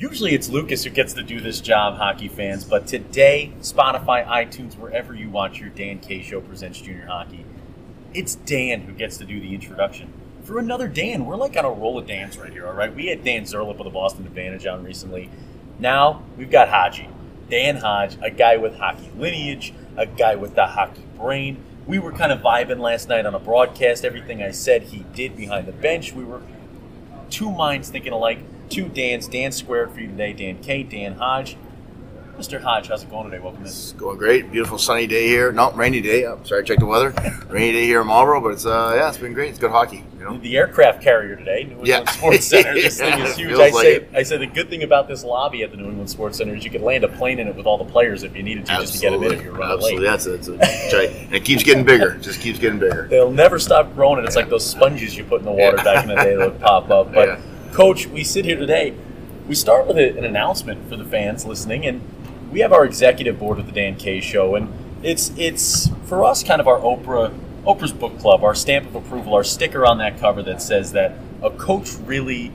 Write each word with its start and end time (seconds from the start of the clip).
Usually 0.00 0.32
it's 0.32 0.48
Lucas 0.48 0.82
who 0.84 0.88
gets 0.88 1.12
to 1.12 1.22
do 1.22 1.40
this 1.40 1.60
job, 1.60 1.98
hockey 1.98 2.28
fans, 2.28 2.64
but 2.64 2.86
today, 2.86 3.52
Spotify, 3.60 4.26
iTunes, 4.26 4.74
wherever 4.78 5.14
you 5.14 5.28
watch 5.28 5.60
your 5.60 5.68
Dan 5.68 5.98
K 5.98 6.22
Show 6.22 6.40
presents 6.40 6.80
junior 6.80 7.04
hockey, 7.04 7.44
it's 8.14 8.34
Dan 8.34 8.80
who 8.80 8.92
gets 8.92 9.18
to 9.18 9.26
do 9.26 9.38
the 9.38 9.54
introduction. 9.54 10.10
For 10.42 10.58
another 10.58 10.88
Dan, 10.88 11.26
we're 11.26 11.36
like 11.36 11.54
on 11.58 11.66
a 11.66 11.70
roll 11.70 11.98
of 11.98 12.06
Dans 12.06 12.38
right 12.38 12.50
here, 12.50 12.66
all 12.66 12.72
right? 12.72 12.96
We 12.96 13.08
had 13.08 13.22
Dan 13.22 13.42
Zerlip 13.42 13.78
of 13.78 13.84
the 13.84 13.90
Boston 13.90 14.24
Advantage 14.24 14.64
on 14.64 14.82
recently. 14.82 15.28
Now 15.78 16.22
we've 16.38 16.50
got 16.50 16.70
Haji. 16.70 17.06
Dan 17.50 17.76
Hodge, 17.76 18.16
a 18.22 18.30
guy 18.30 18.56
with 18.56 18.76
hockey 18.76 19.10
lineage, 19.18 19.74
a 19.98 20.06
guy 20.06 20.34
with 20.34 20.54
the 20.54 20.66
hockey 20.66 21.04
brain. 21.18 21.62
We 21.86 21.98
were 21.98 22.12
kind 22.12 22.32
of 22.32 22.40
vibing 22.40 22.78
last 22.78 23.10
night 23.10 23.26
on 23.26 23.34
a 23.34 23.38
broadcast. 23.38 24.06
Everything 24.06 24.42
I 24.42 24.52
said, 24.52 24.84
he 24.84 25.04
did 25.12 25.36
behind 25.36 25.66
the 25.66 25.72
bench. 25.72 26.14
We 26.14 26.24
were 26.24 26.40
two 27.28 27.50
minds 27.50 27.90
thinking 27.90 28.14
alike 28.14 28.38
two 28.70 28.88
Dans. 28.88 29.26
Dan 29.28 29.52
squared 29.52 29.90
for 29.92 30.00
you 30.00 30.06
today. 30.08 30.32
Dan 30.32 30.62
K, 30.62 30.82
Dan 30.82 31.14
Hodge. 31.14 31.56
Mr. 32.38 32.58
Hodge, 32.58 32.88
how's 32.88 33.02
it 33.02 33.10
going 33.10 33.30
today? 33.30 33.38
Welcome 33.42 33.60
in. 33.60 33.66
It's 33.68 33.92
going 33.92 34.16
great. 34.16 34.50
Beautiful 34.50 34.78
sunny 34.78 35.06
day 35.06 35.26
here. 35.26 35.52
No, 35.52 35.72
rainy 35.72 36.00
day. 36.00 36.24
I'm 36.24 36.42
sorry, 36.46 36.64
check 36.64 36.78
the 36.78 36.86
weather. 36.86 37.12
rainy 37.50 37.72
day 37.72 37.84
here 37.84 38.00
in 38.00 38.06
Marlboro, 38.06 38.40
but 38.40 38.52
it's 38.52 38.64
uh, 38.64 38.94
yeah, 38.96 39.08
it's 39.10 39.18
been 39.18 39.34
great. 39.34 39.50
It's 39.50 39.58
good 39.58 39.70
hockey. 39.72 40.04
You 40.18 40.24
know? 40.24 40.38
The 40.38 40.56
aircraft 40.56 41.02
carrier 41.02 41.36
today, 41.36 41.64
New 41.64 41.70
England 41.72 41.88
Yeah. 41.88 42.10
Sports 42.10 42.46
Center. 42.48 42.72
This 42.72 42.98
thing 42.98 43.20
is 43.20 43.36
huge. 43.36 43.52
I 43.52 43.56
like 43.56 43.74
say, 43.74 43.94
it. 43.96 44.10
I 44.14 44.22
say 44.22 44.38
the 44.38 44.46
good 44.46 44.70
thing 44.70 44.84
about 44.84 45.06
this 45.06 45.22
lobby 45.22 45.62
at 45.64 45.70
the 45.70 45.76
New 45.76 45.84
England 45.88 46.08
Sports 46.08 46.38
Center 46.38 46.54
is 46.54 46.64
you 46.64 46.70
could 46.70 46.80
land 46.80 47.04
a 47.04 47.08
plane 47.08 47.40
in 47.40 47.46
it 47.46 47.54
with 47.56 47.66
all 47.66 47.76
the 47.76 47.84
players 47.84 48.22
if 48.22 48.34
you 48.34 48.42
needed 48.42 48.64
to, 48.66 48.72
just 48.76 48.94
to 48.94 49.00
get 49.00 49.10
them 49.10 49.22
in 49.24 49.32
if 49.32 49.42
you're 49.42 49.52
running 49.52 49.74
Absolutely. 49.76 49.98
late. 50.06 50.10
That's 50.10 50.24
it. 50.26 50.34
It's 50.36 50.48
a 50.48 50.90
giant- 50.90 51.34
it 51.34 51.44
keeps 51.44 51.62
getting 51.62 51.84
bigger. 51.84 52.12
It 52.14 52.22
just 52.22 52.40
keeps 52.40 52.58
getting 52.58 52.78
bigger. 52.78 53.06
They'll 53.10 53.30
never 53.30 53.58
stop 53.58 53.94
growing, 53.94 54.16
and 54.18 54.26
it's 54.26 54.36
like 54.36 54.48
those 54.48 54.64
sponges 54.64 55.14
you 55.14 55.24
put 55.24 55.40
in 55.40 55.44
the 55.44 55.52
water 55.52 55.76
Yeah. 55.76 55.84
back 55.84 56.04
in 56.04 56.08
the 56.08 56.14
day 56.16 56.36
that 56.36 56.52
would 56.52 56.60
pop 56.60 56.88
up. 56.88 57.12
But, 57.12 57.28
Yeah. 57.28 57.40
Coach, 57.72 58.08
we 58.08 58.24
sit 58.24 58.44
here 58.44 58.56
today. 58.56 58.94
We 59.46 59.54
start 59.54 59.86
with 59.86 59.96
a, 59.96 60.18
an 60.18 60.24
announcement 60.24 60.88
for 60.88 60.96
the 60.96 61.04
fans 61.04 61.44
listening, 61.46 61.86
and 61.86 62.02
we 62.50 62.60
have 62.60 62.72
our 62.72 62.84
executive 62.84 63.38
board 63.38 63.60
of 63.60 63.66
the 63.66 63.72
Dan 63.72 63.96
K 63.96 64.20
Show, 64.20 64.56
and 64.56 64.72
it's 65.04 65.30
it's 65.36 65.88
for 66.06 66.24
us 66.24 66.42
kind 66.42 66.60
of 66.60 66.66
our 66.66 66.78
Oprah 66.78 67.32
Oprah's 67.64 67.92
book 67.92 68.18
club, 68.18 68.42
our 68.42 68.56
stamp 68.56 68.86
of 68.86 68.96
approval, 68.96 69.34
our 69.34 69.44
sticker 69.44 69.86
on 69.86 69.98
that 69.98 70.18
cover 70.18 70.42
that 70.42 70.60
says 70.60 70.92
that 70.92 71.14
a 71.42 71.50
coach 71.50 71.94
really, 72.04 72.50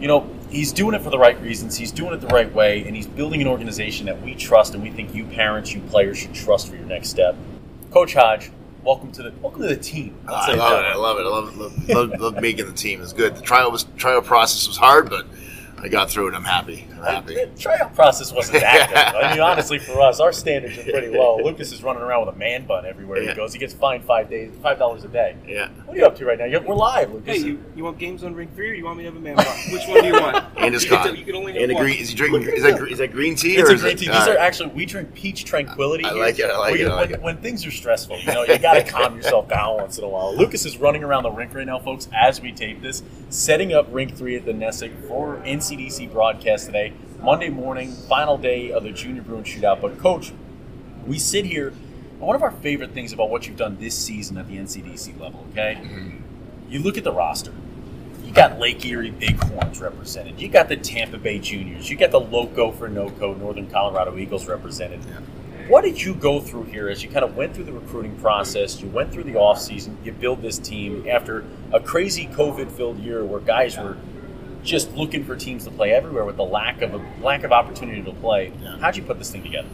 you 0.00 0.08
know, 0.08 0.26
he's 0.48 0.72
doing 0.72 0.94
it 0.94 1.02
for 1.02 1.10
the 1.10 1.18
right 1.18 1.40
reasons, 1.42 1.76
he's 1.76 1.92
doing 1.92 2.14
it 2.14 2.20
the 2.22 2.28
right 2.28 2.52
way, 2.54 2.84
and 2.86 2.96
he's 2.96 3.06
building 3.06 3.42
an 3.42 3.46
organization 3.46 4.06
that 4.06 4.22
we 4.22 4.34
trust 4.34 4.72
and 4.72 4.82
we 4.82 4.90
think 4.90 5.14
you 5.14 5.24
parents, 5.24 5.74
you 5.74 5.80
players 5.82 6.16
should 6.16 6.34
trust 6.34 6.68
for 6.68 6.76
your 6.76 6.86
next 6.86 7.10
step. 7.10 7.36
Coach 7.90 8.14
Hodge, 8.14 8.50
welcome 8.84 9.10
to 9.12 9.22
the 9.22 9.32
welcome 9.40 9.62
to 9.62 9.68
the 9.68 9.76
team. 9.76 10.14
I 10.28 10.54
love 10.54 10.70
that. 10.70 10.84
it. 10.84 10.92
I 10.92 10.94
love 10.96 11.18
it. 11.18 11.22
I 11.22 11.28
love 11.28 11.48
it. 11.48 11.56
Love, 11.56 11.88
love, 11.88 12.20
love 12.20 12.42
making 12.42 12.66
the 12.66 12.72
team. 12.72 13.02
It's 13.02 13.12
good. 13.12 13.36
The 13.36 13.42
trial 13.42 13.70
was 13.70 13.84
trial 13.96 14.22
process 14.22 14.68
was 14.68 14.76
hard, 14.76 15.08
but 15.08 15.26
I 15.84 15.88
got 15.88 16.10
through 16.10 16.28
it. 16.28 16.34
I'm 16.34 16.44
happy. 16.44 16.86
I'm 16.92 17.02
happy. 17.02 17.34
The 17.34 17.46
tryout 17.58 17.94
process 17.94 18.32
wasn't 18.32 18.60
that 18.62 18.88
good. 18.88 18.96
I 19.22 19.32
mean, 19.34 19.40
honestly, 19.42 19.78
for 19.78 20.00
us, 20.00 20.18
our 20.18 20.32
standards 20.32 20.78
are 20.78 20.82
pretty 20.82 21.08
low. 21.08 21.36
Lucas 21.44 21.72
is 21.72 21.82
running 21.82 22.00
around 22.02 22.24
with 22.24 22.34
a 22.34 22.38
man 22.38 22.64
bun 22.64 22.86
everywhere 22.86 23.20
he 23.20 23.34
goes. 23.34 23.52
He 23.52 23.58
gets 23.58 23.74
fined 23.74 24.02
five 24.04 24.30
days, 24.30 24.50
five 24.62 24.78
dollars 24.78 25.04
a 25.04 25.08
day. 25.08 25.36
Yeah. 25.46 25.68
What 25.84 25.94
are 25.94 26.00
you 26.00 26.06
up 26.06 26.16
to 26.16 26.24
right 26.24 26.38
now? 26.38 26.46
You're, 26.46 26.62
we're 26.62 26.74
live, 26.74 27.12
Lucas. 27.12 27.36
Hey, 27.36 27.46
you, 27.46 27.62
you 27.76 27.84
want 27.84 27.98
games 27.98 28.24
on 28.24 28.34
ring 28.34 28.48
three, 28.56 28.70
or 28.70 28.72
you 28.72 28.84
want 28.86 28.96
me 28.96 29.04
to 29.04 29.10
have 29.10 29.16
a 29.16 29.20
man 29.20 29.36
bun? 29.36 29.44
Which 29.72 29.86
one 29.86 30.00
do 30.00 30.06
you 30.06 30.14
want? 30.14 30.42
And 30.64 30.72
his 30.72 30.84
you, 30.84 30.90
get 30.90 31.02
con. 31.02 31.12
to- 31.12 31.18
you 31.18 31.24
can 31.26 31.34
only 31.34 31.52
have 31.52 31.62
And 31.62 31.72
a 31.72 31.74
one. 31.74 31.82
green. 31.84 31.98
Is 32.00 32.08
he 32.08 32.14
drinking? 32.14 32.44
Is 32.54 32.62
that 32.62 32.78
gre- 32.78 32.86
is 32.86 32.96
that 32.98 33.12
green 33.12 33.34
tea? 33.36 33.56
It's 33.56 33.68
or 33.68 33.72
a 33.72 33.74
is 33.74 33.82
great 33.82 33.96
it- 34.00 34.04
tea. 34.06 34.08
all 34.08 34.18
These 34.20 34.28
are 34.34 34.38
actually 34.38 34.70
we 34.70 34.86
drink 34.86 35.12
peach 35.12 35.44
tranquility. 35.44 36.04
I 36.06 36.14
here. 36.14 36.22
like 36.22 36.38
it, 36.38 36.44
I 36.50 36.56
like 36.56 36.76
it, 36.80 36.88
I 36.88 36.94
like 36.94 37.10
when, 37.10 37.18
it. 37.18 37.22
when 37.22 37.36
things 37.38 37.66
are 37.66 37.70
stressful, 37.70 38.18
you 38.20 38.32
know, 38.32 38.44
you 38.44 38.56
got 38.58 38.74
to 38.74 38.84
calm 38.84 39.16
yourself 39.16 39.48
down 39.50 39.76
once 39.76 39.98
in 39.98 40.04
a 40.04 40.08
while. 40.08 40.34
Lucas 40.34 40.64
is 40.64 40.78
running 40.78 41.04
around 41.04 41.24
the 41.24 41.30
rink 41.30 41.52
right 41.54 41.66
now, 41.66 41.78
folks, 41.78 42.08
as 42.18 42.40
we 42.40 42.52
tape 42.52 42.80
this, 42.80 43.02
setting 43.28 43.74
up 43.74 43.86
rink 43.90 44.16
three 44.16 44.36
at 44.36 44.46
the 44.46 44.52
Nessick 44.52 44.92
for 45.06 45.42
NCDC 45.74 46.12
broadcast 46.12 46.66
today, 46.66 46.92
Monday 47.20 47.48
morning, 47.48 47.90
final 47.90 48.38
day 48.38 48.70
of 48.70 48.84
the 48.84 48.92
Junior 48.92 49.22
Bruin 49.22 49.42
Shootout. 49.42 49.80
But 49.80 49.98
coach, 49.98 50.32
we 51.06 51.18
sit 51.18 51.44
here. 51.44 51.68
And 51.68 52.20
one 52.20 52.36
of 52.36 52.42
our 52.42 52.52
favorite 52.52 52.92
things 52.92 53.12
about 53.12 53.28
what 53.28 53.46
you've 53.46 53.56
done 53.56 53.76
this 53.78 53.98
season 53.98 54.38
at 54.38 54.46
the 54.46 54.56
NCDC 54.56 55.18
level, 55.18 55.44
okay? 55.50 55.78
Mm-hmm. 55.80 56.70
You 56.70 56.78
look 56.78 56.96
at 56.96 57.02
the 57.02 57.12
roster. 57.12 57.52
You 58.24 58.32
got 58.32 58.60
Lake 58.60 58.84
Erie 58.86 59.10
Bighorns 59.10 59.80
represented. 59.80 60.40
You 60.40 60.48
got 60.48 60.68
the 60.68 60.76
Tampa 60.76 61.18
Bay 61.18 61.40
Juniors. 61.40 61.90
You 61.90 61.96
got 61.96 62.12
the 62.12 62.20
Loco 62.20 62.70
for 62.70 62.88
NoCo 62.88 63.36
Northern 63.38 63.68
Colorado 63.68 64.16
Eagles 64.16 64.46
represented. 64.46 65.00
What 65.68 65.82
did 65.82 66.00
you 66.00 66.14
go 66.14 66.40
through 66.40 66.64
here 66.64 66.88
as 66.88 67.02
you 67.02 67.10
kind 67.10 67.24
of 67.24 67.36
went 67.36 67.54
through 67.54 67.64
the 67.64 67.72
recruiting 67.72 68.16
process? 68.18 68.80
You 68.80 68.88
went 68.88 69.12
through 69.12 69.24
the 69.24 69.32
offseason, 69.32 69.96
you 70.04 70.12
build 70.12 70.40
this 70.40 70.58
team 70.58 71.08
after 71.08 71.44
a 71.72 71.80
crazy 71.80 72.26
COVID 72.26 72.70
filled 72.70 72.98
year 72.98 73.24
where 73.24 73.40
guys 73.40 73.76
were 73.76 73.96
just 74.64 74.92
looking 74.94 75.24
for 75.24 75.36
teams 75.36 75.64
to 75.64 75.70
play 75.70 75.92
everywhere 75.92 76.24
with 76.24 76.36
the 76.36 76.44
lack 76.44 76.82
of 76.82 76.94
a 76.94 77.22
lack 77.22 77.44
of 77.44 77.52
opportunity 77.52 78.02
to 78.02 78.12
play. 78.12 78.52
Yeah. 78.60 78.78
How'd 78.78 78.96
you 78.96 79.02
put 79.02 79.18
this 79.18 79.30
thing 79.30 79.42
together? 79.42 79.68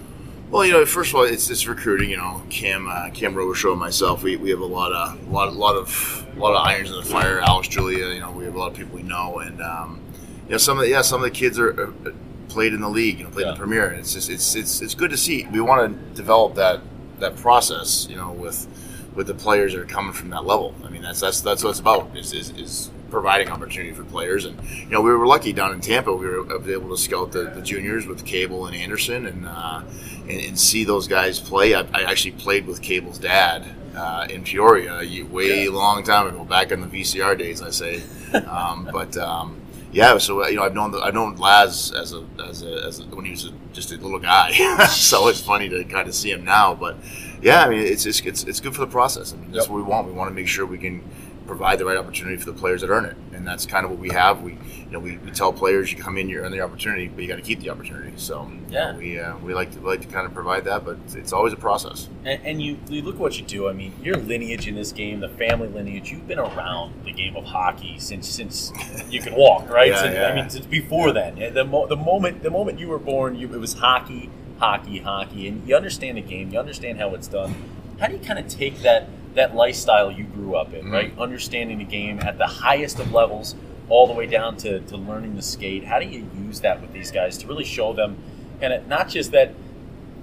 Well, 0.51 0.67
you 0.67 0.73
know, 0.73 0.85
first 0.85 1.11
of 1.11 1.15
all, 1.15 1.23
it's, 1.23 1.49
it's 1.49 1.69
recruiting. 1.69 2.11
You 2.11 2.17
know, 2.17 2.43
Cam, 2.51 2.89
uh, 2.89 3.11
Cam 3.11 3.35
Robichaud 3.35 3.71
and 3.71 3.81
myself, 3.81 4.25
we, 4.25 4.35
we 4.37 4.51
have 4.51 4.59
a 4.59 4.67
lot 4.67 4.93
of, 4.93 5.31
lot, 5.31 5.55
lot 5.55 5.77
of, 5.77 6.27
lot 6.37 6.57
of 6.57 6.67
irons 6.67 6.91
in 6.91 6.97
the 6.97 7.05
fire. 7.05 7.39
Alex, 7.41 7.69
Julia, 7.69 8.09
you 8.09 8.21
know, 8.21 8.33
we 8.33 8.45
have 8.45 8.57
a 8.57 8.59
lot 8.59 8.73
of 8.73 8.77
people 8.77 8.97
we 8.97 9.05
know, 9.05 9.39
and 9.39 9.63
um, 9.63 10.01
you 10.47 10.51
know, 10.51 10.59
some 10.59 10.77
of 10.77 10.83
the, 10.83 10.91
yeah, 10.91 11.03
some 11.03 11.23
of 11.23 11.25
the 11.25 11.31
kids 11.31 11.57
are, 11.57 11.71
are 11.81 12.15
played 12.49 12.75
in 12.75 12.81
the 12.81 12.89
league, 12.89 13.19
you 13.19 13.25
know, 13.25 13.31
played 13.31 13.47
in 13.47 13.55
the 13.55 13.59
Premier. 13.59 13.91
And 13.91 14.01
it's 14.01 14.13
just, 14.13 14.29
it's, 14.29 14.57
it's, 14.57 14.83
it's 14.83 14.97
good 14.97 15.11
to 15.11 15.17
see. 15.17 15.47
We 15.53 15.61
want 15.61 15.93
to 15.93 16.15
develop 16.17 16.57
that, 16.57 16.81
that 17.21 17.37
process, 17.37 18.09
you 18.11 18.17
know, 18.17 18.33
with, 18.33 18.67
with 19.15 19.29
the 19.29 19.35
players 19.35 19.73
that 19.73 19.81
are 19.81 19.85
coming 19.87 20.13
from 20.13 20.31
that 20.31 20.45
level. 20.45 20.75
I 20.85 20.89
mean, 20.89 21.03
that's, 21.03 21.21
that's, 21.21 21.43
that's 21.43 21.63
what 21.63 21.71
it's 21.71 21.79
about. 21.79 22.17
Is, 22.17 22.33
is, 22.33 22.51
is 22.51 22.91
providing 23.11 23.49
opportunity 23.49 23.93
for 23.93 24.05
players. 24.05 24.45
And 24.45 24.59
you 24.69 24.91
know, 24.91 25.01
we 25.01 25.11
were 25.11 25.27
lucky 25.27 25.53
down 25.53 25.73
in 25.73 25.81
Tampa. 25.81 26.13
We 26.15 26.27
were 26.27 26.41
able 26.71 26.89
to 26.91 26.97
scout 26.97 27.33
the, 27.33 27.45
the 27.51 27.63
juniors 27.63 28.07
with 28.07 28.25
Cable 28.25 28.67
and 28.67 28.75
Anderson, 28.77 29.27
and, 29.27 29.47
uh, 29.47 29.83
and 30.29 30.41
and 30.41 30.59
see 30.59 30.85
those 30.85 31.09
guys 31.09 31.39
play. 31.41 31.75
I, 31.75 31.81
I 31.93 32.03
actually 32.05 32.33
played 32.33 32.67
with 32.67 32.81
Cable's 32.83 33.19
dad 33.19 33.65
uh, 33.97 34.27
in 34.31 34.45
Peoria 34.45 35.01
a 35.01 35.23
way 35.25 35.65
Yeah. 35.65 35.71
long 35.71 36.03
time 36.05 36.27
ago, 36.29 36.45
back 36.45 36.71
in 36.73 36.81
the 36.81 36.87
VCR 36.87 37.37
days, 37.39 37.61
I 37.63 37.71
say. 37.71 38.03
um, 38.47 38.89
but 38.93 39.17
um, 39.17 39.57
yeah, 39.93 40.19
so 40.19 40.45
uh, 40.45 40.47
you 40.47 40.57
know, 40.57 40.63
I've 40.63 40.75
known 40.75 40.93
the, 40.93 40.99
I've 40.99 41.15
known 41.15 41.37
Laz 41.37 41.93
as 41.93 42.13
a 42.15 42.25
as 42.49 42.63
a, 42.63 42.73
as 42.87 43.01
a 43.01 43.03
when 43.07 43.25
he 43.25 43.33
was 43.33 43.47
a, 43.47 43.51
just 43.73 43.91
a 43.93 43.97
little 43.97 44.21
guy. 44.21 44.53
so 44.87 45.27
it's 45.29 45.41
funny 45.41 45.69
to 45.69 45.83
kind 45.85 46.09
of 46.09 46.15
see 46.15 46.31
him 46.31 46.45
now, 46.45 46.75
but. 46.75 46.97
Yeah, 47.43 47.65
I 47.65 47.71
mean 47.71 47.79
it's 47.79 48.05
it's, 48.05 48.21
it's, 48.21 48.45
it's 48.45 48.61
good 48.61 48.75
for 48.75 48.83
the 48.83 48.87
process. 48.93 49.33
I 49.33 49.37
mean, 49.37 49.51
that's 49.53 49.65
Yep. 49.65 49.71
what 49.71 49.77
we 49.79 49.83
want. 49.83 50.07
We 50.09 50.13
want 50.13 50.29
to 50.31 50.35
make 50.35 50.47
sure 50.47 50.67
we 50.67 50.77
can 50.77 51.03
provide 51.51 51.81
the 51.81 51.85
right 51.85 51.97
opportunity 51.97 52.37
for 52.37 52.45
the 52.47 52.53
players 52.57 52.81
that 52.81 52.91
earn 52.91 53.05
it, 53.05 53.17
and 53.35 53.45
that's 53.45 53.67
kind 53.67 53.85
of 53.85 53.91
what 53.91 53.99
we 53.99 54.09
have. 54.11 54.41
We, 54.41 54.53
you 54.53 54.91
know, 54.93 55.01
we, 55.01 55.17
we 55.19 55.33
tell 55.33 55.53
players 55.53 55.91
you 55.91 55.99
come 55.99 56.17
in, 56.17 56.29
you 56.29 56.39
earn 56.39 56.53
the 56.53 56.61
opportunity, 56.61 57.09
but 57.09 57.23
you 57.23 57.27
got 57.29 57.37
to 57.37 57.43
keep 57.43 57.59
the 57.59 57.71
opportunity. 57.71 58.13
So 58.17 58.49
Yeah. 58.71 58.97
we 58.97 59.19
uh, 59.19 59.37
we 59.39 59.53
like 59.53 59.73
to 59.73 59.81
like 59.81 60.01
to 60.03 60.07
kind 60.07 60.27
of 60.27 60.33
provide 60.33 60.65
that, 60.67 60.85
but 60.85 60.97
it's 61.17 61.33
always 61.33 61.53
a 61.53 61.57
process. 61.57 62.09
And, 62.25 62.41
and 62.45 62.63
you, 62.63 62.79
you 62.89 63.03
look 63.03 63.17
at 63.17 63.21
what 63.21 63.37
you 63.37 63.45
do. 63.45 63.69
I 63.69 63.73
mean, 63.73 63.93
your 64.01 64.17
lineage 64.17 64.69
in 64.69 64.77
this 64.77 64.93
game, 64.93 65.19
the 65.19 65.29
family 65.29 65.67
lineage. 65.67 66.13
You've 66.13 66.29
been 66.29 66.39
around 66.39 67.05
the 67.05 67.13
game 67.13 67.35
of 67.35 67.45
hockey 67.45 67.99
since 67.99 68.29
since 68.29 68.73
you 69.11 69.21
can 69.21 69.35
walk, 69.35 69.69
right? 69.69 69.91
Yeah, 69.91 70.01
Since- 70.03 70.15
yeah. 70.15 70.27
I 70.29 70.35
mean, 70.37 70.51
since 70.51 70.67
before 70.67 71.11
then. 71.13 71.53
The, 71.53 71.65
mo- 71.65 71.89
the 71.89 71.97
moment 71.97 72.45
the 72.45 72.51
moment 72.51 72.79
you 72.79 72.87
were 72.89 72.99
born, 73.01 73.35
you, 73.35 73.53
it 73.53 73.59
was 73.59 73.73
hockey, 73.75 74.31
hockey, 74.61 75.01
hockey, 75.01 75.49
and 75.49 75.67
you 75.69 75.75
understand 75.75 76.17
the 76.17 76.23
game. 76.23 76.53
You 76.53 76.61
understand 76.61 76.99
how 76.99 77.13
it's 77.17 77.27
done. 77.27 77.55
How 77.99 78.07
do 78.07 78.15
you 78.15 78.21
kind 78.21 78.39
of 78.39 78.47
take 78.49 78.79
that 78.83 79.09
that 79.35 79.55
lifestyle 79.55 80.11
you 80.11 80.25
grew 80.25 80.57
up 80.57 80.75
in, 80.75 80.87
Mhm. 80.87 80.93
right? 80.93 81.19
Understanding 81.19 81.79
the 81.79 81.85
game 81.85 82.19
at 82.21 82.39
the 82.39 82.47
highest 82.47 82.99
of 82.99 83.13
levels, 83.13 83.55
all 83.89 84.07
the 84.07 84.13
way 84.13 84.27
down 84.27 84.57
to, 84.59 84.81
to 84.81 84.97
learning 84.97 85.37
the 85.37 85.43
skate. 85.43 85.85
How 85.85 85.99
do 85.99 86.07
you 86.07 86.27
use 86.47 86.61
that 86.61 86.81
with 86.81 86.93
these 86.93 87.11
guys 87.11 87.37
to 87.39 87.47
really 87.47 87.65
show 87.65 87.93
them, 87.93 88.17
and 88.61 88.73
it, 88.73 88.89
not 88.89 89.09
just 89.09 89.33
that 89.33 89.55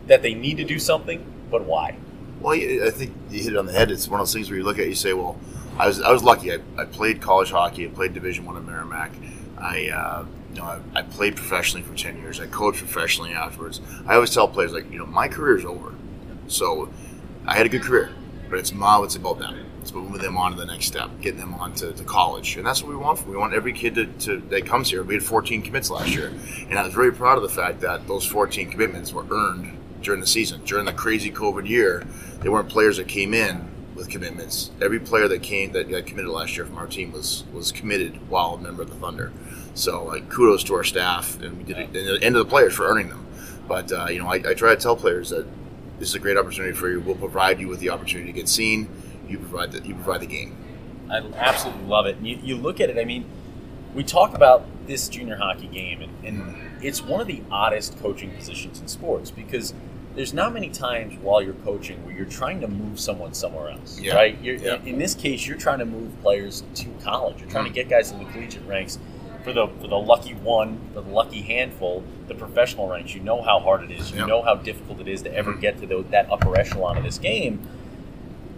that 0.08 0.22
they 0.22 0.34
need 0.34 0.56
to 0.58 0.64
do 0.64 0.80
something, 0.80 1.22
but 1.52 1.66
why? 1.66 1.96
Well, 2.40 2.54
I 2.56 2.90
think 2.92 3.14
you 3.30 3.42
hit 3.44 3.54
it 3.54 3.58
on 3.58 3.66
the 3.66 3.74
head. 3.74 3.92
It's 3.92 4.08
one 4.08 4.22
of 4.22 4.28
those 4.28 4.34
things 4.34 4.50
where 4.50 4.58
you 4.58 4.64
look 4.64 4.78
at 4.80 4.86
it, 4.86 4.90
you 4.90 4.96
say, 4.96 5.12
well, 5.14 5.38
I 5.78 5.88
was 5.88 6.02
I 6.02 6.12
was 6.12 6.24
lucky. 6.24 6.52
I, 6.54 6.60
I 6.78 6.86
played 6.86 7.20
college 7.22 7.52
hockey. 7.52 7.86
I 7.86 7.90
played 7.90 8.14
Division 8.14 8.46
One 8.46 8.56
at 8.58 8.64
Merrimack. 8.66 9.12
I 9.58 9.90
uh, 9.90 10.26
you 10.54 10.60
know 10.62 10.66
I, 10.66 10.80
I 10.96 11.02
played 11.02 11.36
professionally 11.36 11.84
for 11.86 11.94
ten 11.96 12.18
years. 12.18 12.40
I 12.40 12.46
coached 12.48 12.80
professionally 12.80 13.34
afterwards. 13.34 13.82
I 14.06 14.16
always 14.16 14.34
tell 14.34 14.48
players 14.48 14.72
like 14.72 14.90
you 14.92 14.98
know 15.00 15.06
my 15.06 15.28
career 15.28 15.58
is 15.58 15.66
over. 15.66 15.94
So 16.48 16.90
I 17.46 17.56
had 17.56 17.66
a 17.66 17.70
good 17.70 17.82
career, 17.82 18.12
but 18.50 18.60
it's 18.60 18.74
now 18.74 19.04
it's 19.04 19.16
about 19.16 19.40
them. 19.40 19.66
It's 19.82 19.92
about 19.92 20.04
moving 20.04 20.22
them 20.22 20.38
on 20.38 20.52
to 20.52 20.58
the 20.58 20.66
next 20.66 20.86
step, 20.86 21.10
getting 21.22 21.40
them 21.40 21.54
on 21.56 21.74
to, 21.76 21.94
to 21.94 22.04
college, 22.04 22.58
and 22.58 22.66
that's 22.66 22.82
what 22.82 22.90
we 22.90 22.96
want. 22.96 23.26
We 23.28 23.38
want 23.38 23.54
every 23.54 23.74
kid 23.74 23.96
to, 23.96 24.06
to 24.06 24.38
that 24.50 24.66
comes 24.66 24.90
here. 24.90 25.04
We 25.04 25.14
had 25.14 25.24
14 25.24 25.62
commits 25.62 25.90
last 25.90 26.10
year, 26.10 26.34
and 26.70 26.78
I 26.78 26.84
was 26.84 26.94
very 26.94 27.12
proud 27.12 27.38
of 27.38 27.44
the 27.44 27.50
fact 27.50 27.82
that 27.82 28.08
those 28.08 28.26
14 28.26 28.70
commitments 28.70 29.14
were 29.14 29.26
earned 29.30 29.78
during 30.02 30.22
the 30.22 30.28
season. 30.28 30.62
During 30.66 30.86
the 30.86 30.94
crazy 30.94 31.32
COVID 31.32 31.68
year, 31.68 32.06
they 32.42 32.50
weren't 32.50 32.70
players 32.70 32.98
that 32.98 33.08
came 33.08 33.34
in 33.34 33.68
with 33.96 34.10
commitments. 34.10 34.72
Every 34.82 35.00
player 35.00 35.28
that 35.28 35.42
came 35.42 35.72
that 35.74 35.90
got 35.90 36.06
committed 36.06 36.30
last 36.30 36.56
year 36.56 36.66
from 36.66 36.78
our 36.78 36.88
team 36.88 37.12
was 37.12 37.44
was 37.54 37.72
committed 37.72 38.30
while 38.30 38.54
a 38.54 38.58
member 38.60 38.84
of 38.84 38.90
the 38.90 38.96
Thunder. 38.96 39.32
So 39.74 40.06
like 40.06 40.30
kudos 40.30 40.64
to 40.66 40.76
our 40.76 40.84
staff, 40.84 41.42
and 41.42 41.58
we 41.58 41.64
did 41.64 41.78
it, 41.78 41.96
and, 41.96 42.24
and 42.24 42.34
to 42.36 42.40
the 42.40 42.46
players 42.46 42.74
for 42.74 42.88
earning 42.88 43.10
them. 43.10 43.26
But 43.68 43.92
uh, 43.92 44.08
you 44.10 44.20
know, 44.20 44.28
I, 44.28 44.36
I 44.36 44.54
try 44.54 44.76
to 44.76 44.82
tell 44.82 44.96
players 44.96 45.30
that 45.32 45.46
this 46.00 46.10
is 46.10 46.16
a 46.16 46.20
great 46.20 46.38
opportunity 46.38 46.74
for 46.74 46.90
you. 46.90 47.00
We'll 47.02 47.16
provide 47.16 47.60
you 47.60 47.68
with 47.68 47.80
the 47.80 47.90
opportunity 47.90 48.32
to 48.32 48.38
get 48.38 48.48
seen. 48.50 48.90
You 49.28 49.40
provide 49.40 49.72
the 49.72 49.86
you 49.88 49.94
provide 49.96 50.22
the 50.22 50.28
game. 50.28 50.56
I 51.10 51.18
absolutely 51.36 51.86
love 51.86 52.06
it. 52.06 52.18
And 52.18 52.28
you, 52.28 52.38
you 52.44 52.56
look 52.58 52.80
at 52.82 52.90
it, 52.90 52.98
I 52.98 53.06
mean, 53.06 53.26
we 53.94 54.04
talk 54.04 54.34
about 54.36 54.66
this 54.88 55.08
junior 55.08 55.38
hockey 55.38 55.68
game, 55.68 56.02
and, 56.02 56.12
and 56.26 56.84
it's 56.84 57.02
one 57.02 57.22
of 57.22 57.28
the 57.28 57.42
oddest 57.50 57.98
coaching 58.00 58.32
positions 58.32 58.80
in 58.82 58.88
sports 58.88 59.32
because 59.32 59.74
there's 60.16 60.34
not 60.34 60.54
many 60.54 60.70
times 60.70 61.14
while 61.22 61.42
you're 61.42 61.54
coaching 61.54 62.04
where 62.06 62.14
you're 62.14 62.26
trying 62.26 62.60
to 62.62 62.68
move 62.68 63.00
someone 63.00 63.34
somewhere 63.34 63.70
else, 63.70 64.00
Yeah. 64.02 64.16
right? 64.16 64.38
You're, 64.42 64.56
Yeah. 64.56 64.82
In 64.84 64.98
this 64.98 65.14
case, 65.16 65.46
you're 65.48 65.58
trying 65.58 65.80
to 65.80 65.86
move 65.86 66.12
players 66.22 66.64
to 66.76 66.86
college. 67.04 67.40
You're 67.40 67.50
trying 67.50 67.66
to 67.66 67.72
Mhm. 67.72 67.76
get 67.76 67.90
guys 67.90 68.12
in 68.12 68.20
the 68.20 68.26
collegiate 68.26 68.66
ranks. 68.68 68.98
For 69.48 69.54
the 69.54 69.68
for 69.80 69.88
the 69.88 69.96
lucky 69.98 70.34
one, 70.34 70.78
the 70.94 71.00
lucky 71.02 71.42
handful, 71.42 72.04
the 72.28 72.36
professional 72.36 72.90
ranks. 72.90 73.14
You 73.16 73.22
know 73.22 73.42
how 73.42 73.60
hard 73.60 73.82
it 73.82 73.92
is. 73.92 74.12
You 74.12 74.18
Yeah. 74.20 74.26
know 74.26 74.42
how 74.42 74.56
difficult 74.56 75.00
it 75.00 75.08
is 75.08 75.22
to 75.22 75.34
ever 75.34 75.54
Mhm. 75.54 75.62
get 75.62 75.80
to 75.80 75.86
the, 75.88 76.04
that 76.12 76.30
upper 76.30 76.60
echelon 76.60 76.98
of 76.98 77.06
this 77.06 77.18
game. 77.18 77.66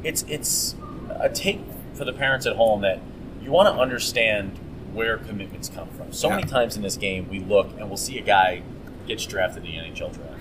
It's 0.03 0.25
it's 0.27 0.73
a 1.19 1.29
take 1.29 1.61
for 1.93 2.05
the 2.05 2.11
parents 2.13 2.47
at 2.47 2.55
home 2.55 2.81
that 2.81 2.97
you 3.39 3.51
want 3.51 3.67
to 3.71 3.79
understand 3.79 4.57
where 4.91 5.17
commitments 5.17 5.69
come 5.69 5.89
from. 5.89 6.11
So 6.11 6.27
many 6.27 6.41
times 6.41 6.75
in 6.75 6.81
this 6.81 6.97
game, 6.97 7.27
we 7.29 7.39
look 7.39 7.69
and 7.77 7.87
we'll 7.87 7.95
see 7.97 8.17
a 8.17 8.23
guy 8.23 8.63
gets 9.05 9.27
drafted 9.27 9.65
in 9.65 9.71
the 9.73 9.77
NHL 9.77 10.09
draft, 10.09 10.38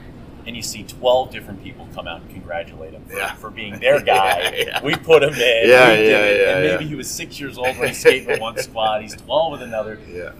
and 0.48 0.56
you 0.56 0.62
see 0.62 0.82
twelve 0.82 1.30
different 1.30 1.62
people 1.62 1.86
come 1.94 2.08
out 2.08 2.22
and 2.22 2.30
congratulate 2.30 2.92
him 2.94 3.04
for, 3.04 3.16
Yeah. 3.16 3.34
for 3.34 3.50
being 3.50 3.78
their 3.78 4.00
guy. 4.14 4.40
Yeah, 4.56 4.64
yeah. 4.66 4.82
We 4.82 4.96
put 4.96 5.22
him 5.22 5.34
in. 5.34 5.68
Yeah, 5.68 5.92
yeah, 5.92 6.00
yeah, 6.30 6.56
And 6.56 6.66
maybe 6.66 6.86
he 6.86 6.94
was 6.96 7.08
six 7.08 7.38
years 7.38 7.56
old 7.58 7.76
when 7.78 7.88
he 7.88 7.94
skated 7.94 8.26
with 8.26 8.40
one 8.40 8.56
squad. 8.62 9.02
He's 9.02 9.14
twelve 9.14 9.52
with 9.52 9.62
another. 9.62 10.00
Yeah. 10.10 10.32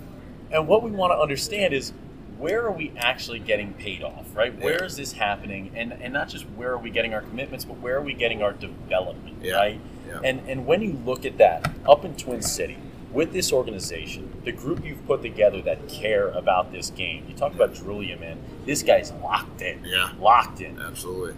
And 0.51 0.67
what 0.67 0.83
we 0.83 0.91
want 0.91 1.13
to 1.13 1.19
understand 1.19 1.75
is 1.75 1.93
where 2.39 2.65
are 2.65 2.71
we 2.73 2.93
actually 2.97 3.39
getting 3.41 3.75
paid 3.75 4.03
off, 4.03 4.25
right? 4.35 4.57
Where 4.61 4.83
is 4.83 4.97
this 4.97 5.13
happening? 5.13 5.73
And 5.77 5.93
and 5.93 6.13
not 6.13 6.29
just 6.29 6.45
where 6.57 6.73
are 6.73 6.79
we 6.79 6.91
getting 6.91 7.13
our 7.13 7.21
commitments, 7.21 7.65
but 7.67 7.79
where 7.79 7.97
are 7.99 8.03
we 8.03 8.15
getting 8.15 8.43
our 8.43 8.53
development, 8.55 9.37
right? 9.45 9.79
Yeah. 10.09 10.21
And 10.25 10.41
and 10.49 10.67
when 10.67 10.81
you 10.81 10.93
look 11.05 11.27
at 11.27 11.37
that 11.39 11.71
up 11.87 12.05
in 12.07 12.17
Twin 12.17 12.41
City 12.41 12.79
with 13.13 13.33
this 13.33 13.53
organization, 13.53 14.31
the 14.45 14.53
group 14.53 14.85
you've 14.85 15.05
put 15.07 15.23
together 15.23 15.63
that 15.63 15.89
care 15.89 16.29
about 16.29 16.73
this 16.73 16.91
game. 16.91 17.25
You 17.29 17.35
talk 17.35 17.55
about 17.55 17.75
Drillia, 17.75 18.19
man. 18.21 18.39
This 18.67 18.83
guy's 18.83 19.13
locked 19.13 19.63
in. 19.63 19.83
Yeah. 19.85 20.13
Locked 20.19 20.61
in. 20.61 20.79
Absolutely. 20.79 21.35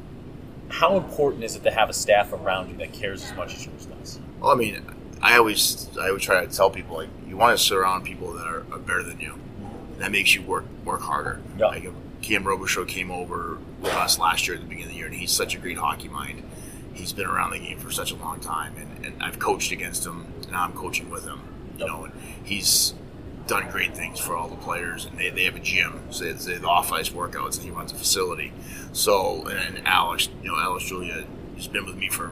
How 0.69 0.97
important 0.97 1.45
is 1.45 1.57
it 1.57 1.63
to 1.65 1.71
have 1.71 1.89
a 1.91 1.93
staff 1.93 2.33
around 2.33 2.71
you 2.71 2.77
that 2.79 2.93
cares 2.93 3.25
as 3.25 3.35
much 3.35 3.55
as 3.55 3.67
yours 3.67 3.87
does? 3.87 4.21
Well, 4.41 4.51
I 4.53 4.55
mean, 4.55 4.83
I 5.23 5.37
always 5.37 5.89
I 5.99 6.11
would 6.11 6.21
try 6.21 6.45
to 6.45 6.53
tell 6.55 6.71
people 6.71 6.97
like 6.97 7.09
you 7.27 7.37
want 7.37 7.57
to 7.57 7.63
surround 7.63 8.05
people 8.05 8.33
that 8.35 8.47
are, 8.47 8.65
are 8.73 8.79
better 8.79 9.03
than 9.03 9.21
you. 9.21 9.35
That 9.99 10.13
makes 10.13 10.35
you 10.35 10.43
work 10.43 10.65
work 10.85 11.03
harder. 11.03 11.41
Yeah. 11.59 11.67
Like 11.67 11.89
Cam 12.23 12.45
Robichaux 12.45 12.87
came 12.89 13.11
over 13.11 13.59
with 13.81 13.93
us 13.93 14.19
last 14.19 14.47
year 14.47 14.57
at 14.57 14.63
the 14.63 14.69
beginning 14.69 14.87
of 14.87 14.91
the 14.93 14.97
year, 14.97 15.07
and 15.07 15.15
he's 15.15 15.33
such 15.33 15.55
a 15.55 15.59
great 15.59 15.79
hockey 15.79 16.09
mind. 16.09 16.43
He's 16.95 17.13
been 17.13 17.27
around 17.27 17.51
the 17.51 17.59
game 17.59 17.79
for 17.79 17.91
such 17.91 18.13
a 18.13 18.17
long 18.17 18.41
time, 18.41 18.75
and, 18.77 19.07
and 19.07 19.23
I've 19.23 19.39
coached 19.39 19.73
against 19.73 20.07
him, 20.07 20.27
and 20.43 20.53
now 20.53 20.65
I'm 20.65 20.73
coaching 20.73 21.09
with 21.09 21.25
him. 21.25 21.41
You 21.81 21.87
know, 21.87 22.05
and 22.05 22.13
he's 22.45 22.95
done 23.47 23.69
great 23.71 23.97
things 23.97 24.21
for 24.21 24.37
all 24.37 24.49
the 24.49 24.57
players, 24.57 25.07
and 25.07 25.19
they, 25.19 25.31
they 25.31 25.45
have 25.45 25.57
a 25.57 25.61
gym, 25.61 26.01
so 26.11 26.25
they, 26.25 26.33
they 26.33 26.53
have 26.55 26.65
off 26.65 26.93
ice 26.93 27.09
workouts, 27.09 27.57
and 27.57 27.65
he 27.65 27.71
runs 27.71 27.91
a 27.93 27.97
facility. 27.97 28.53
So, 28.93 29.47
and 29.49 29.83
Alex, 29.87 30.29
you 30.43 30.49
know, 30.51 30.59
Alex 30.59 30.85
Julia, 30.85 31.25
he's 31.57 31.67
been 31.67 31.85
with 31.87 31.97
me 31.97 32.09
for 32.09 32.31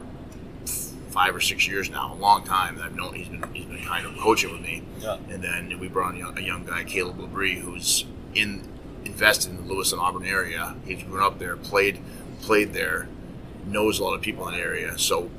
five 1.09 1.35
or 1.35 1.41
six 1.41 1.67
years 1.67 1.89
now, 1.89 2.13
a 2.13 2.15
long 2.15 2.43
time. 2.43 2.79
I've 2.81 2.95
known 2.95 3.15
he's 3.15 3.27
been 3.27 3.43
he's 3.53 3.65
been 3.65 3.83
kind 3.83 4.05
of 4.05 4.15
coaching 4.17 4.51
with 4.51 4.61
me, 4.61 4.83
Yeah. 4.99 5.17
and 5.29 5.43
then 5.43 5.79
we 5.79 5.87
brought 5.87 6.15
young, 6.15 6.37
a 6.37 6.41
young 6.41 6.65
guy, 6.65 6.83
Caleb 6.83 7.17
Labrie, 7.17 7.59
who's 7.59 8.05
in 8.35 8.67
invested 9.05 9.51
in 9.51 9.57
the 9.67 9.73
Lewiston 9.73 9.97
Auburn 9.99 10.25
area. 10.25 10.75
He's 10.85 11.01
grown 11.03 11.23
up 11.23 11.39
there, 11.39 11.57
played 11.57 11.99
played 12.41 12.73
there, 12.73 13.07
knows 13.65 13.99
a 13.99 14.03
lot 14.03 14.13
of 14.13 14.21
people 14.21 14.47
in 14.47 14.53
the 14.53 14.59
area. 14.61 14.97
So 14.97 15.29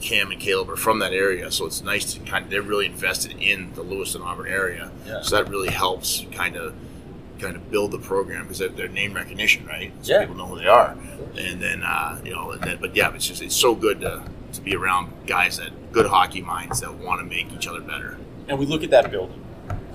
Cam 0.00 0.30
and 0.30 0.40
Caleb 0.40 0.70
are 0.70 0.76
from 0.76 0.98
that 1.00 1.12
area, 1.12 1.50
so 1.50 1.66
it's 1.66 1.82
nice 1.82 2.12
to 2.14 2.20
kind 2.20 2.44
of 2.44 2.50
they're 2.50 2.62
really 2.62 2.86
invested 2.86 3.36
in 3.40 3.72
the 3.74 3.82
Lewiston 3.82 4.22
Auburn 4.22 4.46
area. 4.48 4.90
Yeah. 5.06 5.22
So 5.22 5.36
that 5.36 5.50
really 5.50 5.70
helps 5.70 6.24
kind 6.32 6.56
of 6.56 6.74
kind 7.40 7.54
of 7.56 7.70
build 7.70 7.92
the 7.92 7.98
program 7.98 8.42
because 8.42 8.58
they're, 8.58 8.68
they're 8.68 8.88
name 8.88 9.14
recognition, 9.14 9.64
right? 9.66 9.92
So 10.02 10.12
Yeah. 10.14 10.20
people 10.20 10.36
know 10.36 10.46
who 10.46 10.58
they 10.58 10.66
are, 10.66 10.96
and 11.36 11.60
then 11.62 11.82
uh, 11.82 12.20
you 12.24 12.32
know, 12.32 12.50
and 12.52 12.62
then, 12.62 12.78
but 12.80 12.94
yeah, 12.96 13.12
it's 13.14 13.26
just 13.26 13.42
it's 13.42 13.56
so 13.56 13.74
good 13.74 14.00
to 14.00 14.22
to 14.54 14.60
be 14.60 14.74
around 14.74 15.12
guys 15.26 15.58
that 15.58 15.92
good 15.92 16.06
hockey 16.06 16.40
minds 16.40 16.80
that 16.80 16.94
want 16.94 17.20
to 17.20 17.26
make 17.26 17.52
each 17.52 17.66
other 17.66 17.80
better. 17.80 18.16
And 18.48 18.58
we 18.58 18.66
look 18.66 18.82
at 18.82 18.90
that 18.90 19.10
building. 19.10 19.44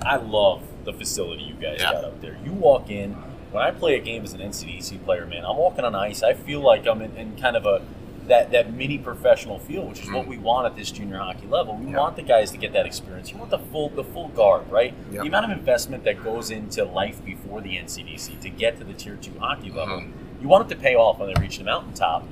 I 0.06 0.16
love 0.16 0.62
the 0.84 0.92
facility 0.92 1.42
you 1.42 1.54
guys 1.54 1.78
Yeah. 1.80 1.92
got 1.92 2.04
up 2.04 2.20
there. 2.20 2.36
You 2.44 2.52
walk 2.52 2.90
in. 2.90 3.14
When 3.50 3.62
I 3.62 3.70
play 3.70 3.94
a 3.94 4.00
game 4.00 4.24
as 4.24 4.32
an 4.32 4.40
NCDC 4.40 5.04
player, 5.04 5.26
man, 5.26 5.44
I'm 5.44 5.56
walking 5.56 5.84
on 5.84 5.94
ice. 5.94 6.22
I 6.24 6.34
feel 6.34 6.60
like 6.60 6.86
I'm 6.88 7.00
in, 7.02 7.16
in 7.16 7.36
kind 7.36 7.56
of 7.56 7.66
a 7.66 7.82
that 8.28 8.50
that 8.52 8.72
mini 8.72 8.96
professional 8.98 9.58
feel, 9.58 9.82
which 9.86 10.00
is 10.02 10.10
what 10.10 10.24
Mm. 10.24 10.28
we 10.28 10.38
want 10.38 10.66
at 10.66 10.76
this 10.76 10.90
junior 10.90 11.18
hockey 11.18 11.46
level. 11.46 11.74
We 11.76 11.90
Yeah. 11.92 11.98
want 11.98 12.16
the 12.16 12.22
guys 12.22 12.50
to 12.52 12.56
get 12.56 12.72
that 12.72 12.86
experience. 12.86 13.30
You 13.30 13.38
want 13.38 13.50
the 13.50 13.58
full 13.58 13.90
the 13.90 14.04
full 14.04 14.28
guard, 14.28 14.70
right? 14.70 14.94
Yeah. 15.12 15.20
The 15.22 15.28
amount 15.28 15.52
of 15.52 15.58
investment 15.58 16.04
that 16.04 16.22
goes 16.24 16.50
into 16.50 16.84
life 16.84 17.22
before 17.24 17.60
the 17.60 17.76
NCDC 17.76 18.36
to 18.40 18.48
get 18.48 18.78
to 18.78 18.84
the 18.84 18.94
tier 18.94 19.16
two 19.16 19.38
hockey 19.38 19.70
level, 19.70 19.98
Mhm. 20.00 20.12
you 20.40 20.48
want 20.48 20.70
it 20.70 20.74
to 20.74 20.80
pay 20.80 20.94
off 20.94 21.18
when 21.18 21.32
they 21.32 21.40
reach 21.40 21.58
the 21.58 21.64
mountaintop. 21.64 22.24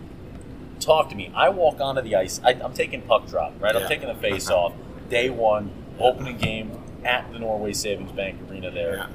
Talk 0.80 1.08
to 1.10 1.14
me. 1.16 1.30
I 1.34 1.48
walk 1.48 1.80
onto 1.80 2.00
the 2.00 2.16
ice. 2.16 2.40
I, 2.44 2.50
I'm 2.52 2.72
taking 2.72 3.02
puck 3.02 3.26
drop, 3.28 3.52
right? 3.60 3.76
I'm 3.76 3.86
taking 3.88 4.08
the 4.08 4.14
face 4.28 4.50
off. 4.50 4.72
Day 5.10 5.30
one, 5.30 5.70
opening 6.00 6.38
game 6.38 6.72
at 7.04 7.30
the 7.32 7.38
Norway 7.38 7.72
Savings 7.72 8.12
Bank 8.12 8.36
Arena 8.50 8.70
there. 8.70 9.06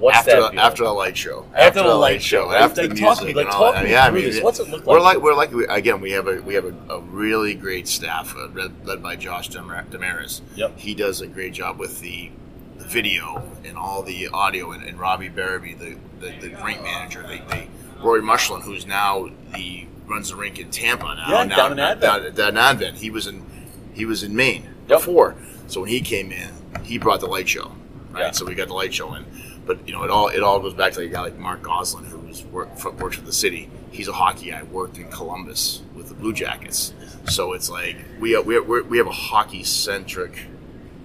What's 0.00 0.18
after 0.18 0.40
that? 0.40 0.52
the, 0.52 0.58
after 0.60 0.84
the 0.84 0.92
light 0.92 1.16
show, 1.16 1.46
After 1.54 1.82
the 1.82 1.94
light 1.94 2.22
show, 2.22 2.46
like- 2.46 2.60
after 2.60 2.82
like, 2.82 2.90
the 2.90 2.96
talk 3.00 3.20
music, 3.20 3.26
me, 3.26 3.34
like, 3.34 3.46
and 3.46 3.54
all 3.54 3.72
talk 3.72 3.84
me 3.84 3.90
yeah, 3.90 4.04
I 4.06 4.10
mean, 4.10 4.24
this. 4.24 4.42
What's 4.42 4.58
it 4.58 4.68
look 4.70 4.80
like? 4.80 4.86
We're 4.86 5.00
like? 5.00 5.18
we're 5.18 5.34
like 5.34 5.52
we, 5.52 5.66
again. 5.66 6.00
We 6.00 6.12
have 6.12 6.26
a 6.26 6.40
we 6.40 6.54
have 6.54 6.64
a, 6.64 6.74
a 6.94 7.00
really 7.00 7.54
great 7.54 7.86
staff 7.86 8.34
uh, 8.34 8.46
led, 8.54 8.86
led 8.86 9.02
by 9.02 9.16
Josh 9.16 9.48
Demar- 9.48 9.84
Damaris. 9.90 10.40
Yep. 10.56 10.78
He 10.78 10.94
does 10.94 11.20
a 11.20 11.26
great 11.26 11.52
job 11.52 11.78
with 11.78 12.00
the, 12.00 12.30
the 12.78 12.84
video 12.84 13.42
and 13.64 13.76
all 13.76 14.02
the 14.02 14.28
audio, 14.28 14.72
and, 14.72 14.82
and 14.82 14.98
Robbie 14.98 15.28
Barabee, 15.28 15.74
the, 15.74 15.96
the 16.20 16.30
the 16.48 16.64
rink 16.64 16.82
manager. 16.82 17.22
They, 17.26 17.38
they 17.50 17.68
Rory 18.02 18.22
Mushlin, 18.22 18.62
who's 18.62 18.86
now 18.86 19.28
the 19.54 19.86
runs 20.06 20.30
the 20.30 20.36
rink 20.36 20.58
in 20.58 20.70
Tampa 20.70 21.04
now. 21.14 21.26
Yeah, 21.28 21.44
now, 21.44 21.56
down 21.56 21.72
in 21.72 21.78
Advent. 21.78 22.00
Down, 22.00 22.34
down 22.34 22.48
in 22.48 22.56
Advent. 22.56 22.96
He 22.96 23.10
was 23.10 23.26
in 23.26 23.44
he 23.92 24.06
was 24.06 24.22
in 24.22 24.34
Maine 24.34 24.62
Yep. 24.88 24.98
before. 25.00 25.36
So 25.66 25.82
when 25.82 25.90
he 25.90 26.00
came 26.00 26.32
in, 26.32 26.50
he 26.82 26.96
brought 26.98 27.20
the 27.20 27.26
light 27.26 27.48
show. 27.48 27.70
Right. 28.10 28.22
Yeah. 28.22 28.30
So 28.32 28.44
we 28.46 28.54
got 28.56 28.68
the 28.68 28.74
light 28.74 28.92
show 28.94 29.14
in. 29.14 29.24
But 29.70 29.86
you 29.86 29.94
know, 29.94 30.02
it 30.02 30.10
all 30.10 30.26
it 30.26 30.42
all 30.42 30.58
goes 30.58 30.74
back 30.74 30.94
to 30.94 31.00
a 31.02 31.06
guy 31.06 31.20
like 31.20 31.38
Mark 31.38 31.62
Goslin, 31.62 32.04
who's 32.04 32.44
work, 32.46 32.70
f- 32.72 32.92
works 32.94 33.16
with 33.16 33.26
the 33.26 33.32
city. 33.32 33.70
He's 33.92 34.08
a 34.08 34.12
hockey 34.12 34.50
guy. 34.50 34.64
Worked 34.64 34.98
in 34.98 35.08
Columbus 35.12 35.82
with 35.94 36.08
the 36.08 36.14
Blue 36.14 36.32
Jackets. 36.32 36.92
So 37.28 37.52
it's 37.52 37.70
like 37.70 37.96
we 38.18 38.36
we 38.40 38.58
we 38.58 38.80
we 38.82 38.98
have 38.98 39.06
a 39.06 39.12
hockey 39.12 39.62
centric 39.62 40.40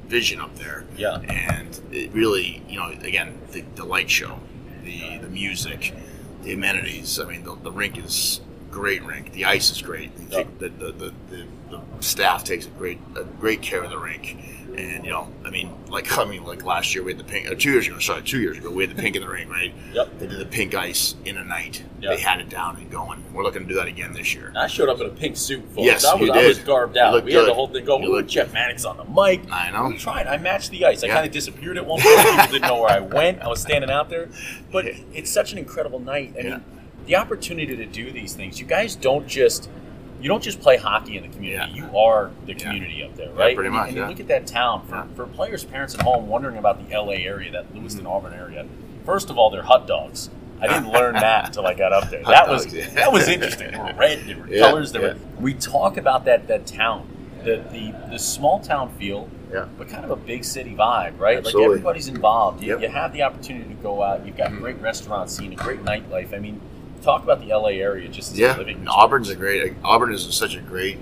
vision 0.08 0.42
up 0.42 0.56
there. 0.56 0.84
Yeah. 0.98 1.20
And 1.20 1.80
it 1.92 2.12
really, 2.12 2.64
you 2.68 2.80
know, 2.80 2.88
again, 2.88 3.38
the, 3.52 3.62
the 3.76 3.86
light 3.86 4.10
show, 4.10 4.40
the 4.84 5.20
the 5.20 5.30
music, 5.30 5.94
the 6.42 6.54
amenities. 6.54 7.20
I 7.20 7.26
mean, 7.26 7.44
the, 7.44 7.54
the 7.54 7.72
rink 7.72 8.00
is 8.04 8.42
great 8.76 9.04
rink. 9.04 9.32
The 9.32 9.46
ice 9.46 9.72
is 9.72 9.82
great. 9.82 10.12
Yeah. 10.30 10.44
the, 10.60 10.68
the, 10.68 10.92
the, 10.92 11.14
the, 11.30 11.80
staff 12.02 12.44
takes 12.44 12.66
a 12.66 12.70
great 12.70 13.00
a 13.16 13.24
great 13.24 13.62
care 13.62 13.82
of 13.82 13.90
the 13.90 13.98
rink. 13.98 14.38
And 14.78 15.06
you 15.06 15.12
know, 15.12 15.32
I 15.46 15.50
mean, 15.50 15.74
like 15.88 16.18
I 16.18 16.26
mean, 16.26 16.44
like 16.44 16.66
last 16.66 16.94
year 16.94 17.06
we 17.06 17.12
had 17.14 17.20
the 17.20 17.24
pink. 17.24 17.48
Uh, 17.50 17.56
two 17.58 17.72
years 17.72 17.88
ago, 17.88 18.00
sorry, 18.00 18.22
two 18.22 18.42
years 18.42 18.58
ago 18.58 18.70
we 18.70 18.86
had 18.86 18.96
the 18.96 19.02
pink 19.02 19.16
in 19.16 19.22
the 19.22 19.30
ring, 19.30 19.48
right? 19.48 19.74
Yep. 19.94 20.20
They 20.20 20.28
did 20.28 20.40
the 20.40 20.46
pink 20.46 20.76
ice 20.76 21.16
in 21.24 21.38
a 21.38 21.44
night. 21.46 21.86
Yeah. 22.02 22.10
They 22.10 22.20
had 22.20 22.42
it 22.42 22.50
down 22.50 22.76
and 22.76 22.92
going. 22.92 23.24
We're 23.34 23.44
looking 23.44 23.62
to 23.62 23.68
do 23.68 23.76
that 23.76 23.88
again 23.88 24.12
this 24.12 24.36
year. 24.36 24.52
I 24.58 24.68
showed 24.68 24.90
up 24.90 25.00
in 25.00 25.06
a 25.08 25.10
pink 25.10 25.38
suit, 25.38 25.64
folks. 25.70 25.86
Yes, 25.86 26.04
I 26.04 26.16
was, 26.16 26.28
you 26.28 26.34
I 26.34 26.46
was 26.46 26.60
garbed 26.60 26.98
out. 26.98 27.24
We 27.24 27.34
had 27.34 27.46
the 27.46 27.54
whole 27.54 27.70
thing 27.70 27.86
going. 27.86 28.04
You 28.04 28.12
We 28.12 28.18
looked- 28.18 28.30
Jeff 28.30 28.52
Maddox 28.52 28.84
on 28.84 28.98
the 28.98 29.06
mic. 29.06 29.50
I 29.50 29.72
know. 29.72 29.88
We 29.88 29.98
tried. 29.98 30.28
I 30.28 30.36
matched 30.38 30.72
the 30.72 30.84
ice. 30.84 31.02
I 31.02 31.08
Yeah. 31.08 31.14
kind 31.14 31.26
of 31.26 31.32
disappeared 31.32 31.78
at 31.78 31.86
one 31.86 32.02
point. 32.02 32.18
People 32.20 32.46
didn't 32.48 32.62
know 32.68 32.82
where 32.82 32.92
I 32.92 33.00
went. 33.00 33.42
I 33.42 33.48
was 33.48 33.62
standing 33.62 33.90
out 33.90 34.10
there. 34.10 34.28
But 34.70 34.86
it's 35.14 35.32
such 35.32 35.54
an 35.54 35.58
incredible 35.60 36.00
night. 36.02 36.34
I 36.38 36.42
Yeah. 36.42 36.50
mean, 36.50 36.64
the 37.06 37.16
opportunity 37.16 37.76
to 37.76 37.86
do 37.86 38.12
these 38.12 38.34
things. 38.34 38.60
You 38.60 38.66
guys 38.66 38.96
don't 38.96 39.28
just 39.28 39.70
you 40.22 40.30
don't 40.30 40.42
just 40.42 40.60
play 40.62 40.78
hockey 40.78 41.18
in 41.18 41.24
the 41.24 41.30
community. 41.30 41.74
Yeah. 41.74 41.86
You 41.86 41.98
are 41.98 42.32
the 42.46 42.56
community 42.56 43.04
up 43.04 43.16
there, 43.16 43.32
right? 43.34 43.54
pretty 43.56 43.70
much, 43.70 43.90
And 43.90 43.98
yeah. 43.98 44.04
you 44.04 44.10
look 44.10 44.20
at 44.20 44.28
that 44.30 44.48
town 44.48 44.88
for, 44.88 44.96
Yeah. 44.96 45.06
for 45.16 45.28
players, 45.28 45.64
parents 45.64 45.94
at 45.94 46.02
home 46.02 46.28
wondering 46.28 46.58
about 46.58 46.88
the 46.88 46.96
LA 46.96 47.14
area, 47.14 47.52
that 47.52 47.66
mm-hmm. 47.68 47.80
Lewiston 47.80 48.08
Auburn 48.08 48.34
area. 48.34 48.66
First 49.06 49.30
of 49.30 49.38
all, 49.38 49.50
they're 49.52 49.62
hot 49.64 49.86
dogs. 49.88 50.30
I 50.60 50.68
didn't 50.68 50.92
learn 50.92 51.14
that 51.28 51.48
until 51.48 51.68
I 51.68 51.74
got 51.76 51.92
up 51.94 52.10
there. 52.10 52.24
That 52.24 52.48
dogs, 52.48 52.66
was 52.66 52.74
yeah. 52.74 52.90
that 52.92 53.12
was 53.12 53.28
interesting. 53.28 53.72
They 53.72 53.78
were 53.78 53.94
red, 53.98 54.26
they 54.26 54.34
were 54.34 54.48
Yeah, 54.48 54.62
colors. 54.62 54.92
They 54.94 55.02
yeah. 55.02 55.14
were. 55.14 55.20
We 55.40 55.54
talk 55.54 55.98
about 55.98 56.26
that 56.26 56.48
that 56.48 56.66
town, 56.66 57.08
the 57.44 57.58
the, 57.72 57.94
the 58.10 58.18
small 58.18 58.60
town 58.62 58.96
feel, 58.98 59.30
Yeah. 59.54 59.66
but 59.78 59.90
kind 59.90 60.06
of 60.06 60.12
a 60.12 60.16
big 60.16 60.44
city 60.44 60.72
vibe, 60.74 61.20
right? 61.20 61.36
Like 61.36 61.46
Absolutely. 61.46 61.66
everybody's 61.76 62.08
involved. 62.08 62.64
You, 62.64 62.70
Yep. 62.74 62.82
you 62.82 62.88
have 62.88 63.14
the 63.14 63.22
opportunity 63.22 63.68
to 63.68 63.76
go 63.76 64.02
out. 64.02 64.26
You've 64.26 64.38
got 64.38 64.54
a 64.54 64.56
great 64.56 64.82
restaurant 64.82 65.30
scene, 65.30 65.52
a 65.54 65.56
great 65.56 65.84
nightlife. 65.84 66.34
I 66.34 66.40
mean, 66.40 66.62
talk 67.06 67.24
about 67.24 67.40
the 67.40 67.48
LA 67.48 67.70
area 67.70 68.10
just 68.10 68.32
as 68.34 68.40
Yeah, 68.40 68.58
living. 68.58 68.86
Auburn's 68.88 69.30
a 69.30 69.36
great. 69.36 69.76
Auburn 69.84 70.14
is 70.14 70.24
such 70.36 70.56
a 70.56 70.62
great. 70.62 70.98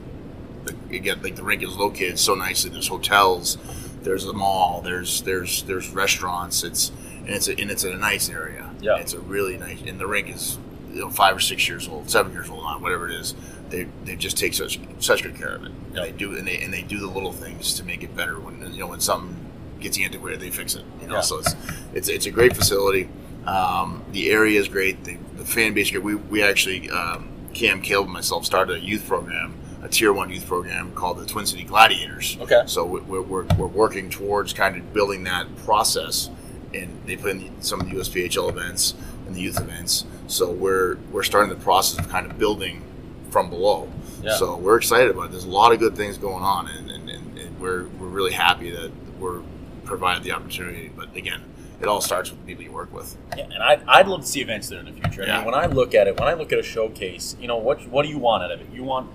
Again, 0.92 1.22
like 1.24 1.36
the 1.36 1.44
rink 1.44 1.64
is 1.64 1.76
located 1.76 2.20
so 2.20 2.36
nicely. 2.36 2.70
There's 2.70 2.88
hotels, 2.88 3.58
there's 4.04 4.26
a 4.26 4.34
mall, 4.34 4.82
there's 4.82 5.22
there's 5.24 5.64
there's 5.64 5.90
restaurants. 5.90 6.64
It's 6.64 6.92
and 7.26 7.30
it's 7.30 7.48
a, 7.48 7.60
and 7.60 7.72
it's 7.72 7.84
in 7.84 7.94
a 7.94 7.98
nice 7.98 8.30
area. 8.30 8.70
Yeah. 8.82 8.98
it's 8.98 9.14
a 9.14 9.20
really 9.20 9.58
nice. 9.58 9.82
And 9.82 10.00
the 10.00 10.08
rink 10.08 10.30
is 10.30 10.58
you 10.94 11.02
know 11.02 11.10
five 11.10 11.36
or 11.36 11.40
six 11.40 11.68
years 11.68 11.88
old, 11.88 12.10
seven 12.10 12.32
years 12.32 12.50
old 12.50 12.64
now, 12.64 12.80
whatever 12.80 13.10
it 13.10 13.16
is. 13.16 13.34
They, 13.70 13.88
they 14.06 14.16
just 14.16 14.38
take 14.38 14.54
such 14.54 14.80
such 15.00 15.24
good 15.24 15.36
care 15.36 15.56
of 15.56 15.64
it. 15.64 15.72
And 15.72 15.98
they 15.98 16.12
do 16.12 16.38
and 16.38 16.48
they 16.48 16.62
and 16.62 16.72
they 16.74 16.84
do 16.84 17.00
the 17.00 17.08
little 17.08 17.32
things 17.34 17.74
to 17.76 17.84
make 17.84 18.04
it 18.04 18.16
better. 18.16 18.40
When 18.40 18.62
you 18.74 18.80
know 18.82 18.88
when 18.88 19.00
something 19.02 19.36
gets 19.80 20.00
antiquated, 20.00 20.40
they 20.40 20.52
fix 20.52 20.76
it. 20.76 20.86
You 21.02 21.08
know, 21.08 21.16
Yeah. 21.16 21.22
so 21.22 21.40
it's 21.40 21.56
it's 21.94 22.08
it's 22.10 22.26
a 22.28 22.32
great 22.32 22.56
facility. 22.56 23.10
Um, 23.48 24.04
the 24.12 24.30
area 24.32 24.60
is 24.60 24.68
great. 24.68 25.04
The, 25.04 25.18
the 25.38 25.46
fan 25.46 25.74
base 25.74 25.92
great. 25.92 26.04
We 26.04 26.16
we 26.16 26.44
actually 26.44 26.90
um, 26.90 27.30
Cam 27.54 27.82
Caleb 27.82 28.06
and 28.06 28.14
myself 28.14 28.46
started 28.46 28.78
a 28.78 28.80
youth 28.80 29.08
program, 29.08 29.54
a 29.82 29.90
tier 29.90 30.14
one 30.14 30.30
youth 30.30 30.48
program 30.48 30.92
called 30.94 31.18
the 31.20 31.26
Twin 31.26 31.46
City 31.46 31.64
Gladiators. 31.64 32.38
Okay. 32.42 32.64
So 32.68 32.86
we- 32.86 33.02
we're, 33.02 33.22
we're, 33.22 33.44
we're 33.58 33.68
working 33.68 34.10
towards 34.10 34.54
kind 34.54 34.78
of 34.78 34.94
building 34.94 35.24
that 35.26 35.54
process, 35.66 36.30
and 36.74 36.98
they 37.06 37.16
play 37.18 37.32
in 37.32 37.62
some 37.62 37.82
of 37.82 37.90
the 37.90 37.96
USPHL 37.96 38.50
events 38.50 38.94
and 39.28 39.36
the 39.36 39.42
youth 39.42 39.60
events. 39.60 40.06
So 40.28 40.50
we're 40.52 40.96
we're 41.12 41.24
starting 41.24 41.50
the 41.50 41.62
process 41.64 42.00
of 42.00 42.10
kind 42.10 42.26
of 42.30 42.38
building 42.40 42.82
from 43.30 43.50
below. 43.50 43.92
Yeah. 44.22 44.38
So 44.38 44.56
we're 44.56 44.78
excited 44.78 45.10
about 45.12 45.26
it. 45.26 45.32
There's 45.32 45.44
a 45.44 45.50
lot 45.50 45.74
of 45.74 45.80
good 45.80 45.98
things 45.98 46.18
going 46.18 46.44
on, 46.44 46.68
and, 46.70 46.90
and, 46.90 47.10
and, 47.10 47.38
and 47.38 47.60
we're 47.60 47.84
we're 48.00 48.08
really 48.08 48.32
happy 48.32 48.70
that 48.72 48.92
we're 49.20 49.42
provided 49.84 50.24
the 50.24 50.32
opportunity. 50.32 50.90
But 50.96 51.14
again, 51.16 51.42
it 51.84 51.90
all 51.90 52.02
starts 52.02 52.32
with 52.32 52.40
the 52.40 52.46
people 52.48 52.64
you 52.64 52.72
work 52.72 52.92
with. 52.94 53.16
Yeah, 53.38 53.44
and 53.44 53.62
I'd, 53.62 53.84
I'd 53.88 54.08
love 54.08 54.22
to 54.22 54.28
see 54.28 54.42
events 54.42 54.70
there 54.70 54.80
in 54.80 54.86
the 54.86 54.94
future. 54.94 55.24
I 55.24 55.28
Yeah. 55.28 55.36
mean, 55.38 55.46
when 55.48 55.56
I 55.56 55.66
look 55.66 55.94
at 55.94 56.08
it, 56.08 56.18
when 56.18 56.30
I 56.30 56.34
look 56.34 56.54
at 56.54 56.60
a 56.60 56.64
showcase, 56.64 57.36
you 57.40 57.48
know, 57.48 57.58
what 57.58 57.86
what 57.90 58.04
do 58.04 58.10
you 58.10 58.18
want 58.18 58.42
out 58.44 58.52
of 58.52 58.62
it? 58.62 58.68
You 58.74 58.84
want 58.84 59.10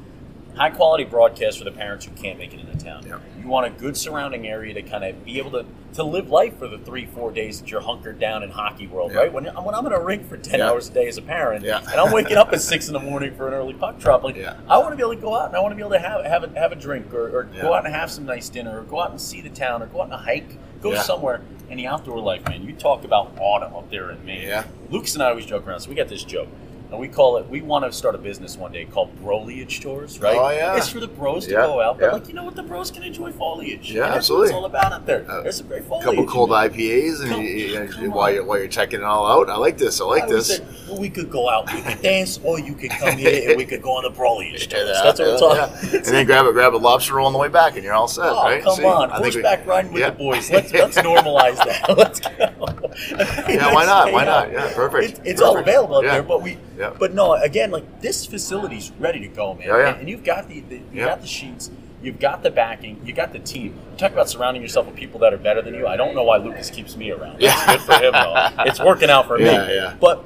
high 0.55 0.71
quality 0.71 1.05
broadcast 1.05 1.57
for 1.59 1.65
the 1.65 1.71
parents 1.73 2.05
who 2.05 2.11
can't 2.13 2.37
make 2.39 2.53
it 2.53 2.61
into 2.61 2.77
town. 2.85 3.05
Yeah. 3.07 3.19
You 3.41 3.49
want 3.49 3.67
a 3.67 3.71
good 3.71 3.97
surrounding 3.97 4.47
area 4.49 4.75
to 4.75 4.83
kind 4.83 5.05
of 5.05 5.25
be 5.25 5.39
able 5.39 5.53
to, 5.53 5.65
to 5.95 6.03
live 6.03 6.31
life 6.31 6.59
for 6.59 6.67
the 6.67 6.79
three, 6.79 7.07
four 7.07 7.31
days 7.31 7.61
that 7.61 7.71
you're 7.71 7.81
hunkered 7.81 8.19
down 8.19 8.43
in 8.43 8.51
hockey 8.51 8.89
world, 8.89 9.13
Yeah. 9.13 9.19
right? 9.21 9.33
When, 9.33 9.45
when 9.45 9.75
I'm 9.75 9.87
in 9.87 9.93
a 9.93 10.01
rink 10.01 10.29
for 10.29 10.37
10 10.37 10.59
Yeah. 10.59 10.69
hours 10.69 10.89
a 10.89 10.93
day 10.93 11.07
as 11.07 11.17
a 11.17 11.23
parent, 11.23 11.65
Yeah. 11.65 11.79
and 11.79 12.01
I'm 12.01 12.13
waking 12.13 12.37
up 12.37 12.53
at 12.53 12.61
6 12.61 12.89
in 12.89 12.93
the 12.93 12.99
morning 12.99 13.35
for 13.37 13.47
an 13.47 13.55
early 13.55 13.73
puck 13.75 13.99
drop, 14.01 14.25
like. 14.25 14.37
I 14.69 14.79
want 14.79 14.91
to 14.91 14.97
be 14.97 15.03
able 15.03 15.15
to 15.15 15.21
go 15.21 15.37
out 15.39 15.47
and 15.49 15.57
I 15.57 15.61
want 15.61 15.71
to 15.73 15.77
be 15.77 15.83
able 15.83 15.93
to 15.93 16.01
have, 16.01 16.25
have, 16.25 16.43
a, 16.45 16.59
have 16.59 16.73
a 16.73 16.77
drink 16.77 17.15
or, 17.15 17.29
or 17.39 17.45
go 17.45 17.73
out 17.73 17.87
and 17.87 17.95
have 17.95 18.11
some 18.11 18.27
nice 18.27 18.49
dinner 18.49 18.81
or 18.81 18.83
go 18.83 19.01
out 19.01 19.11
and 19.13 19.21
see 19.21 19.41
the 19.41 19.51
town 19.51 19.81
or 19.81 19.87
go 19.87 20.01
out 20.01 20.07
on 20.09 20.13
a 20.13 20.19
hike, 20.19 20.59
go 20.81 20.93
Yeah. 20.93 21.03
somewhere. 21.03 21.41
And 21.71 21.79
the 21.79 21.87
outdoor 21.87 22.19
life, 22.21 22.47
man, 22.49 22.63
you 22.65 22.73
talk 22.73 23.05
about 23.05 23.33
autumn 23.39 23.75
up 23.75 23.91
there 23.91 24.11
in 24.11 24.25
Maine. 24.25 24.43
Yeah. 24.49 24.65
Lucas 24.91 25.15
and 25.15 25.23
I 25.23 25.29
always 25.31 25.45
joke 25.45 25.67
around, 25.67 25.81
so 25.81 25.91
we 25.91 25.95
got 25.97 26.09
this 26.09 26.25
joke. 26.25 26.49
And 26.91 26.99
we 26.99 27.07
call 27.07 27.37
it, 27.37 27.47
we 27.51 27.61
want 27.61 27.85
to 27.85 27.93
start 27.93 28.15
a 28.15 28.19
business 28.19 28.57
one 28.57 28.73
day 28.73 28.87
called 28.87 29.15
Broliage 29.21 29.81
Tours, 29.81 30.19
right? 30.21 30.35
Oh, 30.39 30.49
yeah. 30.51 30.75
It's 30.75 30.89
for 30.89 31.01
the 31.01 31.07
bros 31.07 31.45
to 31.45 31.53
Yeah, 31.53 31.67
go 31.67 31.83
out, 31.83 31.99
but 31.99 32.05
yeah. 32.07 32.13
like, 32.13 32.29
you 32.29 32.33
know 32.35 32.45
what? 32.45 32.57
The 32.57 32.63
bros 32.63 32.91
can 32.91 33.03
enjoy 33.03 33.31
foliage. 33.31 33.93
Yeah, 33.93 34.05
And 34.05 34.15
that's 34.15 34.17
absolutely. 34.17 34.45
What 34.45 34.49
it's 34.49 34.55
all 34.55 34.65
about 34.65 34.93
out 34.95 35.05
there. 35.07 35.31
Uh, 35.31 35.43
There's 35.43 35.59
some 35.59 35.67
great 35.67 35.85
foliage. 35.85 36.07
A 36.07 36.09
couple 36.09 36.27
cold. 36.27 36.49
IPAs, 36.49 37.21
and 37.21 37.29
Come- 37.31 37.43
you, 37.43 38.05
you- 38.05 38.11
while 38.11 38.33
you're 38.33 38.43
while 38.43 38.57
you're 38.59 38.69
checking 38.69 39.01
it 39.01 39.05
all 39.05 39.27
out. 39.27 39.51
I 39.51 39.57
like 39.57 39.77
this. 39.77 40.01
I 40.01 40.05
like 40.05 40.23
I 40.25 40.29
this. 40.29 40.57
say, 40.57 40.65
well, 40.89 40.99
we 40.99 41.11
could 41.11 41.31
go 41.31 41.51
out, 41.51 41.71
we 41.75 41.83
could 41.83 42.01
dance, 42.01 42.41
or 42.43 42.59
you 42.59 42.75
could 42.75 42.91
come 42.91 43.19
here 43.19 43.51
and 43.51 43.59
we 43.59 43.67
could 43.67 43.83
go 43.83 43.91
on 43.99 44.05
the 44.05 44.11
Broliage 44.11 44.63
Stores. 44.65 44.89
Yeah, 44.89 45.03
That's 45.05 45.21
what 45.21 45.29
we're 45.29 45.39
talking. 45.39 45.91
And 45.95 46.05
then 46.07 46.25
grab 46.31 46.47
a 46.47 46.53
grab 46.55 46.75
a 46.75 46.79
lobster 46.79 47.17
roll 47.17 47.27
on 47.27 47.35
the 47.35 47.39
way 47.39 47.49
back, 47.49 47.75
and 47.75 47.85
you're 47.85 47.93
all 47.93 48.09
set, 48.09 48.31
Oh, 48.31 48.45
right? 48.45 48.63
come 48.65 48.77
See? 48.77 48.85
on. 48.85 49.11
I 49.11 49.19
we- 49.19 49.25
Horseback 49.25 49.67
riding 49.67 49.93
with 49.93 50.01
yeah. 50.01 50.09
the 50.11 50.17
boys. 50.17 50.51
Let's, 50.59 50.73
let's 50.73 50.97
normalize 50.97 51.57
that. 51.59 51.97
Let's 51.99 52.21
go. 52.21 52.88
Yeah, 53.49 53.73
why 53.73 53.85
not? 53.87 54.13
Why 54.13 54.25
not? 54.25 54.53
Yeah, 54.53 54.73
perfect. 54.75 55.19
It, 55.21 55.21
it's 55.25 55.41
all 55.43 55.57
available 55.59 56.03
Yeah. 56.03 56.15
there, 56.15 56.23
but 56.23 56.43
we, 56.43 56.59
Yeah. 56.79 56.93
but 56.99 57.15
no, 57.15 57.35
again, 57.35 57.71
like 57.71 58.01
this 58.01 58.27
facility's 58.27 58.91
ready 58.99 59.21
to 59.21 59.29
go, 59.29 59.55
man. 59.55 59.67
Yeah, 59.69 59.79
yeah. 59.79 59.89
And, 59.91 60.01
and 60.01 60.09
you've 60.09 60.25
got 60.25 60.49
the, 60.49 60.61
the 60.61 60.77
you 60.77 60.83
Yeah. 60.95 61.05
got 61.07 61.21
the 61.21 61.27
sheets, 61.27 61.71
you've 62.03 62.19
got 62.19 62.43
the 62.43 62.51
backing, 62.51 63.01
you 63.05 63.13
got 63.13 63.33
the 63.33 63.39
team. 63.39 63.75
You 63.93 63.97
talk 63.97 64.13
about 64.13 64.29
surrounding 64.29 64.63
yourself 64.63 64.87
with 64.87 64.97
people 64.97 65.21
that 65.21 65.33
are 65.33 65.39
better 65.39 65.63
than 65.63 65.75
you. 65.75 65.87
I 65.87 65.97
don't 65.97 66.15
know 66.15 66.25
why 66.25 66.37
Lucas 66.39 66.71
keeps 66.71 66.97
me 66.97 67.11
around. 67.11 67.41
That's 67.41 67.43
Yeah. 67.43 67.67
good 67.77 67.81
for 67.83 67.93
him, 67.95 68.13
though. 68.13 68.49
It's 68.65 68.81
working 68.81 69.11
out 69.11 69.27
for 69.27 69.39
Yeah, 69.41 69.67
me. 69.67 69.75
yeah. 69.77 69.95
But 70.01 70.25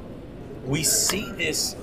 we 0.65 0.83
see 0.83 1.31
this 1.33 1.77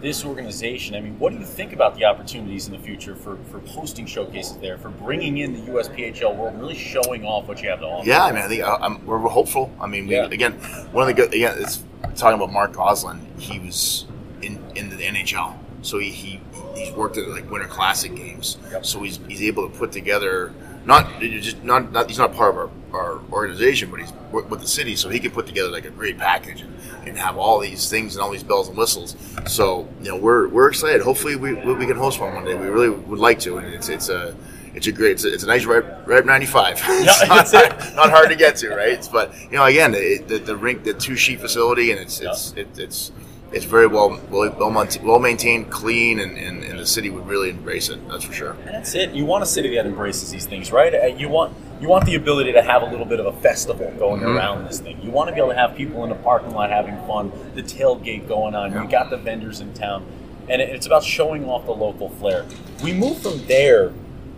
this 0.00 0.24
organization. 0.24 0.94
I 0.94 1.00
mean, 1.00 1.18
what 1.18 1.32
do 1.32 1.38
you 1.38 1.44
think 1.44 1.72
about 1.72 1.94
the 1.96 2.04
opportunities 2.04 2.66
in 2.66 2.72
the 2.72 2.78
future 2.78 3.14
for, 3.14 3.36
for 3.50 3.60
hosting 3.60 4.06
showcases 4.06 4.56
there, 4.58 4.78
for 4.78 4.90
bringing 4.90 5.38
in 5.38 5.52
the 5.52 5.72
USPHL 5.72 6.36
world, 6.36 6.52
and 6.54 6.60
really 6.60 6.74
showing 6.76 7.24
off 7.24 7.46
what 7.48 7.62
you 7.62 7.68
have 7.70 7.80
to 7.80 7.86
offer? 7.86 8.08
Yeah, 8.08 8.24
I 8.24 8.32
mean, 8.32 8.42
I 8.42 8.48
think 8.48 8.62
uh, 8.62 8.78
I'm, 8.80 9.04
we're 9.06 9.18
hopeful. 9.18 9.72
I 9.80 9.86
mean, 9.86 10.06
we, 10.06 10.14
Yeah. 10.14 10.26
again, 10.26 10.52
one 10.92 11.08
of 11.08 11.14
the 11.16 11.22
good 11.22 11.34
again, 11.34 11.56
it's 11.58 11.82
talking 12.16 12.34
about 12.40 12.52
Mark 12.52 12.72
Goslin. 12.72 13.20
He 13.38 13.58
was 13.58 14.06
in 14.42 14.58
in 14.76 14.90
the 14.90 14.96
NHL, 14.96 15.56
so 15.82 15.98
he, 15.98 16.10
he 16.10 16.40
he's 16.76 16.92
worked 16.92 17.16
at 17.16 17.28
like 17.28 17.50
Winter 17.50 17.68
Classic 17.68 18.14
games. 18.14 18.58
Yep. 18.70 18.86
So 18.86 19.02
he's 19.02 19.18
he's 19.28 19.42
able 19.42 19.68
to 19.68 19.76
put 19.76 19.92
together 19.92 20.52
not 20.84 21.20
just 21.20 21.62
not, 21.62 21.92
not 21.92 22.08
he's 22.08 22.18
not 22.18 22.34
part 22.34 22.54
of 22.54 22.56
our, 22.58 22.70
our 23.00 23.20
organization, 23.32 23.90
but 23.90 24.00
he's 24.00 24.12
with 24.32 24.46
with 24.46 24.60
the 24.60 24.68
city, 24.68 24.96
so 24.96 25.08
he 25.08 25.18
can 25.20 25.30
put 25.30 25.46
together 25.46 25.70
like 25.70 25.84
a 25.84 25.90
great 25.90 26.18
package 26.18 26.62
and, 26.62 26.74
and 27.06 27.16
have 27.18 27.36
all 27.36 27.58
these 27.58 27.88
things 27.90 28.14
and 28.16 28.22
all 28.22 28.30
these 28.30 28.42
bells 28.42 28.68
and 28.68 28.76
whistles. 28.76 29.16
So 29.46 29.88
you 30.02 30.10
know, 30.10 30.16
we're 30.16 30.48
we're 30.48 30.68
excited. 30.68 31.02
Hopefully, 31.02 31.36
we 31.36 31.54
we 31.54 31.86
can 31.86 31.96
host 31.96 32.20
one 32.20 32.34
one 32.34 32.44
day. 32.44 32.54
We 32.54 32.66
really 32.68 32.90
would 32.90 33.18
like 33.18 33.38
to, 33.40 33.58
and 33.58 33.66
it's 33.74 33.88
it's 33.88 34.08
a 34.08 34.34
it's 34.74 34.86
a 34.86 34.92
great, 34.92 35.12
it's 35.12 35.24
a, 35.24 35.32
it's 35.32 35.42
a 35.42 35.46
nice 35.46 35.64
red, 35.64 36.06
red 36.06 36.24
95. 36.26 36.80
it's 36.86 37.52
not, 37.52 37.54
it. 37.72 37.96
not 37.96 38.10
hard 38.10 38.28
to 38.28 38.36
get 38.36 38.54
to, 38.56 38.68
right? 38.68 38.90
It's- 38.90 39.08
But 39.08 39.34
you 39.50 39.56
know, 39.56 39.64
again, 39.64 39.92
it, 39.94 40.28
the, 40.28 40.38
the 40.38 40.56
rink, 40.56 40.84
the 40.84 40.92
two 40.94 41.16
sheet 41.16 41.40
facility, 41.40 41.90
and 41.90 41.98
it's 41.98 42.20
it's 42.20 42.52
it, 42.52 42.68
it's 42.78 43.10
it's 43.52 43.64
very 43.64 43.86
well 43.86 44.20
well 44.30 44.50
well, 44.58 44.70
maintained- 44.70 45.06
well 45.06 45.18
maintained, 45.18 45.70
clean, 45.70 46.18
and, 46.20 46.36
and, 46.36 46.62
and 46.62 46.78
the 46.78 46.86
city 46.86 47.10
would 47.10 47.26
really 47.26 47.50
embrace 47.50 47.88
it. 47.88 47.98
That's 48.08 48.24
for 48.24 48.32
sure. 48.32 48.52
And 48.66 48.74
that's 48.74 48.94
it. 48.94 49.10
You 49.12 49.24
want 49.24 49.42
a 49.42 49.46
city 49.46 49.74
that 49.76 49.86
embraces 49.86 50.30
these 50.30 50.46
things, 50.46 50.70
right? 50.72 50.94
Uh, 50.94 51.06
You 51.06 51.28
want 51.28 51.54
you 51.80 51.88
want 51.88 52.06
the 52.06 52.16
ability 52.16 52.52
to 52.54 52.62
have 52.62 52.82
a 52.82 52.86
little 52.86 53.06
bit 53.06 53.20
of 53.20 53.26
a 53.26 53.32
festival 53.40 53.92
going 53.98 54.20
Mhm. 54.20 54.34
around 54.36 54.66
this 54.66 54.80
thing. 54.80 54.98
You 55.00 55.10
want 55.12 55.28
to 55.28 55.32
be 55.34 55.40
able 55.40 55.50
to 55.50 55.56
have 55.56 55.76
people 55.76 56.02
in 56.02 56.08
the 56.10 56.16
parking 56.16 56.52
lot 56.52 56.70
having 56.70 56.96
fun, 57.06 57.30
the 57.54 57.62
tailgate 57.62 58.26
going 58.28 58.54
on. 58.56 58.72
Yeah. 58.72 58.82
You 58.82 58.88
got 58.88 59.10
the 59.10 59.16
vendors 59.16 59.60
in 59.60 59.72
town, 59.74 60.04
and 60.48 60.60
it's 60.60 60.86
about 60.86 61.04
showing 61.04 61.44
off 61.48 61.66
the 61.66 61.72
local 61.74 62.08
flair. 62.08 62.44
We 62.82 62.92
move 62.92 63.18
from 63.18 63.46
there 63.46 63.92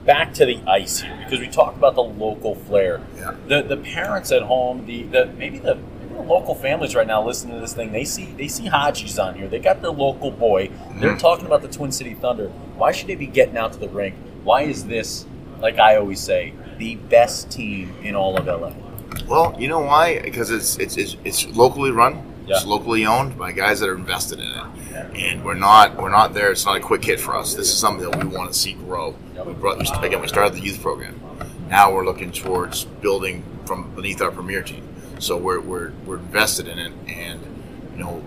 back 0.04 0.34
to 0.34 0.44
the 0.44 0.58
ice 0.66 1.00
here 1.00 1.16
because 1.24 1.40
we 1.40 1.48
talk 1.48 1.74
about 1.76 1.94
the 1.94 2.02
local 2.02 2.54
flair. 2.54 3.00
Yeah. 3.18 3.32
The 3.48 3.62
the 3.62 3.76
parents 3.78 4.30
at 4.32 4.42
home, 4.42 4.84
the 4.86 5.04
the 5.04 5.26
maybe 5.38 5.58
the 5.58 5.78
local 6.20 6.54
families 6.54 6.94
right 6.94 7.06
now 7.06 7.24
listening 7.24 7.54
to 7.54 7.60
this 7.60 7.72
thing, 7.74 7.92
they 7.92 8.04
see 8.04 8.26
they 8.36 8.48
see 8.48 8.66
Haji's 8.66 9.18
on 9.18 9.34
here. 9.34 9.48
They 9.48 9.58
got 9.58 9.82
their 9.82 9.90
local 9.90 10.30
boy. 10.30 10.70
They're 10.96 11.14
Mhm. 11.14 11.18
talking 11.18 11.46
about 11.46 11.62
the 11.62 11.68
Twin 11.68 11.92
City 11.92 12.14
Thunder. 12.14 12.48
Why 12.76 12.92
should 12.92 13.08
they 13.08 13.14
be 13.16 13.26
getting 13.26 13.56
out 13.56 13.72
to 13.74 13.78
the 13.78 13.88
rink? 13.88 14.14
Why 14.44 14.62
is 14.62 14.84
this, 14.86 15.26
like 15.60 15.78
I 15.78 15.96
always 15.96 16.20
say, 16.20 16.52
the 16.78 16.94
best 16.96 17.50
team 17.50 17.92
in 18.02 18.14
all 18.14 18.36
of 18.38 18.46
LA? 18.48 18.72
Well, 19.28 19.54
you 19.58 19.68
know 19.68 19.80
why? 19.80 20.18
Because 20.20 20.50
it's 20.50 20.76
it's 20.78 20.96
it's, 20.96 21.16
it's 21.24 21.46
locally 21.56 21.90
run. 21.90 22.22
It's 22.48 22.66
locally 22.66 23.06
owned 23.06 23.38
by 23.38 23.52
guys 23.52 23.78
that 23.78 23.88
are 23.88 23.94
invested 23.94 24.40
in 24.40 24.46
it, 24.46 25.14
and 25.14 25.44
we're 25.44 25.54
not 25.54 25.96
we're 26.02 26.10
not 26.10 26.34
there. 26.34 26.50
It's 26.50 26.66
not 26.66 26.76
a 26.76 26.80
quick 26.80 27.04
hit 27.04 27.20
for 27.20 27.36
us. 27.36 27.54
This 27.54 27.68
is 27.68 27.78
something 27.78 28.10
that 28.10 28.24
we 28.24 28.28
want 28.36 28.52
to 28.52 28.58
see 28.58 28.72
grow. 28.72 29.14
We 29.46 29.52
brought 29.52 29.80
again. 30.04 30.20
We 30.20 30.26
started 30.26 30.54
the 30.54 30.60
youth 30.60 30.82
program. 30.82 31.20
Now 31.68 31.92
we're 31.92 32.04
looking 32.04 32.32
towards 32.32 32.84
building 32.84 33.44
from 33.66 33.94
beneath 33.94 34.20
our 34.20 34.32
premier 34.32 34.62
team. 34.62 34.82
So 35.20 35.36
we're 35.36 35.60
we're, 35.60 35.92
we're 36.04 36.18
invested 36.18 36.68
in 36.68 36.78
it, 36.78 36.92
and 37.06 37.40
you 37.92 37.98
know. 37.98 38.22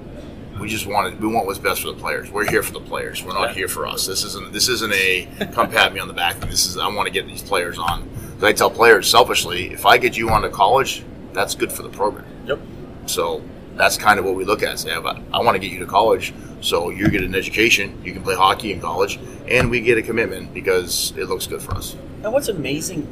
We 0.59 0.69
just 0.69 0.85
want 0.85 1.19
we 1.19 1.27
want 1.27 1.47
what's 1.47 1.57
best 1.57 1.81
for 1.81 1.87
the 1.87 1.99
players. 1.99 2.29
We're 2.29 2.47
here 2.47 2.61
for 2.61 2.73
the 2.73 2.79
players. 2.79 3.23
We're 3.23 3.33
not 3.33 3.55
here 3.55 3.67
for 3.67 3.87
us. 3.87 4.05
This 4.05 4.23
isn't 4.23 4.53
this 4.53 4.69
isn't 4.69 4.93
a 4.93 5.27
come 5.51 5.69
pat 5.69 5.91
me 5.91 5.99
on 5.99 6.07
the 6.07 6.13
back. 6.13 6.39
This 6.41 6.67
is 6.67 6.77
I 6.77 6.87
want 6.87 7.07
to 7.07 7.11
get 7.11 7.25
these 7.25 7.41
players 7.41 7.79
on. 7.79 8.07
I 8.41 8.53
tell 8.53 8.69
players 8.69 9.09
selfishly, 9.09 9.73
if 9.73 9.85
I 9.85 9.97
get 9.97 10.15
you 10.15 10.29
onto 10.29 10.49
college, 10.49 11.03
that's 11.33 11.55
good 11.55 11.71
for 11.71 11.81
the 11.81 11.89
program. 11.89 12.25
Yep. 12.45 12.59
So 13.07 13.41
that's 13.75 13.97
kind 13.97 14.19
of 14.19 14.25
what 14.25 14.35
we 14.35 14.45
look 14.45 14.63
at. 14.63 14.79
Say, 14.79 14.91
I, 14.93 14.97
I 15.33 15.41
want 15.41 15.55
to 15.55 15.59
get 15.59 15.71
you 15.71 15.79
to 15.79 15.85
college, 15.85 16.33
so 16.61 16.89
you 16.89 17.09
get 17.09 17.23
an 17.23 17.35
education, 17.35 17.99
you 18.03 18.13
can 18.13 18.23
play 18.23 18.35
hockey 18.35 18.71
in 18.71 18.79
college, 18.79 19.19
and 19.47 19.69
we 19.69 19.81
get 19.81 19.97
a 19.97 20.01
commitment 20.01 20.53
because 20.53 21.13
it 21.17 21.25
looks 21.29 21.47
good 21.47 21.61
for 21.61 21.75
us. 21.75 21.95
And 22.23 22.31
what's 22.31 22.47
amazing 22.47 23.07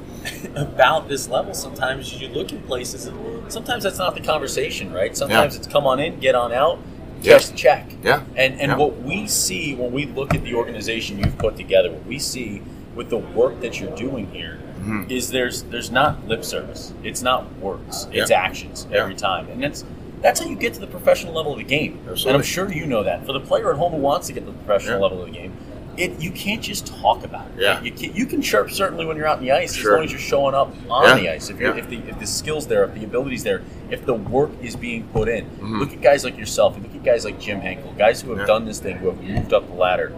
about 0.56 1.10
this 1.10 1.28
level 1.28 1.54
sometimes 1.54 2.14
is 2.14 2.22
you 2.22 2.30
look 2.30 2.52
in 2.52 2.62
places 2.64 3.08
and 3.08 3.52
sometimes 3.52 3.84
that's 3.84 3.98
not 3.98 4.16
the 4.16 4.22
conversation, 4.22 4.94
right? 4.94 5.16
Sometimes 5.18 5.56
it's 5.56 5.68
come 5.68 5.86
on 5.86 6.00
in, 6.00 6.20
get 6.20 6.34
on 6.36 6.54
out, 6.54 6.80
Yeah. 7.22 7.34
just 7.34 7.56
check. 7.58 7.92
Yeah. 8.04 8.24
And 8.38 8.60
and 8.62 8.72
Yeah. 8.72 8.78
what 8.78 9.02
we 9.02 9.28
see 9.28 9.76
when 9.76 9.92
we 9.92 10.06
look 10.06 10.34
at 10.34 10.44
the 10.46 10.54
organization 10.56 11.20
you've 11.20 11.38
put 11.38 11.58
together, 11.58 11.92
what 11.92 12.06
we 12.06 12.20
see 12.20 12.62
with 12.96 13.10
the 13.10 13.18
work 13.18 13.60
that 13.62 13.80
you're 13.82 13.96
doing 13.98 14.28
here 14.32 14.60
is 15.10 15.28
Mhm. 15.28 15.32
there's 15.32 15.64
there's 15.64 15.92
not 15.92 16.26
lip 16.30 16.46
service. 16.46 16.94
It's 17.04 17.22
not 17.22 17.54
words. 17.60 18.08
It's 18.14 18.30
Yeah. 18.32 18.42
actions 18.42 18.88
Yeah. 18.90 19.00
every 19.00 19.16
time. 19.16 19.48
And 19.52 19.62
that's 19.62 19.84
that's 20.22 20.40
how 20.40 20.46
you 20.48 20.56
get 20.56 20.74
to 20.76 20.80
the 20.80 20.88
professional 20.88 21.34
level 21.34 21.52
of 21.54 21.58
the 21.58 21.64
game. 21.64 22.00
And 22.08 22.36
I'm 22.36 22.42
sure 22.44 22.72
you 22.72 22.86
know 22.86 23.04
that. 23.04 23.26
For 23.26 23.34
the 23.34 23.40
player 23.40 23.72
at 23.72 23.78
home 23.78 23.92
who 23.94 23.98
wants 24.00 24.28
to 24.28 24.34
get 24.34 24.42
to 24.46 24.52
the 24.52 24.58
professional 24.60 24.98
Yeah. 24.98 25.04
level 25.04 25.22
of 25.22 25.28
the 25.28 25.34
game, 25.34 25.54
it 25.98 26.20
you 26.22 26.32
can't 26.32 26.62
just 26.62 26.88
talk 26.88 27.24
about 27.26 27.48
it. 27.48 27.62
Yeah. 27.62 27.82
You 27.82 27.92
can, 27.92 28.16
you 28.16 28.26
can 28.26 28.42
chirp 28.42 28.72
certainly 28.72 29.06
when 29.06 29.18
you're 29.18 29.28
out 29.28 29.40
in 29.40 29.44
the 29.44 29.52
ice 29.52 29.76
Sure. 29.76 29.92
as 29.94 29.96
long 29.98 30.06
as 30.06 30.12
you're 30.12 30.20
showing 30.22 30.56
up 30.56 30.74
on 30.90 31.04
Yeah. 31.06 31.16
the 31.16 31.30
ice. 31.30 31.50
If, 31.50 31.60
you're, 31.60 31.74
Yeah. 31.76 31.80
if 31.84 31.90
the 31.90 31.98
if 32.08 32.20
the 32.20 32.28
skills 32.28 32.68
there, 32.68 32.84
if 32.86 32.94
the 32.94 33.04
abilities 33.04 33.44
there, 33.44 33.62
if 33.90 34.06
the 34.06 34.14
work 34.14 34.52
is 34.62 34.76
being 34.76 35.04
put 35.12 35.28
in. 35.28 35.46
Mhm. 35.60 35.80
Look 35.80 35.92
at 35.92 36.02
guys 36.02 36.24
like 36.24 36.38
yourself. 36.38 36.78
Look 36.82 36.96
at 36.96 37.04
guys 37.04 37.26
like 37.26 37.40
Jim 37.40 37.60
Henkel, 37.60 37.94
guys 37.98 38.22
who 38.22 38.30
have 38.32 38.40
Yeah. 38.40 38.46
done 38.46 38.66
this 38.66 38.80
thing, 38.80 38.98
who 38.98 39.08
have 39.08 39.22
moved 39.22 39.54
up 39.54 39.68
the 39.68 39.76
ladder. 39.76 40.14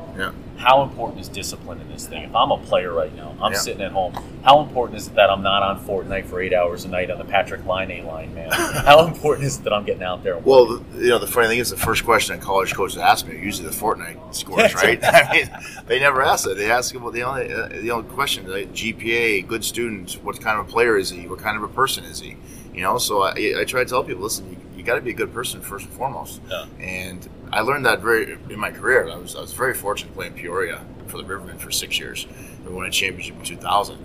How 0.58 0.84
important 0.84 1.20
is 1.20 1.28
discipline 1.28 1.82
in 1.82 1.90
this 1.90 2.08
thing? 2.08 2.24
If 2.24 2.36
I'm 2.36 2.52
a 2.52 2.58
player 2.58 2.94
right 2.94 3.14
now, 3.16 3.36
I'm 3.42 3.52
Yeah. 3.54 3.58
sitting 3.58 3.82
at 3.82 3.92
home. 3.92 4.14
How 4.44 4.62
important 4.62 4.98
is 4.98 5.08
it 5.08 5.16
that 5.16 5.30
I'm 5.30 5.42
not 5.42 5.62
on 5.64 5.84
Fortnite 5.86 6.26
for 6.26 6.40
eight 6.42 6.54
hours 6.54 6.86
a 6.86 6.88
night 6.90 7.10
on 7.12 7.18
the 7.18 7.26
Patrick 7.26 7.66
Line 7.66 7.92
A 7.92 8.02
line, 8.04 8.34
man? 8.34 8.50
how 8.86 9.06
important 9.06 9.46
is 9.48 9.58
it 9.58 9.64
that 9.64 9.74
I'm 9.74 9.84
getting 9.84 10.04
out 10.04 10.24
there? 10.24 10.36
and 10.38 10.46
Well, 10.46 10.66
the- 10.68 11.00
you 11.00 11.10
know, 11.10 11.20
the 11.20 11.28
funny 11.28 11.48
thing 11.48 11.60
is, 11.60 11.70
the 11.72 11.76
first 11.78 12.06
question 12.06 12.38
that 12.38 12.46
college 12.46 12.74
coaches 12.74 12.98
ask 12.98 13.28
me 13.28 13.36
are 13.36 13.40
usually 13.40 13.68
the 13.68 13.76
Fortnite 13.76 14.34
scores, 14.34 14.74
right? 14.76 15.00
I 15.04 15.34
mean, 15.34 15.50
they 15.88 16.00
never 16.00 16.22
ask 16.24 16.46
that. 16.46 16.56
They 16.58 16.70
ask 16.72 16.96
about 16.96 17.14
the 17.14 17.24
only 17.24 17.52
uh, 17.52 17.68
the 17.70 17.92
only 17.92 18.08
question, 18.14 18.50
like 18.50 18.72
GPA, 18.74 19.46
good 19.48 19.66
student, 19.66 20.14
what 20.24 20.40
kind 20.40 20.60
of 20.60 20.68
a 20.68 20.72
player 20.72 20.98
is 20.98 21.10
he? 21.10 21.28
What 21.28 21.40
kind 21.40 21.58
of 21.58 21.64
a 21.64 21.68
person 21.74 22.06
is 22.06 22.20
he? 22.22 22.38
You 22.74 22.82
know, 22.82 22.98
so 23.00 23.22
I, 23.24 23.32
I 23.60 23.64
try 23.66 23.84
to 23.84 23.90
tell 23.90 24.04
people, 24.04 24.24
listen, 24.24 24.56
you, 24.84 24.88
got 24.88 24.96
to 24.96 25.02
be 25.02 25.12
a 25.12 25.16
good 25.16 25.34
person 25.34 25.62
first 25.62 25.86
and 25.86 25.94
foremost. 25.94 26.42
Yeah. 26.50 26.66
And 26.80 27.28
I 27.52 27.62
learned 27.62 27.86
that 27.86 28.02
very 28.02 28.38
in 28.50 28.60
my 28.60 28.72
career. 28.72 29.10
I 29.10 29.16
was 29.16 29.36
I 29.36 29.42
was 29.42 29.54
very 29.54 29.74
fortunate 29.74 30.14
playing 30.14 30.34
Peoria 30.34 30.82
for 31.08 31.18
the 31.18 31.24
Rivermen 31.24 31.58
for 31.58 31.72
six 31.72 32.00
years. 32.00 32.28
We 32.66 32.74
won 32.74 32.86
a 32.86 32.92
championship 32.92 33.36
in 33.38 33.44
2000, 33.44 33.98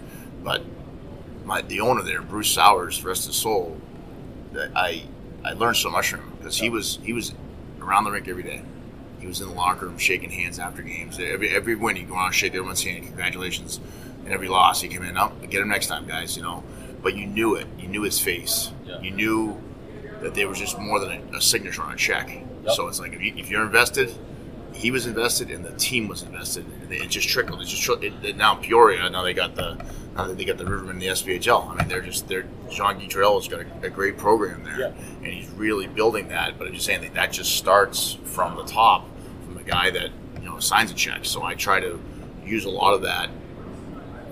but 0.43 0.63
my 1.45 1.63
the 1.63 1.81
owner 1.81 2.03
there, 2.03 2.23
Bruce 2.23 2.51
Saurs, 2.51 3.03
rest 3.05 3.27
his 3.27 3.37
soul, 3.37 3.81
that 4.53 4.71
I 4.77 5.05
I 5.45 5.53
learned 5.53 5.77
so 5.77 5.91
much 5.91 6.11
from 6.11 6.21
him 6.21 6.33
because 6.39 6.59
he 6.59 6.71
was 6.71 6.99
he 7.03 7.13
was 7.13 7.33
around 7.81 8.05
the 8.05 8.11
rink 8.11 8.29
every 8.29 8.43
day. 8.43 8.63
He 9.19 9.27
was 9.27 9.41
in 9.41 9.49
the 9.49 9.55
locker 9.55 9.87
room 9.87 9.99
shaking 9.99 10.31
hands 10.31 10.59
after 10.59 10.83
games. 10.83 11.19
Every 11.19 11.49
every 11.51 11.75
win 11.75 11.97
he'd 11.97 12.09
go 12.09 12.15
around 12.15 12.33
shake 12.33 12.55
everyone's 12.55 12.83
hand, 12.83 13.05
congratulations. 13.05 13.81
And 14.25 14.35
every 14.35 14.49
loss 14.49 14.83
he 14.83 14.89
came 14.89 15.03
in, 15.05 15.17
oh, 15.17 15.33
get 15.49 15.63
him 15.63 15.69
next 15.69 15.87
time, 15.87 16.07
guys. 16.07 16.37
You 16.37 16.43
know, 16.43 16.63
but 17.03 17.17
you 17.17 17.27
knew 17.27 17.55
it. 17.55 17.67
You 17.79 17.89
knew 17.89 18.03
his 18.03 18.21
face. 18.21 18.71
Yeah. 18.85 19.01
You 19.01 19.11
knew 19.11 19.63
that 20.23 20.35
there 20.35 20.49
was 20.49 20.59
just 20.59 20.79
more 20.79 20.99
than 21.01 21.13
a, 21.33 21.37
a 21.37 21.41
signature 21.41 21.83
on 21.83 21.93
a 21.93 21.97
check. 21.97 22.29
Yep. 22.65 22.75
So 22.75 22.89
it's 22.89 23.01
like 23.01 23.13
if, 23.13 23.21
you, 23.23 23.35
if 23.37 23.49
you're 23.51 23.63
invested, 23.65 24.13
he 24.73 24.91
was 24.91 25.07
invested, 25.07 25.51
and 25.51 25.65
the 25.65 25.73
team 25.73 26.09
was 26.09 26.23
invested, 26.23 26.65
and 26.83 26.93
it 26.93 27.09
just 27.09 27.29
trickled. 27.29 27.61
It 27.61 27.67
just 27.67 27.83
tri- 27.83 27.97
it, 28.03 28.13
it, 28.23 28.37
now 28.37 28.55
Peoria. 28.55 29.09
Now 29.11 29.23
they 29.23 29.35
got 29.35 29.55
the 29.55 29.75
now 30.15 30.27
they 30.27 30.45
got 30.45 30.59
the 30.59 30.65
Rivermen 30.65 30.91
in 30.91 30.99
the 30.99 31.07
SPHL. 31.09 31.69
I 31.71 31.75
mean, 31.77 31.89
they're 31.89 32.01
just 32.03 32.29
they're 32.29 32.45
Jean-Guy 32.71 33.07
Trudel 33.07 33.37
has 33.41 33.49
got 33.49 33.61
a, 33.61 33.87
a 33.87 33.91
great 33.91 34.17
program 34.19 34.63
there, 34.65 34.79
Yeah. 34.79 34.87
and 35.23 35.27
he's 35.27 35.49
really 35.51 35.87
building 35.87 36.29
that. 36.29 36.59
But 36.59 36.69
I'm 36.69 36.75
just 36.75 36.87
saying 36.87 37.01
that 37.03 37.15
that 37.15 37.33
just 37.33 37.57
starts 37.57 38.19
from 38.25 38.57
the 38.57 38.65
top, 38.65 39.09
from 39.45 39.55
the 39.55 39.63
guy 39.63 39.91
that 39.91 40.11
you 40.43 40.49
know 40.49 40.59
signs 40.61 40.91
a 40.91 40.95
check. 40.95 41.25
So 41.25 41.43
I 41.43 41.55
try 41.55 41.81
to 41.81 41.99
use 42.45 42.65
a 42.65 42.71
lot 42.71 42.95
of 42.95 43.03
that 43.03 43.31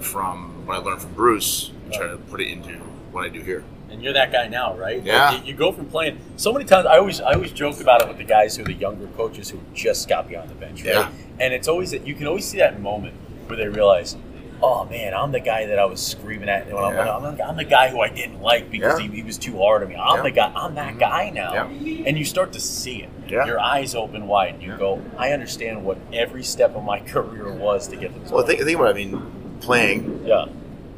from 0.00 0.66
what 0.66 0.76
I 0.76 0.78
learned 0.80 1.00
from 1.02 1.12
Bruce 1.14 1.70
and 1.84 1.92
try 1.92 2.06
to 2.08 2.16
put 2.16 2.40
it 2.40 2.48
into 2.48 2.72
what 3.12 3.24
I 3.24 3.28
do 3.28 3.40
here. 3.40 3.64
And 3.90 4.02
you're 4.02 4.12
that 4.14 4.32
guy 4.32 4.48
now, 4.48 4.76
right? 4.76 5.02
Yeah. 5.02 5.38
you, 5.40 5.48
you 5.48 5.54
go 5.54 5.72
from 5.72 5.86
playing 5.86 6.18
so 6.36 6.52
many 6.52 6.64
times. 6.64 6.86
I 6.86 6.98
always 6.98 7.20
I 7.20 7.34
always 7.34 7.52
joke 7.52 7.80
about 7.80 8.02
it 8.02 8.08
with 8.08 8.18
the 8.18 8.24
guys 8.24 8.56
who 8.56 8.62
are 8.62 8.66
the 8.66 8.72
younger 8.74 9.06
coaches 9.16 9.50
who 9.50 9.60
just 9.74 10.08
got 10.08 10.28
behind 10.28 10.50
the 10.50 10.54
bench, 10.54 10.80
right? 10.84 10.94
Yeah. 10.94 11.10
And 11.38 11.52
it's 11.54 11.68
always 11.68 11.90
that 11.92 12.06
you 12.06 12.14
can 12.14 12.26
always 12.26 12.44
see 12.44 12.58
that 12.58 12.80
moment 12.80 13.14
where 13.46 13.56
they 13.56 13.68
realize, 13.68 14.16
oh 14.62 14.84
man, 14.86 15.12
I'm 15.14 15.32
the 15.32 15.40
guy 15.40 15.66
that 15.66 15.78
I 15.78 15.84
was 15.84 16.04
screaming 16.04 16.48
at. 16.48 16.66
When 16.66 16.76
Yeah. 16.76 17.16
I'm, 17.16 17.24
I'm, 17.24 17.40
I'm 17.42 17.56
the 17.56 17.64
guy 17.64 17.88
who 17.90 18.00
I 18.00 18.08
didn't 18.08 18.40
like 18.40 18.70
because 18.70 18.98
Yeah. 19.00 19.06
he, 19.08 19.16
he 19.16 19.22
was 19.22 19.36
too 19.38 19.58
hard 19.58 19.82
on 19.82 19.88
me. 19.88 19.96
I'm 19.96 20.16
Yeah. 20.18 20.22
the 20.22 20.30
guy. 20.30 20.52
I'm 20.54 20.74
that 20.76 20.94
Mhm. 20.94 20.98
guy 20.98 21.30
now. 21.30 21.52
Yeah. 21.52 22.04
And 22.06 22.18
you 22.18 22.24
start 22.24 22.52
to 22.54 22.60
see 22.60 23.02
it. 23.02 23.10
Yeah. 23.28 23.44
Your 23.46 23.60
eyes 23.60 23.94
open 23.94 24.26
wide. 24.26 24.54
And 24.54 24.62
you 24.62 24.76
go, 24.76 25.02
I 25.18 25.32
understand 25.32 25.84
what 25.84 25.98
every 26.12 26.42
step 26.42 26.74
of 26.74 26.84
my 26.84 27.00
career 27.12 27.52
was 27.52 27.86
to 27.88 27.96
get 27.96 28.14
to 28.14 28.20
this. 28.20 28.30
Well, 28.30 28.42
point." 28.44 28.56
think, 28.58 28.66
think 28.66 28.78
about 28.78 28.96
it. 28.96 29.00
I 29.00 29.04
mean, 29.04 29.58
playing, 29.60 30.22
yeah. 30.26 30.46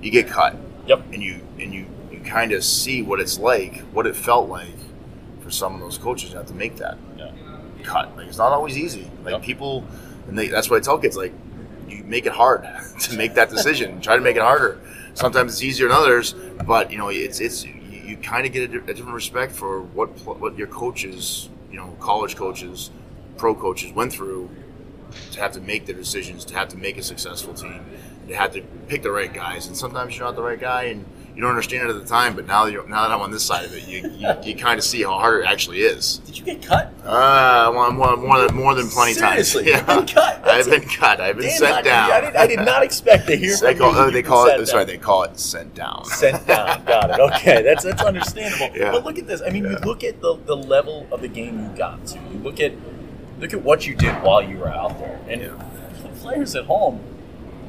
you 0.01 0.11
get 0.11 0.29
cut. 0.29 0.57
Yep. 0.87 1.03
and 1.13 1.23
you 1.23 1.41
and 1.61 1.75
you 1.75 1.85
kind 2.29 2.53
of 2.53 2.63
see 2.65 3.03
what 3.03 3.21
it's 3.21 3.39
like, 3.39 3.79
what 3.93 4.07
it 4.07 4.15
felt 4.17 4.49
like 4.49 4.77
for 5.41 5.51
some 5.51 5.75
of 5.75 5.81
those 5.81 5.99
coaches 5.99 6.31
to 6.31 6.37
have 6.37 6.47
to 6.47 6.55
make 6.55 6.77
that 6.77 6.99
Yeah. 7.17 7.33
cut. 7.83 8.17
Like 8.17 8.27
it's 8.29 8.39
not 8.39 8.53
always 8.53 8.77
easy. 8.77 9.11
Like 9.25 9.33
Yep. 9.33 9.43
people, 9.43 9.85
and 10.29 10.39
they, 10.39 10.49
that's 10.49 10.69
why 10.71 10.77
I 10.77 10.81
tell 10.81 10.99
kids 10.99 11.17
like 11.17 11.33
you 11.89 12.05
make 12.05 12.27
it 12.27 12.33
hard 12.33 12.67
to 13.01 13.17
make 13.17 13.35
that 13.35 13.49
decision. 13.51 14.01
Try 14.01 14.17
to 14.17 14.23
make 14.23 14.37
it 14.37 14.43
harder. 14.43 14.79
Sometimes 15.15 15.55
it's 15.55 15.63
easier 15.63 15.89
than 15.89 15.97
others, 15.97 16.35
but 16.67 16.93
you 16.93 16.99
know 16.99 17.09
it's 17.09 17.41
it's 17.41 17.65
you, 17.65 17.73
you 18.05 18.17
kind 18.19 18.47
of 18.47 18.53
get 18.53 18.71
a, 18.73 18.77
a 18.77 18.95
different 18.95 19.15
respect 19.15 19.53
for 19.53 19.81
what 19.83 20.09
what 20.39 20.57
your 20.57 20.69
coaches, 20.69 21.49
you 21.71 21.77
know, 21.79 21.97
college 21.99 22.37
coaches, 22.37 22.91
pro 23.37 23.55
coaches 23.55 23.93
went 23.93 24.13
through 24.13 24.51
to 25.33 25.41
have 25.41 25.53
to 25.53 25.61
make 25.61 25.87
their 25.87 25.95
decisions, 25.97 26.45
to 26.45 26.55
have 26.55 26.69
to 26.69 26.77
make 26.77 26.97
a 26.99 27.03
successful 27.03 27.53
team, 27.55 27.85
to 28.29 28.35
have 28.37 28.53
to 28.53 28.63
pick 28.89 29.03
the 29.03 29.11
right 29.11 29.33
guys. 29.33 29.67
And 29.67 29.77
sometimes 29.77 30.17
you're 30.17 30.25
not 30.27 30.37
the 30.37 30.43
right 30.43 30.61
guy, 30.61 30.85
and 30.85 31.05
you 31.39 31.43
don't 31.43 31.51
understand 31.51 31.89
it 31.89 31.95
at 31.95 32.03
the 32.03 32.09
time. 32.09 32.35
But 32.35 32.49
now, 32.49 32.65
you're, 32.65 32.85
now 32.89 33.07
that 33.07 33.15
I'm 33.15 33.21
on 33.21 33.31
this 33.31 33.45
side 33.45 33.65
of 33.65 33.73
it, 33.73 33.87
you, 33.87 34.11
you, 34.11 34.29
you 34.43 34.57
kind 34.57 34.77
of 34.77 34.83
see 34.83 35.05
how 35.05 35.17
hard 35.17 35.45
it 35.45 35.47
actually 35.47 35.83
is. 35.83 36.19
Did 36.27 36.37
you 36.37 36.45
get 36.45 36.63
cut? 36.63 36.93
Uh, 37.05 37.71
well, 37.73 37.93
more, 37.93 38.17
more 38.17 38.45
than 38.45 38.57
more 38.57 38.75
than 38.75 38.89
plenty 38.89 39.13
Seriously, 39.15 39.71
times. 39.71 39.77
you've 39.77 39.87
been 39.87 40.07
cut. 40.09 40.45
That's 40.45 40.67
I've 40.69 40.81
been 40.81 40.89
cut. 40.89 41.21
I've 41.21 41.37
been 41.39 41.49
sent 41.51 41.85
down. 41.85 42.11
I, 42.11 42.21
did, 42.23 42.35
I 42.35 42.47
did 42.49 42.59
not 42.67 42.83
expect 42.83 43.29
to 43.29 43.37
hear 43.37 43.57
they 43.61 43.77
call, 43.77 43.95
oh, 43.95 44.11
they 44.11 44.25
call 44.25 44.47
it. 44.49 44.59
That's 44.59 44.75
right. 44.75 44.85
They 44.85 44.99
call 44.99 45.23
it 45.23 45.39
sent 45.39 45.77
down. 45.77 46.05
sent 46.07 46.45
down. 46.45 46.85
Got 46.85 47.11
it. 47.11 47.21
Okay, 47.21 47.63
that's 47.65 47.85
that's 47.85 48.03
understandable. 48.03 48.77
Yeah. 48.77 48.91
But 48.91 49.05
look 49.05 49.17
at 49.19 49.29
this. 49.29 49.41
I 49.41 49.51
mean, 49.51 49.63
you 49.63 49.79
look 49.85 50.03
at 50.03 50.21
the, 50.21 50.35
the 50.45 50.57
level 50.57 51.07
of 51.13 51.21
the 51.21 51.29
game 51.29 51.61
you 51.61 51.77
got 51.79 52.05
to. 52.09 52.19
You 52.33 52.41
look 52.41 52.59
at 52.59 52.73
look 53.39 53.53
at 53.53 53.63
what 53.63 53.87
you 53.87 53.95
did 53.95 54.13
while 54.25 54.43
you 54.43 54.59
were 54.59 54.67
out 54.75 54.99
there, 54.99 55.21
and 55.29 55.41
Yeah. 55.41 55.65
the 56.03 56.09
players 56.21 56.57
at 56.57 56.65
home. 56.65 57.01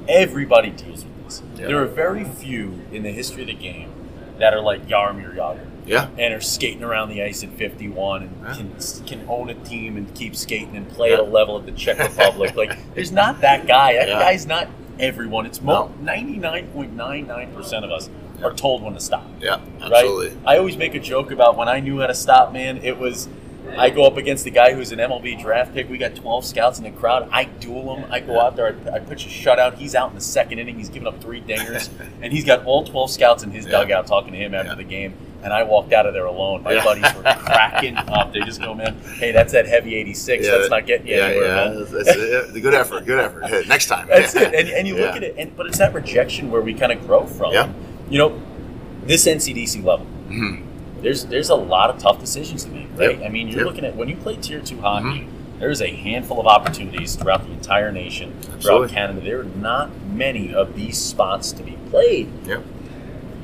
Everybody 0.08 0.72
deals 0.72 1.06
with 1.06 1.09
this. 1.30 1.42
Yeah. 1.58 1.68
There 1.68 1.82
are 1.82 1.86
very 1.88 2.24
few 2.24 2.80
in 2.92 3.04
the 3.04 3.12
history 3.12 3.42
of 3.44 3.48
the 3.48 3.54
game 3.54 3.89
that 4.39 4.54
are 4.54 4.62
like 4.62 4.88
Jaromir 4.88 5.36
Jagr 5.36 5.60
Yeah. 5.86 6.08
and 6.18 6.34
are 6.34 6.42
skating 6.42 6.84
around 6.84 7.10
the 7.10 7.22
ice 7.24 7.44
at 7.44 7.50
51 7.52 8.24
and 8.24 8.32
Yeah. 8.44 8.54
can 8.56 8.76
can 9.06 9.26
own 9.30 9.50
a 9.50 9.54
team 9.54 9.98
and 9.98 10.13
keep 10.15 10.36
skating 10.36 10.76
and 10.78 10.88
play 10.89 11.13
at 11.13 11.20
a 11.20 11.24
level 11.24 11.56
of 11.56 11.65
the 11.65 11.72
Czech 11.74 12.00
Republic. 12.10 12.56
like, 12.56 12.78
there's 12.96 13.12
not 13.12 13.42
that 13.42 13.68
guy. 13.68 13.94
That 13.94 14.08
Yeah. 14.08 14.20
guy's 14.20 14.46
not 14.48 14.68
everyone. 15.00 15.46
It's 15.46 15.62
No. 15.62 15.92
99.99% 16.02 17.84
of 17.86 17.92
us 17.92 18.10
are 18.44 18.54
told 18.54 18.82
when 18.82 18.94
to 18.94 19.00
stop. 19.00 19.26
Yeah. 19.42 19.56
Right? 19.82 19.92
Absolutely. 19.94 20.38
I 20.46 20.58
always 20.58 20.78
make 20.78 20.96
a 20.96 21.00
joke 21.00 21.32
about 21.32 21.58
when 21.58 21.68
I 21.68 21.80
knew 21.80 22.00
how 22.00 22.08
to 22.08 22.13
stop, 22.13 22.54
man. 22.54 22.80
It 22.84 22.98
was 22.98 23.28
I 23.78 23.89
go 23.89 24.04
up 24.04 24.17
against 24.17 24.43
the 24.43 24.52
guy 24.52 24.74
who's 24.74 24.91
an 24.91 25.00
MLB 25.00 25.41
draft 25.41 25.74
pick. 25.74 25.89
We 25.89 25.98
got 25.98 26.15
12 26.15 26.43
scouts 26.45 26.80
in 26.80 26.84
the 26.84 26.91
crowd. 26.91 27.30
I 27.32 27.45
duel 27.45 27.95
him. 27.95 28.12
I 28.12 28.19
go 28.19 28.39
out 28.39 28.56
there. 28.56 28.76
I, 28.91 28.95
I 28.95 29.00
pitch 29.00 29.26
a 29.26 29.30
shutout. 29.30 29.76
He's 29.76 29.95
out 29.95 30.10
in 30.10 30.15
the 30.15 30.22
second 30.22 30.60
inning. 30.60 30.78
He's 30.78 30.89
giving 30.89 31.08
up 31.08 31.22
three 31.22 31.41
dingers, 31.41 31.89
and 32.22 32.34
he's 32.34 32.45
got 32.45 32.65
all 32.65 32.84
12 32.84 33.12
scouts 33.12 33.43
in 33.43 33.52
his 33.52 33.65
Yeah. 33.65 33.72
dugout 33.72 34.08
talking 34.08 34.32
to 34.34 34.38
him 34.38 34.54
after 34.54 34.72
Yeah. 34.72 34.76
the 34.76 34.84
game. 34.84 35.13
And 35.41 35.54
I 35.54 35.63
walked 35.63 35.93
out 35.93 36.06
of 36.06 36.13
there 36.13 36.26
alone. 36.26 36.63
My 36.63 36.74
Yeah. 36.74 36.84
buddies 36.84 37.13
were 37.15 37.22
cracking 37.38 37.95
up. 37.95 38.34
They 38.34 38.41
just 38.41 38.60
go, 38.62 38.74
man, 38.76 38.98
hey, 39.19 39.32
that's 39.32 39.54
that 39.54 39.67
heavy 39.67 39.95
86. 39.95 40.45
that's 40.45 40.69
not 40.69 40.86
getting 40.86 41.08
you 41.08 41.15
yeah, 41.15 41.24
anywhere, 41.28 41.48
yeah. 41.48 41.56
man. 41.69 41.80
That's, 41.80 41.91
that's, 41.91 42.10
a 42.56 42.60
good 42.60 42.74
effort. 42.74 43.06
Good 43.06 43.19
effort. 43.19 43.45
Hey, 43.45 43.63
Next 43.67 43.86
time. 43.88 44.08
That's 44.10 44.36
Yeah. 44.36 44.50
it. 44.50 44.54
And, 44.56 44.69
and 44.69 44.88
you 44.88 44.95
look 44.98 45.15
at 45.15 45.24
it, 45.24 45.36
and, 45.38 45.56
but 45.56 45.67
it's 45.67 45.78
that 45.78 45.93
rejection 45.93 46.52
where 46.52 46.62
we 46.62 46.74
kind 46.74 46.91
of 46.91 47.06
grow 47.08 47.26
from. 47.26 47.54
Yeah. 47.54 47.72
You 48.10 48.17
know, 48.17 48.41
this 49.06 49.26
NCDC 49.28 49.82
level, 49.84 50.06
Mhm. 50.30 50.63
There's 51.02 51.26
there's 51.26 51.50
a 51.50 51.56
lot 51.56 51.90
of 51.90 51.98
tough 52.00 52.20
decisions 52.20 52.66
to 52.66 52.72
make, 52.72 52.88
right? 52.96 53.18
Yep. 53.18 53.26
I 53.26 53.30
mean, 53.30 53.48
you're 53.48 53.60
Yep. 53.60 53.66
looking 53.68 53.86
at 53.86 53.96
when 53.96 54.10
you 54.10 54.16
play 54.16 54.36
tier 54.36 54.60
two 54.60 54.80
hockey, 54.82 55.06
Mhm. 55.22 55.26
there's 55.60 55.82
a 55.82 55.88
handful 55.88 56.40
of 56.40 56.48
opportunities 56.48 57.16
throughout 57.16 57.46
the 57.46 57.52
entire 57.52 57.92
nation, 57.92 58.34
throughout 58.42 58.56
Absolutely. 58.56 58.90
Canada. 58.90 59.22
There 59.22 59.40
are 59.42 59.44
not 59.62 59.90
many 60.14 60.54
of 60.54 60.76
these 60.76 60.98
spots 60.98 61.52
to 61.54 61.64
be 61.64 61.78
played. 61.90 62.28
Yep. 62.46 62.64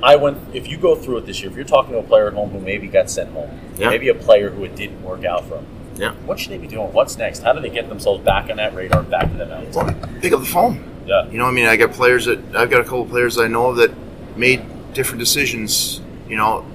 I 0.04 0.16
went. 0.18 0.38
If 0.54 0.68
you 0.70 0.78
go 0.78 0.96
through 0.96 1.18
it 1.18 1.26
this 1.26 1.42
year, 1.42 1.50
if 1.50 1.56
you're 1.56 1.66
talking 1.66 1.94
to 1.94 2.00
a 2.00 2.04
player 2.04 2.28
at 2.28 2.34
home 2.34 2.50
who 2.52 2.60
maybe 2.60 2.88
got 2.88 3.10
sent 3.10 3.32
home, 3.32 3.50
Yeah. 3.78 3.90
maybe 3.90 4.10
a 4.10 4.14
player 4.14 4.50
who 4.50 4.64
it 4.64 4.76
didn't 4.76 5.02
work 5.04 5.24
out 5.26 5.46
from, 5.48 5.66
Yeah. 5.98 6.12
what 6.26 6.40
should 6.40 6.52
they 6.52 6.58
be 6.58 6.68
doing? 6.68 6.92
What's 6.92 7.18
next? 7.18 7.44
How 7.44 7.54
do 7.54 7.62
they 7.62 7.70
get 7.70 7.88
themselves 7.90 8.24
back 8.24 8.50
on 8.50 8.58
that 8.58 8.76
radar, 8.76 9.02
back 9.04 9.32
to 9.32 9.38
that 9.38 9.50
mountain? 9.50 9.72
Well, 9.74 9.96
pick 10.22 10.34
up 10.34 10.42
the 10.42 10.46
phone. 10.46 10.80
Yeah. 11.08 11.26
You 11.32 11.38
know, 11.38 11.46
I 11.46 11.52
mean, 11.52 11.66
I 11.66 11.76
got 11.78 11.92
players 11.94 12.26
that 12.26 12.40
I've 12.56 12.70
got 12.70 12.82
a 12.82 12.84
couple 12.84 13.04
of 13.04 13.10
players 13.10 13.38
I 13.40 13.48
know 13.48 13.68
of 13.68 13.78
that 13.78 13.92
made 14.36 14.62
different 14.94 15.20
decisions. 15.20 16.02
You 16.28 16.38
know, 16.38 16.66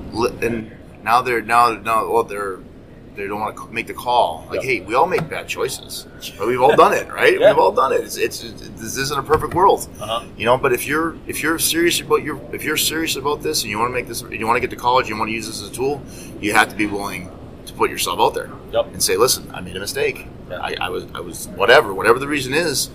and 0.42 0.70
now 1.03 1.23
they're 1.23 1.42
now 1.42 1.70
now 1.73 2.11
well 2.11 2.25
they're 2.25 2.59
they 3.16 3.27
don't 3.27 3.40
want 3.40 3.57
to 3.57 3.66
make 3.73 3.88
the 3.88 3.92
call. 3.92 4.46
Like, 4.49 4.62
Yeah. 4.62 4.66
hey, 4.68 4.81
we 4.81 4.94
all 4.94 5.07
make 5.07 5.29
bad 5.29 5.49
choices, 5.49 6.07
but 6.38 6.46
we've 6.46 6.61
all 6.62 6.77
done 6.77 6.92
it, 6.94 7.09
right? 7.12 7.38
Yeah. 7.38 7.51
We've 7.51 7.59
all 7.59 7.73
done 7.73 7.92
it. 7.92 8.03
It's, 8.03 8.16
it's, 8.16 8.40
this 8.40 8.96
isn't 8.96 9.18
a 9.18 9.23
perfect 9.25 9.53
world, 9.53 9.88
Uh-huh. 10.01 10.25
you 10.38 10.46
know. 10.46 10.57
But 10.57 10.73
if 10.73 10.87
you're 10.87 11.16
if 11.27 11.42
you're 11.42 11.59
serious 11.59 12.01
about 12.01 12.23
your 12.23 12.40
if 12.53 12.62
you're 12.62 12.77
serious 12.77 13.16
about 13.16 13.42
this 13.42 13.62
and 13.62 13.70
you 13.70 13.79
want 13.79 13.90
to 13.90 13.94
make 13.94 14.07
this, 14.07 14.23
you 14.31 14.46
want 14.46 14.57
to 14.57 14.61
get 14.61 14.70
to 14.70 14.77
college, 14.77 15.09
you 15.09 15.18
want 15.18 15.29
to 15.29 15.35
use 15.35 15.49
this 15.49 15.61
as 15.61 15.68
a 15.68 15.73
tool, 15.73 16.01
you 16.40 16.55
have 16.55 16.68
to 16.68 16.77
be 16.77 16.87
willing 16.87 17.29
to 17.66 17.73
put 17.75 17.90
yourself 17.90 18.20
out 18.20 18.33
there 18.35 18.49
Yep. 18.73 18.87
and 18.92 19.03
say, 19.03 19.16
listen, 19.16 19.51
I 19.53 19.61
made 19.61 19.77
a 19.77 19.81
mistake. 19.81 20.27
Yeah. 20.49 20.59
I, 20.61 20.77
I 20.81 20.88
was 20.88 21.05
I 21.12 21.20
was 21.20 21.49
whatever 21.49 21.92
whatever 21.92 22.18
the 22.20 22.29
reason 22.29 22.55
is 22.55 22.90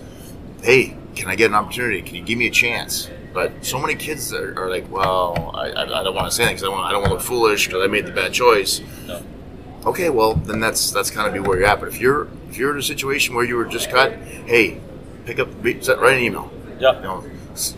hey, 0.63 0.95
can 1.15 1.27
I 1.29 1.35
get 1.35 1.47
an 1.51 1.55
opportunity? 1.55 2.01
Can 2.01 2.15
you 2.15 2.23
give 2.23 2.39
me 2.39 2.47
a 2.47 2.51
chance? 2.51 3.09
But 3.35 3.65
so 3.65 3.77
many 3.77 3.95
kids 3.95 4.33
are, 4.33 4.57
are 4.57 4.69
like, 4.69 4.89
well, 4.89 5.51
I, 5.53 5.69
I, 5.71 5.99
I 5.99 6.03
don't 6.03 6.15
want 6.15 6.27
to 6.31 6.35
say 6.35 6.43
anything 6.43 6.55
because 6.55 6.69
I, 6.69 6.69
wanna- 6.69 6.87
I 6.87 6.91
don't 6.93 7.01
want 7.01 7.11
to 7.11 7.15
look 7.17 7.23
foolish 7.23 7.67
because 7.67 7.83
I 7.83 7.87
made 7.87 8.05
the 8.07 8.11
bad 8.13 8.31
choice. 8.33 8.81
No. 9.05 9.21
Okay, 9.85 10.09
well 10.09 10.33
then 10.33 10.59
that's 10.59 10.89
that's 10.89 11.11
kind 11.11 11.27
of 11.27 11.33
be 11.33 11.39
where 11.41 11.59
you're 11.59 11.67
at. 11.67 11.79
But 11.79 11.89
if 11.89 11.99
you're 11.99 12.27
if 12.49 12.57
you're 12.57 12.71
in 12.71 12.79
a 12.79 12.81
situation 12.81 13.35
where 13.35 13.43
you 13.45 13.55
were 13.57 13.65
just 13.65 13.91
cut, 13.91 14.13
hey, 14.47 14.79
pick 15.25 15.37
up, 15.37 15.49
write 15.63 15.85
an 15.85 16.19
email. 16.23 16.49
Yeah. 16.79 16.95
You 16.95 17.01
know, 17.03 17.23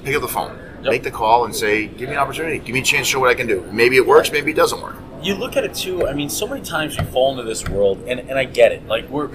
pick 0.05 0.15
up 0.15 0.21
the 0.21 0.27
phone, 0.27 0.57
Yep. 0.83 0.91
make 0.91 1.03
the 1.03 1.11
call, 1.11 1.45
and 1.45 1.53
say, 1.55 1.87
give 1.87 2.07
me 2.07 2.15
an 2.15 2.21
opportunity, 2.21 2.59
give 2.59 2.73
me 2.73 2.79
a 2.81 2.83
chance 2.83 3.07
to 3.07 3.11
show 3.13 3.19
what 3.19 3.29
I 3.29 3.33
can 3.33 3.47
do. 3.47 3.61
Maybe 3.71 3.97
it 3.97 4.05
works, 4.07 4.31
maybe 4.31 4.51
it 4.51 4.55
doesn't 4.55 4.81
work. 4.81 4.95
you 5.23 5.33
look 5.33 5.57
at 5.57 5.63
it 5.65 5.73
too. 5.73 6.07
I 6.07 6.13
mean, 6.13 6.29
so 6.29 6.45
many 6.47 6.61
times 6.63 6.95
you 6.95 7.03
fall 7.05 7.31
into 7.31 7.43
this 7.43 7.67
world, 7.67 7.97
and, 8.07 8.19
and 8.21 8.37
I 8.37 8.45
get 8.45 8.71
it. 8.71 8.87
Like 8.87 9.09
we're 9.09 9.29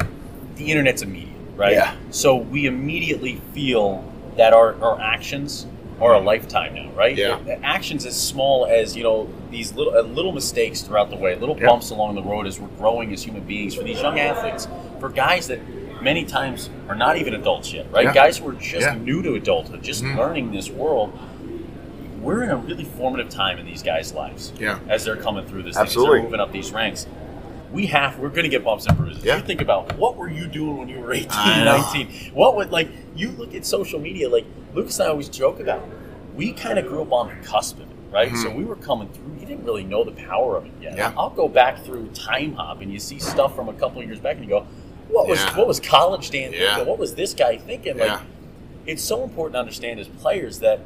the 0.55 0.71
internet's 0.71 1.03
immediate, 1.03 1.37
right? 1.57 1.73
Yeah. 1.73 1.97
So 2.11 2.37
we 2.37 2.67
immediately 2.67 3.41
feel 3.53 4.05
that 4.37 4.53
our, 4.55 4.81
our 4.83 4.99
actions 5.01 5.67
are 6.03 6.15
a 6.15 6.19
lifetime 6.21 6.75
now, 6.75 6.91
right? 6.93 7.17
Yeah. 7.17 7.39
Actions 7.63 8.05
as 8.07 8.21
small 8.21 8.67
as 8.67 8.97
you 8.97 9.03
know 9.05 9.29
these 9.51 9.73
little 9.75 9.95
uh, 9.97 10.03
little 10.03 10.33
mistakes 10.33 10.83
throughout 10.83 11.11
the 11.11 11.17
way, 11.17 11.35
little 11.37 11.59
Yeah. 11.59 11.67
bumps 11.69 11.91
along 11.91 12.15
the 12.17 12.23
road 12.23 12.47
as 12.47 12.59
we're 12.61 12.69
growing 12.79 13.13
as 13.13 13.23
human 13.23 13.43
beings. 13.45 13.75
For 13.75 13.83
these 13.85 14.01
young 14.01 14.19
athletes, 14.19 14.67
for 15.01 15.09
guys 15.09 15.47
that 15.49 15.61
many 16.03 16.25
times 16.25 16.69
are 16.89 16.97
not 16.97 17.17
even 17.17 17.35
adults 17.35 17.73
yet, 17.73 17.87
right? 17.93 18.07
Yeah. 18.07 18.13
Guys 18.15 18.39
who 18.39 18.49
are 18.49 18.55
just 18.55 18.87
Yeah. 18.87 18.95
new 18.95 19.23
to 19.23 19.35
adulthood, 19.35 19.83
just 19.83 20.03
Mhm. 20.03 20.17
learning 20.17 20.51
this 20.53 20.69
world. 20.69 21.13
We're 22.21 22.43
in 22.45 22.51
a 22.51 22.57
really 22.57 22.85
formative 22.85 23.29
time 23.31 23.59
in 23.59 23.67
these 23.67 23.83
guys' 23.83 24.13
lives 24.13 24.53
Yeah. 24.59 24.79
as 24.89 25.05
they're 25.05 25.17
coming 25.17 25.45
through 25.47 25.63
this, 25.65 25.75
thing, 25.75 25.83
as 25.83 25.89
Absolutely. 25.89 26.15
they're 26.19 26.25
moving 26.25 26.41
up 26.41 26.53
these 26.53 26.73
ranks. 26.73 27.07
We 27.73 27.87
have, 27.87 28.19
we're 28.19 28.29
going 28.29 28.43
to 28.45 28.49
get 28.51 28.65
bumps 28.65 28.87
and 28.87 28.97
bruises. 28.99 29.25
Yeah. 29.25 29.37
You 29.39 29.43
think 29.43 29.61
about 29.63 29.97
what 29.97 30.17
were 30.17 30.29
you 30.31 30.47
doing 30.47 30.77
when 30.77 30.89
you 30.89 31.01
were 31.01 31.13
18, 31.13 31.29
19? 31.65 32.33
What 32.35 32.55
would, 32.57 32.71
like, 32.71 32.89
you 33.17 33.31
look 33.31 33.55
at 33.55 33.65
social 33.65 33.99
media, 33.99 34.29
like, 34.29 34.45
Lucas 34.75 34.99
and 34.99 35.09
I 35.09 35.11
always 35.11 35.29
joke 35.29 35.59
about, 35.59 35.83
we 36.35 36.53
kind 36.53 36.79
of 36.79 36.87
grew 36.87 37.03
up 37.03 37.13
on 37.13 37.29
the 37.29 37.47
cusp 37.47 37.77
of 37.79 37.83
it, 37.91 37.97
right? 38.11 38.31
Mhm. 38.31 38.43
So 38.43 38.51
we 38.51 38.65
were 38.65 38.77
coming 38.77 39.09
through, 39.09 39.35
you 39.41 39.47
didn't 39.47 39.65
really 39.65 39.85
know 39.85 40.05
the 40.05 40.13
power 40.13 40.57
of 40.57 40.67
it 40.67 40.73
yet. 40.83 40.97
Yeah. 40.97 41.13
I'll 41.17 41.31
go 41.31 41.49
back 41.49 41.83
through 41.85 42.09
Timehop 42.09 42.83
and 42.83 42.93
you 42.93 42.99
see 42.99 43.19
stuff 43.19 43.55
from 43.57 43.69
a 43.69 43.73
couple 43.75 44.01
of 44.01 44.07
years 44.07 44.21
back 44.21 44.37
and 44.37 44.45
you 44.45 44.51
go, 44.51 44.67
what 45.09 45.27
was, 45.29 45.43
Yeah. 45.43 45.57
what 45.57 45.67
was 45.67 45.81
college 45.81 46.31
Dan 46.31 46.53
thinking? 46.53 46.87
What 46.87 46.99
was 46.99 47.15
this 47.15 47.33
guy 47.35 47.57
thinking? 47.59 47.97
Yeah. 47.99 48.05
Like, 48.15 48.21
it's 48.87 49.03
so 49.03 49.23
important 49.25 49.55
to 49.55 49.61
understand 49.61 49.99
as 50.01 50.09
players 50.09 50.59
that 50.61 50.81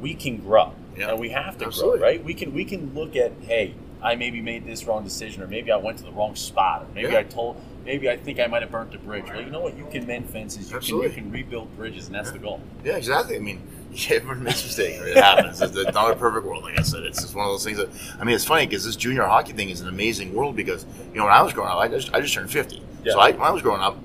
we 0.00 0.14
can 0.14 0.36
grow 0.38 0.72
and 0.98 1.18
we 1.18 1.30
have 1.30 1.58
to 1.58 1.66
Absolutely. 1.66 1.98
grow, 1.98 2.06
right? 2.08 2.24
We 2.24 2.34
can 2.34 2.52
we 2.54 2.64
can 2.64 2.94
look 2.94 3.16
at 3.16 3.32
hey, 3.40 3.74
I 4.04 4.14
maybe 4.16 4.40
made 4.42 4.66
this 4.66 4.84
wrong 4.84 5.02
decision, 5.02 5.42
or 5.42 5.46
maybe 5.46 5.72
I 5.72 5.76
went 5.76 5.98
to 5.98 6.04
the 6.04 6.12
wrong 6.12 6.36
spot, 6.36 6.82
or 6.82 6.94
maybe 6.94 7.12
Yeah. 7.12 7.20
I 7.20 7.22
told, 7.24 7.56
maybe 7.84 8.10
I 8.10 8.16
think 8.16 8.38
I 8.38 8.46
might 8.46 8.62
have 8.62 8.70
burnt 8.70 8.92
the 8.92 8.98
bridge. 8.98 9.24
Well, 9.28 9.40
you 9.40 9.50
know 9.50 9.60
what? 9.60 9.76
You 9.76 9.86
can 9.90 10.06
mend 10.06 10.28
fences, 10.30 10.70
you 10.70 10.76
Absolutely. 10.76 11.08
can 11.08 11.16
you 11.16 11.22
can 11.22 11.32
rebuild 11.32 11.76
bridges, 11.76 12.06
and 12.06 12.14
that's 12.14 12.30
the 12.30 12.38
goal. 12.38 12.60
Yeah, 12.84 12.96
exactly. 12.96 13.36
I 13.36 13.38
mean, 13.38 13.62
everyone 14.10 14.42
makes 14.42 14.62
mistakes. 14.62 15.00
It 15.02 15.16
happens. 15.16 15.62
It's 15.62 15.74
it's 15.74 15.94
not 15.94 16.10
a 16.10 16.16
perfect 16.16 16.46
world, 16.46 16.64
like 16.64 16.78
I 16.78 16.82
said. 16.82 17.04
It's 17.04 17.22
just 17.22 17.34
one 17.34 17.46
of 17.46 17.52
those 17.52 17.64
things 17.64 17.78
that 17.78 17.88
I 18.20 18.24
mean, 18.24 18.34
it's 18.34 18.44
funny 18.44 18.66
because 18.66 18.84
this 18.84 18.96
junior 18.96 19.24
hockey 19.24 19.54
thing 19.54 19.70
is 19.70 19.80
an 19.80 19.88
amazing 19.88 20.34
world 20.34 20.54
because 20.54 20.84
you 21.12 21.18
know 21.18 21.24
when 21.24 21.32
I 21.32 21.40
was 21.42 21.52
growing 21.54 21.70
up, 21.70 21.78
I 21.78 21.88
just 21.88 22.12
I 22.12 22.20
just 22.20 22.34
turned 22.34 22.50
fifty. 22.50 22.82
Yeah. 23.04 23.12
So 23.12 23.20
I, 23.20 23.30
when 23.32 23.42
I 23.42 23.50
was 23.50 23.62
growing 23.62 23.80
up, 23.80 23.96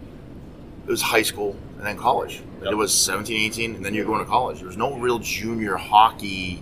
it 0.87 0.89
was 0.89 1.01
high 1.01 1.23
school 1.23 1.55
and 1.77 1.85
then 1.85 1.97
college. 1.97 2.41
Yep. 2.61 2.73
It 2.73 2.75
was 2.75 2.93
17, 2.93 3.39
18, 3.39 3.75
and 3.75 3.85
then 3.85 3.93
you're 3.93 4.03
going 4.05 4.19
to 4.19 4.29
college. 4.29 4.57
There 4.57 4.67
was 4.67 4.75
no 4.75 4.95
real 4.95 5.17
junior 5.19 5.77
hockey 5.77 6.61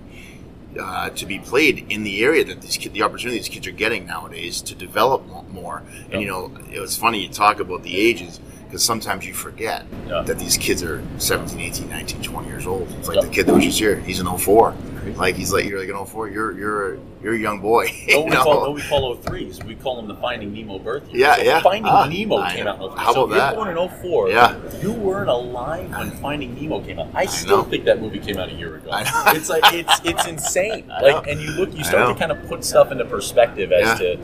uh, 0.80 1.10
to 1.12 1.26
be 1.26 1.40
played 1.40 1.86
in 1.90 2.04
the 2.04 2.24
area 2.24 2.44
that 2.46 2.62
these 2.62 2.78
kid, 2.78 2.94
the 2.94 3.02
opportunity 3.02 3.38
these 3.38 3.50
kids 3.50 3.68
are 3.68 3.72
getting 3.72 4.06
nowadays 4.06 4.62
to 4.62 4.76
develop 4.76 5.26
mo- 5.28 5.46
more. 5.52 5.84
And 6.12 6.14
Yep. 6.14 6.22
you 6.22 6.28
know, 6.28 6.52
it 6.72 6.80
was 6.80 6.96
funny 6.96 7.22
you 7.24 7.30
talk 7.30 7.60
about 7.60 7.84
the 7.84 7.98
ages 7.98 8.40
because 8.66 8.84
sometimes 8.84 9.26
you 9.26 9.34
forget 9.34 9.86
Yeah. 10.08 10.22
that 10.24 10.38
these 10.40 10.58
kids 10.58 10.84
are 10.84 11.02
17, 11.18 11.60
18, 11.60 11.90
19, 11.90 12.22
20 12.22 12.48
years 12.48 12.68
old. 12.68 12.88
It's 13.00 13.08
like 13.08 13.16
Yep. 13.16 13.26
the 13.26 13.32
kid 13.32 13.46
that 13.48 13.54
was 13.56 13.64
just 13.66 13.80
here. 13.80 13.96
He's 14.02 14.20
an 14.20 14.28
04. 14.28 14.74
Crazy. 15.08 15.20
Like 15.20 15.36
he's 15.36 15.54
like 15.54 15.66
you're 15.66 15.80
like 15.80 15.90
an 15.90 16.06
04. 16.06 16.30
You're 16.30 16.52
you're 16.58 16.94
a, 16.96 17.00
you're 17.24 17.34
a 17.34 17.38
young 17.38 17.60
boy. 17.62 17.86
No, 18.08 18.18
you 18.20 18.24
we 18.26 18.30
know? 18.32 18.44
call, 18.44 18.64
no, 18.66 18.72
we 18.72 18.82
call 18.82 19.16
03s. 19.18 19.64
We 19.64 19.76
call 19.76 19.96
them 19.98 20.08
the 20.08 20.16
Finding 20.16 20.54
Nemo 20.54 20.80
birth 20.80 21.04
years. 21.10 21.16
Yeah, 21.20 21.36
So 21.36 21.42
yeah. 21.44 21.62
Finding 21.62 21.86
Ah, 21.92 22.08
Nemo 22.08 22.38
I 22.38 22.54
came 22.56 22.66
know. 22.66 22.72
out 22.72 22.82
in 22.82 22.90
03. 22.92 23.00
How 23.04 23.14
so 23.14 23.24
about 23.24 23.36
that? 23.36 23.56
you're 23.56 23.66
born 23.66 23.78
in 23.78 24.02
04. 24.02 24.30
Yeah. 24.30 24.82
You 24.82 24.92
weren't 24.94 25.30
alive 25.30 25.90
when 25.90 26.12
Finding 26.12 26.56
Nemo 26.56 26.82
came 26.82 27.00
out. 27.00 27.08
I 27.14 27.26
still 27.26 27.58
know. 27.58 27.64
think 27.64 27.86
that 27.86 28.02
movie 28.02 28.20
came 28.20 28.38
out 28.38 28.50
a 28.50 28.54
year 28.54 28.76
ago. 28.76 28.92
I 28.92 29.04
know. 29.04 29.24
It's 29.38 29.50
like 29.50 29.64
it's 29.74 30.00
it's 30.04 30.28
insane. 30.28 30.92
Like 31.02 31.28
and 31.28 31.40
you 31.42 31.52
look 31.52 31.74
you 31.76 31.84
start 31.84 32.14
to 32.14 32.20
kind 32.20 32.32
of 32.32 32.48
put 32.48 32.64
stuff 32.64 32.92
into 32.92 33.06
perspective 33.06 33.72
as 33.72 34.00
Yeah. 34.02 34.16
to 34.16 34.20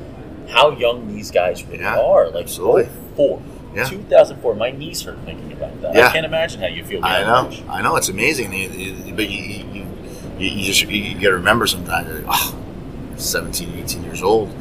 how 0.51 0.71
young 0.71 1.07
these 1.07 1.31
guys 1.31 1.63
really 1.65 1.79
Yeah, 1.79 1.99
are. 1.99 2.29
Like 2.29 2.43
absolutely. 2.45 2.89
04. 3.15 3.41
Yeah. 3.75 3.85
2004. 3.89 4.53
My 4.55 4.69
knees 4.69 5.01
hurt 5.01 5.17
thinking 5.25 5.51
about 5.51 5.81
that. 5.81 5.95
Yeah. 5.95 6.07
I 6.07 6.11
can't 6.11 6.25
imagine 6.27 6.61
how 6.61 6.67
you 6.67 6.83
feel. 6.83 7.03
I 7.03 7.21
know, 7.23 7.49
that 7.49 7.53
age. 7.53 7.63
I 7.67 7.81
know. 7.81 7.95
It's 7.95 8.09
amazing, 8.09 8.53
You- 8.53 8.69
you- 8.69 9.13
but 9.15 9.27
you, 9.29 9.65
you, 10.43 10.49
you, 10.51 10.57
you 10.57 10.65
just 10.65 10.81
you, 10.87 11.13
got 11.15 11.29
to 11.29 11.35
remember 11.35 11.67
sometimes. 11.67 12.09
Like, 12.09 12.25
oh, 12.27 12.55
17, 13.17 13.73
18 13.79 14.03
years 14.03 14.23
old. 14.23 14.53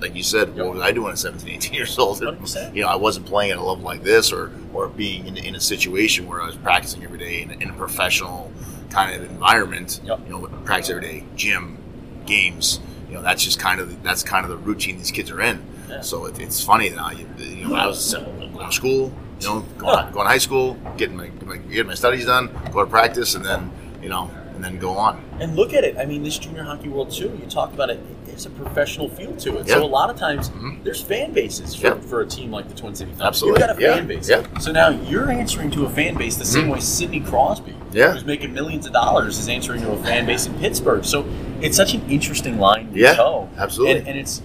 Like 0.00 0.14
you 0.14 0.22
said, 0.22 0.48
Yep. 0.56 0.66
what 0.66 0.74
was 0.74 0.82
I 0.82 0.92
doing 0.92 1.10
at 1.12 1.18
17, 1.18 1.48
18 1.48 1.74
years 1.74 1.98
old? 1.98 2.18
100%. 2.20 2.74
You 2.74 2.82
know, 2.82 2.88
I 2.88 2.96
wasn't 2.96 3.26
playing 3.26 3.50
at 3.52 3.58
a 3.58 3.62
level 3.62 3.84
like 3.84 4.02
this, 4.02 4.32
or 4.32 4.52
or 4.72 4.88
being 4.88 5.26
in, 5.26 5.36
in 5.36 5.54
a 5.56 5.60
situation 5.60 6.28
where 6.28 6.40
I 6.40 6.46
was 6.46 6.56
practicing 6.56 7.02
every 7.02 7.18
day 7.18 7.42
in, 7.42 7.50
in 7.62 7.70
a 7.70 7.72
professional 7.72 8.52
kind 8.90 9.14
of 9.14 9.28
environment. 9.28 10.00
Yep. 10.04 10.20
You 10.26 10.30
know, 10.30 10.46
practice 10.64 10.90
every 10.90 11.02
day, 11.02 11.24
gym, 11.34 11.78
games. 12.26 12.80
You 13.08 13.14
know, 13.14 13.22
that's 13.22 13.42
just 13.42 13.58
kind 13.58 13.80
of 13.80 14.02
that's 14.02 14.22
kind 14.22 14.44
of 14.44 14.50
the 14.50 14.58
routine 14.58 14.98
these 14.98 15.10
kids 15.10 15.30
are 15.30 15.40
in. 15.40 15.60
Yeah. 15.88 16.02
So 16.02 16.26
it, 16.26 16.38
it's 16.38 16.62
funny 16.62 16.90
now. 16.90 17.10
You, 17.10 17.26
you 17.38 17.68
know, 17.68 17.74
I 17.74 17.86
was 17.86 18.14
going 18.14 18.56
to 18.56 18.72
school, 18.72 19.12
you 19.40 19.46
know, 19.48 19.60
going, 19.78 20.12
going 20.12 20.26
to 20.26 20.30
high 20.30 20.38
school, 20.38 20.74
getting 20.96 21.16
my, 21.16 21.30
my 21.44 21.56
getting 21.56 21.86
my 21.86 21.94
studies 21.94 22.26
done, 22.26 22.50
go 22.72 22.84
to 22.84 22.90
practice, 22.90 23.34
and 23.34 23.44
then 23.44 23.72
you 24.02 24.08
know, 24.08 24.30
and 24.58 24.64
then 24.64 24.76
go 24.80 24.90
on. 24.98 25.22
And 25.38 25.54
look 25.54 25.72
at 25.72 25.84
it. 25.84 25.96
I 25.96 26.04
mean, 26.04 26.24
this 26.24 26.36
junior 26.36 26.64
hockey 26.64 26.88
world 26.88 27.12
too. 27.12 27.30
You 27.40 27.46
talk 27.48 27.72
about 27.72 27.90
it. 27.90 28.00
There's 28.26 28.44
a 28.44 28.50
professional 28.50 29.08
feel 29.08 29.32
to 29.36 29.58
it. 29.58 29.68
Yeah. 29.68 29.74
So 29.74 29.84
a 29.84 29.86
lot 29.86 30.10
of 30.10 30.16
times 30.16 30.50
Mhm. 30.50 30.82
there's 30.82 31.00
fan 31.00 31.32
bases 31.32 31.76
for, 31.76 31.86
Yeah. 31.86 31.94
for 32.00 32.22
a 32.22 32.26
team 32.26 32.50
like 32.50 32.68
the 32.68 32.74
Twin 32.74 32.92
City 32.96 33.12
Thunder. 33.12 33.24
Absolutely. 33.26 33.60
You've 33.60 33.68
got 33.68 33.78
a 33.78 33.80
Yeah. 33.82 33.94
fan 33.94 34.06
base. 34.08 34.28
Yeah. 34.28 34.42
So 34.58 34.72
now 34.72 34.88
you're 34.88 35.30
answering 35.30 35.70
to 35.72 35.86
a 35.86 35.88
fan 35.88 36.16
base 36.16 36.34
the 36.36 36.44
same 36.44 36.64
Mhm. 36.66 36.72
way 36.72 36.80
Sidney 36.80 37.20
Crosby, 37.20 37.72
Yeah. 37.92 38.12
who's 38.14 38.24
making 38.24 38.52
millions 38.52 38.84
of 38.84 38.92
dollars, 38.92 39.38
is 39.38 39.48
answering 39.48 39.80
to 39.82 39.92
a 39.92 39.96
fan 39.98 40.26
base 40.26 40.46
in 40.48 40.54
Pittsburgh. 40.54 41.04
So 41.04 41.24
it's 41.60 41.76
such 41.76 41.94
an 41.94 42.02
interesting 42.10 42.58
line 42.58 42.92
to 42.92 42.98
Yeah, 42.98 43.14
toe. 43.14 43.48
absolutely. 43.58 43.98
And, 44.00 44.08
and 44.08 44.18
it's 44.18 44.42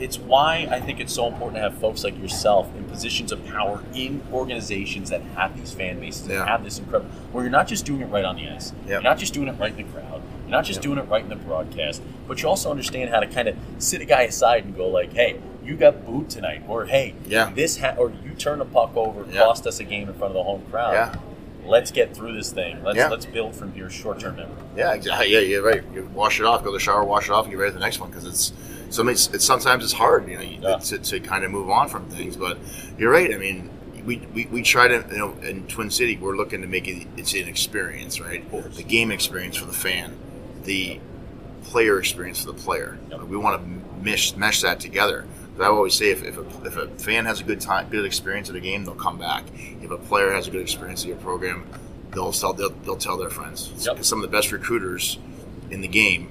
it's 0.00 0.18
why 0.18 0.66
I 0.70 0.80
think 0.80 0.98
it's 0.98 1.12
so 1.12 1.26
important 1.26 1.56
to 1.56 1.60
have 1.60 1.74
folks 1.78 2.02
like 2.02 2.18
yourself 2.18 2.74
in 2.76 2.84
positions 2.84 3.30
of 3.32 3.44
power 3.46 3.82
in 3.94 4.22
organizations 4.32 5.10
that 5.10 5.20
have 5.36 5.56
these 5.56 5.72
fan 5.72 6.00
bases 6.00 6.26
and 6.28 6.48
have 6.48 6.64
this 6.64 6.78
incredible 6.78 7.10
where 7.32 7.44
you're 7.44 7.50
not 7.52 7.68
just 7.68 7.84
doing 7.84 8.00
it 8.00 8.06
right 8.06 8.24
on 8.24 8.36
the 8.36 8.48
ice. 8.48 8.72
Yeah. 8.86 8.92
You're 8.94 9.02
not 9.02 9.18
just 9.18 9.34
doing 9.34 9.48
it 9.48 9.52
right 9.60 9.70
in 9.70 9.76
the 9.86 9.92
crowd. 9.92 10.22
You're 10.42 10.50
not 10.50 10.64
just 10.64 10.78
Yeah. 10.78 10.82
doing 10.94 10.98
it 10.98 11.08
right 11.08 11.22
in 11.22 11.28
the 11.28 11.36
broadcast, 11.36 12.02
but 12.26 12.42
you 12.42 12.48
also 12.48 12.70
understand 12.70 13.10
how 13.10 13.20
to 13.20 13.26
kind 13.26 13.46
of 13.48 13.56
sit 13.78 14.00
a 14.00 14.04
guy 14.04 14.22
aside 14.22 14.64
and 14.64 14.74
go 14.76 14.88
like, 14.88 15.12
"Hey, 15.12 15.36
you 15.62 15.76
got 15.76 16.04
booed 16.06 16.30
tonight," 16.30 16.62
or 16.66 16.86
"Hey, 16.86 17.14
Yeah. 17.28 17.50
this 17.54 17.78
ha- 17.78 17.94
or 17.98 18.10
you 18.24 18.30
turn 18.38 18.58
the 18.58 18.64
puck 18.64 18.96
over, 18.96 19.24
Yeah. 19.30 19.40
cost 19.44 19.66
us 19.66 19.78
a 19.80 19.84
game 19.84 20.08
in 20.08 20.14
front 20.14 20.30
of 20.32 20.34
the 20.34 20.42
home 20.42 20.62
crowd. 20.70 20.94
Yeah. 20.94 21.14
Let's 21.66 21.90
get 21.90 22.16
through 22.16 22.32
this 22.32 22.50
thing. 22.50 22.82
Let's 22.82 22.96
Yeah. 22.96 23.08
let's 23.08 23.26
build 23.26 23.54
from 23.54 23.72
here, 23.74 23.90
short 23.90 24.18
term 24.18 24.36
memory. 24.36 24.54
Yeah, 24.76 24.94
exactly. 24.94 25.30
Yeah, 25.32 25.40
you're 25.40 25.62
right. 25.62 25.82
You 25.94 26.08
wash 26.14 26.40
it 26.40 26.46
off, 26.46 26.60
go 26.64 26.70
to 26.70 26.72
the 26.72 26.80
shower, 26.80 27.04
wash 27.04 27.28
it 27.28 27.32
off, 27.32 27.44
and 27.44 27.52
get 27.52 27.60
ready 27.60 27.70
for 27.72 27.78
the 27.78 27.84
next 27.84 28.00
one 28.00 28.08
because 28.10 28.24
it's 28.26 28.52
sometimes 28.90 29.30
it's 29.32 29.44
sometimes 29.44 29.84
it's 29.84 29.92
hard, 29.92 30.28
you 30.28 30.34
know, 30.36 30.42
you- 30.42 30.58
Yeah. 30.60 30.76
to, 30.78 30.98
to 30.98 31.20
kind 31.20 31.44
of 31.44 31.50
move 31.50 31.70
on 31.70 31.88
from 31.88 32.08
things. 32.08 32.36
But 32.36 32.58
you're 32.98 33.10
right. 33.10 33.34
I 33.34 33.38
mean, 33.38 33.70
we, 34.04 34.16
we, 34.34 34.46
we 34.46 34.62
try 34.62 34.88
to 34.88 35.04
you 35.10 35.18
know 35.18 35.32
in 35.42 35.66
Twin 35.66 35.90
City 35.90 36.16
we're 36.16 36.36
looking 36.36 36.62
to 36.62 36.66
make 36.68 36.86
it 36.88 37.06
it's 37.16 37.32
an 37.34 37.48
experience, 37.48 38.20
right? 38.20 38.44
The 38.74 38.82
game 38.82 39.10
experience 39.10 39.56
for 39.56 39.66
the 39.66 39.72
fan, 39.72 40.16
the 40.64 41.00
player 41.64 41.98
experience 41.98 42.40
for 42.40 42.48
the 42.52 42.58
player. 42.58 42.98
Yep. 43.10 43.22
We 43.22 43.36
want 43.36 43.62
to 43.62 44.02
mesh 44.04 44.34
mesh 44.36 44.62
that 44.62 44.80
together. 44.80 45.26
But 45.56 45.64
I 45.64 45.66
always 45.68 45.94
say 45.94 46.10
if, 46.10 46.22
if, 46.24 46.38
a, 46.38 46.46
if 46.66 46.76
a 46.76 46.88
fan 46.98 47.26
has 47.26 47.40
a 47.40 47.44
good 47.44 47.60
time, 47.60 47.90
good 47.90 48.06
experience 48.06 48.48
at 48.48 48.56
a 48.56 48.60
game, 48.60 48.84
they'll 48.84 48.94
come 48.94 49.18
back. 49.18 49.44
If 49.82 49.90
a 49.90 49.98
player 49.98 50.32
has 50.32 50.46
a 50.48 50.50
good 50.50 50.62
experience 50.62 51.02
at 51.02 51.08
your 51.08 51.18
program, 51.18 51.66
they'll 52.12 52.32
tell 52.32 52.54
they'll, 52.54 52.70
they'll 52.70 52.96
tell 52.96 53.18
their 53.18 53.28
friends. 53.30 53.70
Yep. 53.84 54.02
Some 54.04 54.22
of 54.24 54.30
the 54.30 54.34
best 54.34 54.52
recruiters 54.52 55.18
in 55.70 55.82
the 55.82 55.88
game 55.88 56.28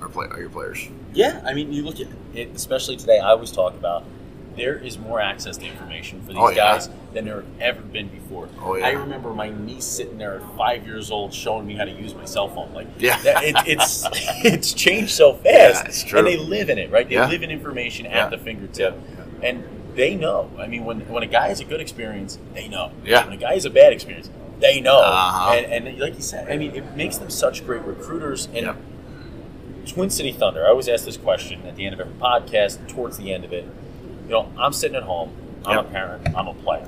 are 0.00 0.08
play 0.08 0.26
players. 0.50 0.88
Yeah, 1.14 1.42
I 1.44 1.54
mean, 1.54 1.72
you 1.72 1.82
look 1.82 2.00
at 2.00 2.08
it, 2.34 2.50
especially 2.54 2.96
today. 2.96 3.18
I 3.18 3.30
always 3.30 3.50
talk 3.50 3.74
about 3.74 4.04
there 4.56 4.76
is 4.78 4.98
more 4.98 5.20
access 5.20 5.58
to 5.58 5.66
information 5.66 6.20
for 6.22 6.28
these 6.28 6.38
Oh, 6.38 6.48
yeah. 6.48 6.56
guys 6.56 6.88
than 7.12 7.26
there 7.26 7.36
have 7.36 7.76
ever 7.76 7.80
been 7.82 8.08
before. 8.08 8.48
Oh, 8.62 8.74
yeah. 8.76 8.86
I 8.86 8.90
remember 8.92 9.34
my 9.34 9.50
niece 9.50 9.84
sitting 9.84 10.16
there 10.16 10.36
at 10.36 10.56
five 10.56 10.86
years 10.86 11.10
old 11.10 11.34
showing 11.34 11.66
me 11.66 11.74
how 11.74 11.84
to 11.84 11.90
use 11.90 12.14
my 12.14 12.24
cell 12.24 12.48
phone. 12.48 12.72
Like, 12.72 12.86
Yeah. 12.98 13.20
that- 13.22 13.44
it, 13.44 13.54
it's 13.66 14.04
it's 14.44 14.72
changed 14.72 15.10
so 15.12 15.34
fast, 15.34 15.44
Yeah, 15.84 15.88
it's 15.88 16.02
true. 16.02 16.20
and 16.20 16.28
they 16.28 16.36
live 16.38 16.70
in 16.70 16.78
it, 16.78 16.90
right? 16.90 17.06
They 17.08 17.18
live 17.18 17.42
in 17.42 17.50
information 17.50 18.06
at 18.06 18.30
the 18.30 18.38
fingertip, 18.38 18.98
and 19.42 19.62
they 19.94 20.14
know. 20.14 20.50
I 20.58 20.66
mean, 20.66 20.84
when 20.86 21.00
when 21.08 21.22
a 21.22 21.26
guy 21.26 21.48
has 21.48 21.60
a 21.60 21.64
good 21.64 21.80
experience, 21.80 22.38
they 22.54 22.66
know. 22.68 22.92
Yeah. 23.04 23.24
When 23.24 23.34
a 23.34 23.36
guy 23.38 23.54
has 23.54 23.64
a 23.66 23.70
bad 23.70 23.92
experience, 23.92 24.30
they 24.60 24.80
know. 24.80 24.98
Uh-huh. 25.00 25.52
And, 25.52 25.86
and 25.86 25.98
like 25.98 26.14
you 26.16 26.22
said, 26.22 26.50
I 26.50 26.56
mean, 26.56 26.74
it 26.74 26.96
makes 26.96 27.18
them 27.18 27.28
such 27.30 27.64
great 27.66 27.82
recruiters, 27.82 28.48
and. 28.54 28.74
Twin 29.86 30.10
City 30.10 30.32
Thunder. 30.32 30.64
I 30.64 30.70
always 30.70 30.88
ask 30.88 31.04
this 31.04 31.16
question 31.16 31.64
at 31.66 31.76
the 31.76 31.84
end 31.86 31.94
of 31.94 32.00
every 32.00 32.14
podcast, 32.14 32.86
towards 32.88 33.16
the 33.16 33.32
end 33.32 33.44
of 33.44 33.52
it. 33.52 33.64
You 34.24 34.30
know, 34.32 34.52
I'm 34.58 34.72
sitting 34.72 34.96
at 34.96 35.04
home. 35.04 35.30
I'm 35.64 35.76
Yep. 35.76 35.86
a 35.86 35.88
parent. 35.90 36.28
I'm 36.36 36.48
a 36.48 36.54
player. 36.54 36.86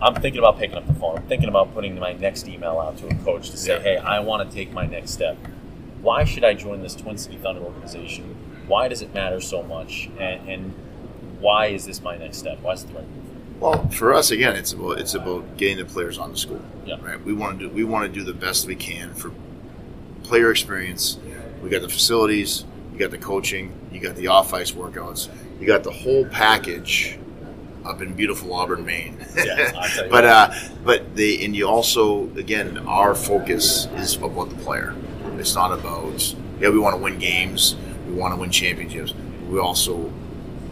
I'm 0.00 0.14
thinking 0.14 0.38
about 0.38 0.58
picking 0.58 0.76
up 0.76 0.86
the 0.86 0.94
phone. 0.94 1.18
I'm 1.18 1.22
thinking 1.24 1.48
about 1.48 1.72
putting 1.74 1.98
my 1.98 2.12
next 2.14 2.48
email 2.48 2.80
out 2.80 2.96
to 2.98 3.06
a 3.06 3.14
coach 3.24 3.50
to 3.50 3.56
say, 3.56 3.74
Yep. 3.74 3.82
"Hey, 3.82 3.96
I 3.98 4.20
want 4.20 4.48
to 4.48 4.54
take 4.54 4.72
my 4.72 4.86
next 4.86 5.12
step. 5.12 5.36
Why 6.00 6.24
should 6.24 6.42
I 6.44 6.54
join 6.54 6.82
this 6.82 6.94
Twin 6.96 7.16
City 7.18 7.36
Thunder 7.36 7.60
organization? 7.60 8.34
Why 8.66 8.88
does 8.88 9.02
it 9.02 9.14
matter 9.14 9.40
so 9.40 9.62
much? 9.62 10.08
And, 10.18 10.48
and 10.48 10.72
why 11.40 11.66
is 11.66 11.84
this 11.86 12.02
my 12.02 12.16
next 12.16 12.38
step? 12.38 12.58
Why 12.62 12.72
is 12.72 12.82
it 12.82 12.88
the 12.88 12.94
right 12.94 13.04
move?" 13.08 13.60
Well, 13.60 13.88
for 13.90 14.12
us 14.12 14.32
again, 14.32 14.56
it's 14.56 14.72
about 14.72 14.98
it's 14.98 15.14
about 15.14 15.56
getting 15.56 15.76
the 15.76 15.84
players 15.84 16.18
on 16.18 16.32
the 16.32 16.36
school. 16.38 16.60
Yeah. 16.84 16.96
Right. 17.00 17.24
We 17.24 17.32
want 17.32 17.60
to 17.60 17.68
do 17.68 17.72
we 17.72 17.84
want 17.84 18.12
to 18.12 18.18
do 18.18 18.24
the 18.24 18.34
best 18.34 18.66
we 18.66 18.74
can 18.74 19.14
for 19.14 19.30
player 20.24 20.50
experience. 20.50 21.18
We 21.62 21.70
got 21.70 21.82
the 21.82 21.88
facilities, 21.88 22.64
you 22.92 22.98
got 22.98 23.10
the 23.10 23.18
coaching, 23.18 23.72
you 23.92 24.00
got 24.00 24.16
the 24.16 24.26
off 24.26 24.52
ice 24.52 24.72
workouts, 24.72 25.28
you 25.60 25.66
got 25.66 25.84
the 25.84 25.92
whole 25.92 26.26
package 26.26 27.18
up 27.84 28.00
in 28.00 28.14
beautiful 28.14 28.52
Auburn, 28.52 28.84
Maine. 28.84 29.24
Yeah, 29.36 29.72
I'll 29.76 29.88
tell 29.88 30.04
you 30.04 30.10
but 30.10 30.24
uh, 30.24 30.52
but 30.84 31.16
they 31.16 31.44
and 31.44 31.54
you 31.54 31.68
also 31.68 32.28
again 32.36 32.78
our 32.86 33.14
focus 33.14 33.86
is 33.96 34.16
about 34.16 34.50
the 34.50 34.56
player. 34.56 34.94
It's 35.38 35.54
not 35.54 35.72
about 35.72 36.34
yeah 36.60 36.68
we 36.68 36.78
want 36.78 36.96
to 36.96 37.02
win 37.02 37.18
games, 37.18 37.76
we 38.08 38.14
want 38.14 38.34
to 38.34 38.40
win 38.40 38.50
championships. 38.50 39.14
We 39.48 39.58
also 39.58 40.12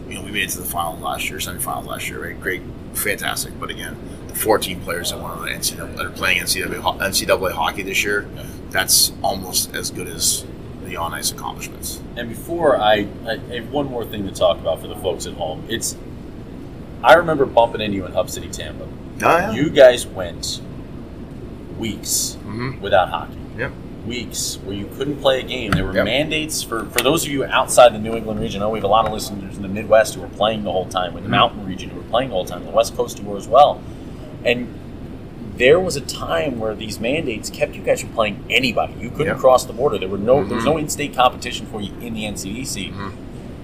you 0.07 0.15
know 0.15 0.23
we 0.23 0.31
made 0.31 0.43
it 0.43 0.49
to 0.51 0.59
the 0.59 0.65
finals 0.65 1.01
last 1.01 1.29
year, 1.29 1.39
semifinals 1.39 1.85
last 1.85 2.09
year, 2.09 2.23
right? 2.23 2.39
Great, 2.39 2.61
fantastic. 2.93 3.57
But 3.59 3.69
again, 3.69 3.97
the 4.27 4.35
14 4.35 4.81
players 4.81 5.11
that 5.11 5.17
the 5.17 5.25
NCAA 5.25 5.95
that 5.95 6.05
are 6.05 6.09
playing 6.09 6.41
NCAA, 6.41 6.81
NCAA 6.99 7.51
hockey 7.51 7.83
this 7.83 8.03
year, 8.03 8.27
that's 8.69 9.11
almost 9.21 9.73
as 9.73 9.89
good 9.91 10.07
as 10.07 10.45
the 10.91 10.97
on 10.97 11.13
ice 11.13 11.31
accomplishments. 11.31 12.01
And 12.17 12.27
before 12.29 12.77
I, 12.77 13.07
I, 13.25 13.31
I 13.49 13.55
have 13.55 13.71
one 13.71 13.85
more 13.87 14.03
thing 14.05 14.25
to 14.27 14.31
talk 14.33 14.59
about 14.59 14.81
for 14.81 14.87
the 14.87 14.95
folks 14.97 15.25
at 15.25 15.33
home. 15.33 15.65
It's 15.69 15.95
I 17.03 17.13
remember 17.13 17.45
bumping 17.45 17.81
into 17.81 17.97
you 17.97 18.05
in 18.05 18.11
Hub 18.11 18.29
City, 18.29 18.49
Tampa. 18.49 18.83
Oh 18.83 18.89
yeah. 19.19 19.51
You 19.51 19.69
guys 19.69 20.05
went 20.05 20.61
weeks 21.79 22.37
Mhm. 22.45 22.79
without 22.81 23.09
hockey. 23.09 23.37
Yep. 23.57 23.71
Weeks 24.05 24.57
where 24.65 24.75
you 24.75 24.87
couldn't 24.97 25.17
play 25.21 25.39
a 25.39 25.43
game. 25.43 25.71
There 25.71 25.85
were 25.85 25.93
Yep. 25.93 26.05
mandates 26.05 26.61
for, 26.61 26.85
for 26.85 27.01
those 27.01 27.25
of 27.25 27.31
you 27.31 27.45
outside 27.45 27.93
the 27.93 27.99
New 27.99 28.13
England 28.15 28.39
region. 28.39 28.61
I 28.61 28.65
know 28.65 28.69
we 28.71 28.79
have 28.79 28.83
a 28.83 28.87
lot 28.87 29.05
of 29.07 29.13
listeners 29.13 29.55
in 29.55 29.61
the 29.61 29.67
Midwest 29.69 30.15
who 30.15 30.21
were 30.21 30.27
playing 30.27 30.63
the 30.63 30.71
whole 30.71 30.85
time, 30.87 31.15
in 31.17 31.23
the 31.23 31.27
Mhm. 31.29 31.31
Mountain 31.31 31.65
region 31.65 31.89
who 31.89 31.97
were 31.97 32.03
playing 32.09 32.29
the 32.29 32.35
whole 32.35 32.45
time, 32.45 32.65
the 32.65 32.71
West 32.71 32.95
Coast 32.97 33.19
who 33.19 33.29
were 33.29 33.37
as 33.37 33.47
well. 33.47 33.79
And 34.43 34.67
there 35.61 35.79
was 35.79 35.95
a 35.95 36.01
time 36.01 36.59
where 36.59 36.73
these 36.73 36.99
mandates 36.99 37.51
kept 37.51 37.75
you 37.75 37.83
guys 37.83 38.01
from 38.01 38.09
playing 38.13 38.43
anybody. 38.49 38.93
You 38.99 39.11
couldn't 39.11 39.27
Yep. 39.27 39.37
cross 39.37 39.63
the 39.63 39.73
border. 39.73 39.99
There 39.99 40.09
were 40.09 40.17
no 40.17 40.43
there 40.43 40.55
was 40.55 40.65
no 40.65 40.77
in-state 40.77 41.13
competition 41.15 41.67
for 41.67 41.79
you 41.79 41.91
in 42.01 42.15
the 42.15 42.25
NCDC. 42.25 42.87
Mhm. 42.91 43.11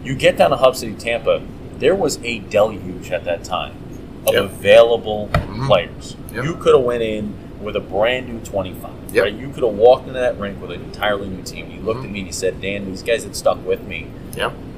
You 0.03 0.13
get 0.13 0.38
down 0.38 0.51
to 0.51 0.57
Hub 0.57 0.75
City, 0.75 0.93
Tampa. 0.93 1.41
There 1.79 1.95
was 1.95 2.19
a 2.23 2.38
deluge 2.38 3.10
at 3.12 3.23
that 3.25 3.43
time 3.43 3.73
of 4.27 4.33
Yep. 4.36 4.43
available 4.43 5.29
Mhm. 5.33 5.65
players. 5.65 6.15
Yep. 6.36 6.43
You 6.45 6.53
could 6.53 6.75
have 6.75 6.83
went 6.83 7.01
in 7.01 7.33
with 7.63 7.75
a 7.75 7.79
brand 7.79 8.29
new 8.29 8.39
25. 8.41 8.91
Yep. 9.12 9.23
Right? 9.23 9.33
You 9.33 9.49
could 9.49 9.63
have 9.63 9.73
walked 9.73 10.07
into 10.07 10.19
that 10.19 10.39
rink 10.39 10.62
with 10.62 10.69
an 10.71 10.83
entirely 10.83 11.27
new 11.27 11.41
team. 11.41 11.65
You 11.75 11.81
looked 11.81 12.05
at 12.05 12.12
me 12.12 12.19
and 12.19 12.27
you 12.27 12.33
said, 12.33 12.62
"Dan, 12.62 12.86
these 12.86 13.01
guys 13.01 13.23
that 13.23 13.36
stuck 13.36 13.65
with 13.65 13.81
me. 13.88 14.05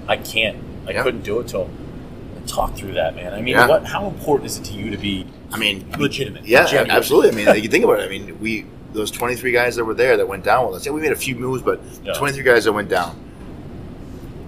I 0.07 0.15
can't. 0.15 0.55
I 0.87 0.93
couldn't 0.93 1.23
do 1.25 1.39
it 1.41 1.47
to 1.49 1.57
them." 1.59 1.69
Talk 2.49 2.75
through 2.75 2.93
that, 2.93 3.15
man. 3.15 3.33
I 3.33 3.37
mean, 3.41 3.53
Yeah. 3.55 3.67
what? 3.67 3.85
How 3.85 4.07
important 4.07 4.47
is 4.49 4.57
it 4.57 4.63
to 4.65 4.73
you 4.73 4.89
to 4.89 4.97
be 4.97 5.25
I 5.53 5.57
mean, 5.57 5.85
legitimate? 5.99 6.45
Yeah, 6.45 6.65
genuine? 6.65 6.89
absolutely. 6.91 7.29
I 7.31 7.33
mean, 7.35 7.45
like, 7.45 7.63
you 7.63 7.69
think 7.69 7.83
about 7.83 7.99
it. 7.99 8.05
I 8.05 8.09
mean, 8.09 8.37
we 8.39 8.65
those 8.91 9.11
twenty 9.11 9.35
three 9.35 9.51
guys 9.51 9.75
that 9.75 9.85
were 9.85 9.93
there 9.93 10.17
that 10.17 10.27
went 10.27 10.43
down 10.43 10.65
with 10.67 10.77
us. 10.77 10.85
Yeah, 10.85 10.91
we 10.93 11.01
made 11.01 11.11
a 11.11 11.15
few 11.15 11.35
moves, 11.35 11.61
but 11.61 11.79
Yeah. 12.03 12.13
twenty 12.13 12.33
three 12.33 12.43
guys 12.43 12.63
that 12.65 12.73
went 12.73 12.89
down, 12.89 13.15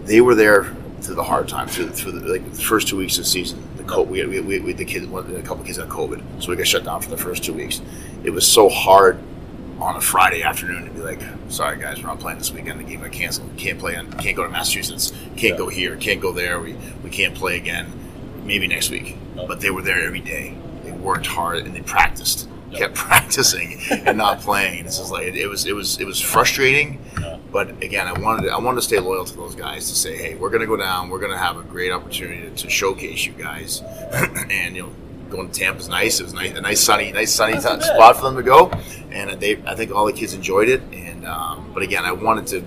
they 0.05 0.19
were 0.21 0.35
there 0.35 0.73
through 1.01 1.15
the 1.15 1.23
hard 1.23 1.47
time, 1.47 1.67
through, 1.67 1.89
through 1.89 2.11
the 2.13 2.27
like 2.27 2.51
the 2.53 2.61
first 2.61 2.87
two 2.87 2.97
weeks 2.97 3.17
of 3.17 3.23
the 3.23 3.29
season. 3.29 3.61
The 3.77 3.83
co- 3.83 4.01
we, 4.03 4.19
had, 4.19 4.29
we, 4.29 4.39
we, 4.39 4.59
we 4.59 4.73
the 4.73 4.85
kids, 4.85 5.05
one- 5.07 5.25
a 5.35 5.41
couple 5.41 5.61
of 5.61 5.65
kids 5.65 5.77
had 5.77 5.89
COVID, 5.89 6.21
so 6.41 6.49
we 6.49 6.55
got 6.55 6.67
shut 6.67 6.83
down 6.83 7.01
for 7.01 7.09
the 7.09 7.17
first 7.17 7.43
two 7.43 7.53
weeks. 7.53 7.81
It 8.23 8.29
was 8.31 8.45
so 8.45 8.67
hard 8.69 9.19
on 9.81 9.95
a 9.95 10.01
Friday 10.01 10.43
afternoon 10.43 10.85
to 10.85 10.91
be 10.91 10.99
like, 11.01 11.19
"Sorry 11.49 11.77
guys, 11.77 11.97
we're 12.01 12.07
not 12.07 12.19
playing 12.19 12.37
this 12.37 12.51
weekend. 12.51 12.79
The 12.79 12.83
game 12.83 13.01
got 13.01 13.11
canceled. 13.11 13.49
Can't 13.57 13.79
play. 13.79 13.95
On, 13.95 14.11
can't 14.13 14.35
go 14.37 14.43
to 14.43 14.49
Massachusetts. 14.49 15.11
Can't 15.35 15.53
Yeah. 15.53 15.57
go 15.57 15.67
here. 15.69 15.95
Can't 15.95 16.21
go 16.21 16.31
there. 16.31 16.59
We 16.59 16.75
we 17.03 17.09
can't 17.09 17.33
play 17.35 17.57
again. 17.57 17.87
Maybe 18.45 18.67
next 18.67 18.89
week." 18.89 19.17
No. 19.35 19.47
But 19.47 19.59
they 19.61 19.71
were 19.71 19.81
there 19.81 20.03
every 20.05 20.19
day. 20.19 20.53
They 20.83 20.91
worked 20.91 21.25
hard 21.25 21.57
and 21.59 21.75
they 21.75 21.81
practiced. 21.81 22.47
Yeah. 22.69 22.79
Kept 22.79 22.95
practicing 23.07 23.79
and 23.91 24.17
not 24.17 24.39
playing. 24.41 24.85
It's 24.85 24.97
just 24.97 25.11
like 25.11 25.27
it, 25.27 25.35
it 25.35 25.47
was. 25.47 25.65
It 25.65 25.73
was. 25.73 25.99
It 25.99 26.05
was 26.05 26.21
frustrating. 26.21 26.99
Yeah. 27.19 27.37
But 27.51 27.69
again, 27.83 28.07
I 28.07 28.17
wanted. 28.19 28.49
I 28.49 28.59
wanted 28.59 28.77
to 28.77 28.81
stay 28.83 28.99
loyal 28.99 29.25
to 29.25 29.35
those 29.35 29.55
guys 29.55 29.89
to 29.89 29.95
say, 29.95 30.15
"Hey, 30.15 30.35
we're 30.35 30.49
going 30.49 30.61
to 30.61 30.67
go 30.67 30.77
down. 30.77 31.09
We're 31.09 31.19
going 31.19 31.31
to 31.33 31.37
have 31.37 31.57
a 31.57 31.63
great 31.63 31.91
opportunity 31.91 32.41
to, 32.43 32.49
to 32.51 32.69
showcase 32.69 33.25
you 33.25 33.33
guys." 33.33 33.81
and 34.49 34.75
you 34.75 34.83
know, 34.83 34.89
going 35.31 35.49
to 35.49 35.59
Tampa's 35.59 35.87
nice. 35.87 36.19
It 36.19 36.23
was 36.23 36.33
nice, 36.33 36.55
a 36.57 36.61
nice 36.61 36.79
sunny, 36.81 37.11
nice 37.11 37.33
sunny 37.33 37.53
t- 37.55 37.59
spot 37.61 38.17
for 38.17 38.23
them 38.23 38.35
to 38.35 38.43
go. 38.43 38.69
And 39.11 39.39
they, 39.41 39.61
I 39.65 39.75
think 39.75 39.91
all 39.91 40.05
the 40.05 40.13
kids 40.13 40.33
enjoyed 40.33 40.69
it. 40.69 40.81
And 40.93 41.25
um, 41.25 41.71
but 41.73 41.83
again, 41.83 42.05
I 42.05 42.11
wanted 42.11 42.47
to. 42.47 42.65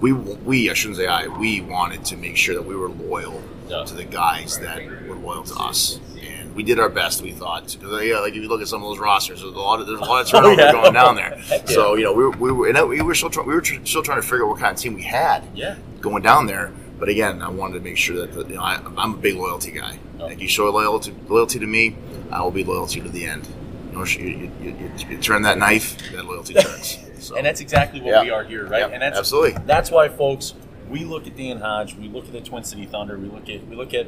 We, 0.00 0.12
we, 0.12 0.70
I 0.70 0.74
shouldn't 0.74 0.98
say 0.98 1.06
I. 1.06 1.26
We 1.28 1.60
wanted 1.60 2.04
to 2.06 2.16
make 2.16 2.36
sure 2.36 2.54
that 2.54 2.62
we 2.64 2.76
were 2.76 2.88
loyal 2.88 3.42
Yeah. 3.68 3.84
to 3.84 3.94
the 3.94 4.04
guys 4.04 4.58
that 4.60 4.84
were 5.08 5.14
loyal 5.16 5.44
to 5.44 5.54
us. 5.54 5.98
And 6.20 6.54
we 6.54 6.62
did 6.62 6.78
our 6.78 6.88
best. 6.88 7.22
We 7.22 7.32
thought 7.32 7.76
because 7.78 8.02
yeah, 8.04 8.18
like 8.18 8.34
if 8.34 8.42
you 8.42 8.48
look 8.48 8.60
at 8.60 8.68
some 8.68 8.82
of 8.82 8.88
those 8.90 8.98
rosters, 8.98 9.40
there's 9.42 9.54
a 9.54 9.58
lot 9.58 9.80
of 9.80 9.86
there's 9.86 10.00
a 10.00 10.04
lot 10.04 10.22
of 10.22 10.28
turnover 10.28 10.54
Oh, 10.60 10.64
yeah. 10.64 10.72
going 10.72 10.92
down 10.94 11.16
there. 11.16 11.40
So 11.66 11.94
you 11.94 12.04
know 12.04 12.12
we 12.12 12.24
were, 12.24 12.30
we 12.30 12.52
were 12.52 12.68
and 12.68 12.88
we 12.88 13.00
were 13.02 13.14
still 13.14 13.30
try, 13.30 13.42
we 13.44 13.54
were 13.54 13.60
tr- 13.62 13.84
still 13.84 14.02
trying 14.02 14.20
to 14.20 14.26
figure 14.26 14.44
out 14.44 14.50
what 14.50 14.58
kind 14.60 14.74
of 14.76 14.80
team 14.80 14.94
we 14.94 15.02
had 15.02 15.48
Yeah. 15.54 15.76
going 16.00 16.22
down 16.22 16.46
there. 16.46 16.72
But 16.98 17.08
again, 17.08 17.42
I 17.42 17.48
wanted 17.50 17.74
to 17.74 17.80
make 17.80 17.96
sure 17.96 18.16
that 18.24 18.32
the, 18.32 18.44
you 18.46 18.54
know 18.56 18.62
I, 18.62 18.80
I'm 18.96 19.14
a 19.14 19.16
big 19.16 19.34
loyalty 19.36 19.72
guy. 19.72 19.98
Oh. 20.20 20.26
Like 20.26 20.40
you 20.40 20.48
show 20.48 20.70
loyalty 20.70 21.14
loyalty 21.28 21.58
to 21.58 21.66
me, 21.66 21.96
I 22.30 22.42
will 22.42 22.50
be 22.50 22.64
loyalty 22.64 23.00
to 23.00 23.08
the 23.08 23.26
end. 23.26 23.46
You 23.90 23.98
know, 23.98 24.04
you, 24.04 24.50
you, 24.60 24.90
you, 25.08 25.18
turn 25.18 25.42
that 25.42 25.58
knife, 25.58 25.96
that 26.12 26.24
loyalty 26.24 26.54
turns. 26.62 26.98
So, 27.20 27.36
And 27.36 27.46
that's 27.46 27.60
exactly 27.60 28.00
what 28.00 28.10
Yeah. 28.10 28.22
we 28.22 28.30
are 28.30 28.44
here, 28.44 28.66
right? 28.66 28.80
Yeah, 28.80 28.88
and 28.88 29.02
that's 29.02 29.18
absolutely. 29.18 29.60
That's 29.66 29.90
why, 29.90 30.08
folks, 30.08 30.54
we 30.88 31.04
look 31.04 31.26
at 31.26 31.36
Dan 31.36 31.58
Hodge, 31.58 31.94
we 31.94 32.08
look 32.08 32.26
at 32.26 32.32
the 32.32 32.40
Twin 32.40 32.64
City 32.64 32.86
Thunder, 32.86 33.16
we 33.18 33.28
look 33.28 33.48
at 33.48 33.66
we 33.66 33.76
look 33.76 33.94
at 33.94 34.06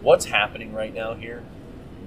what's 0.00 0.24
happening 0.26 0.72
right 0.72 0.92
now 0.94 1.14
here. 1.14 1.42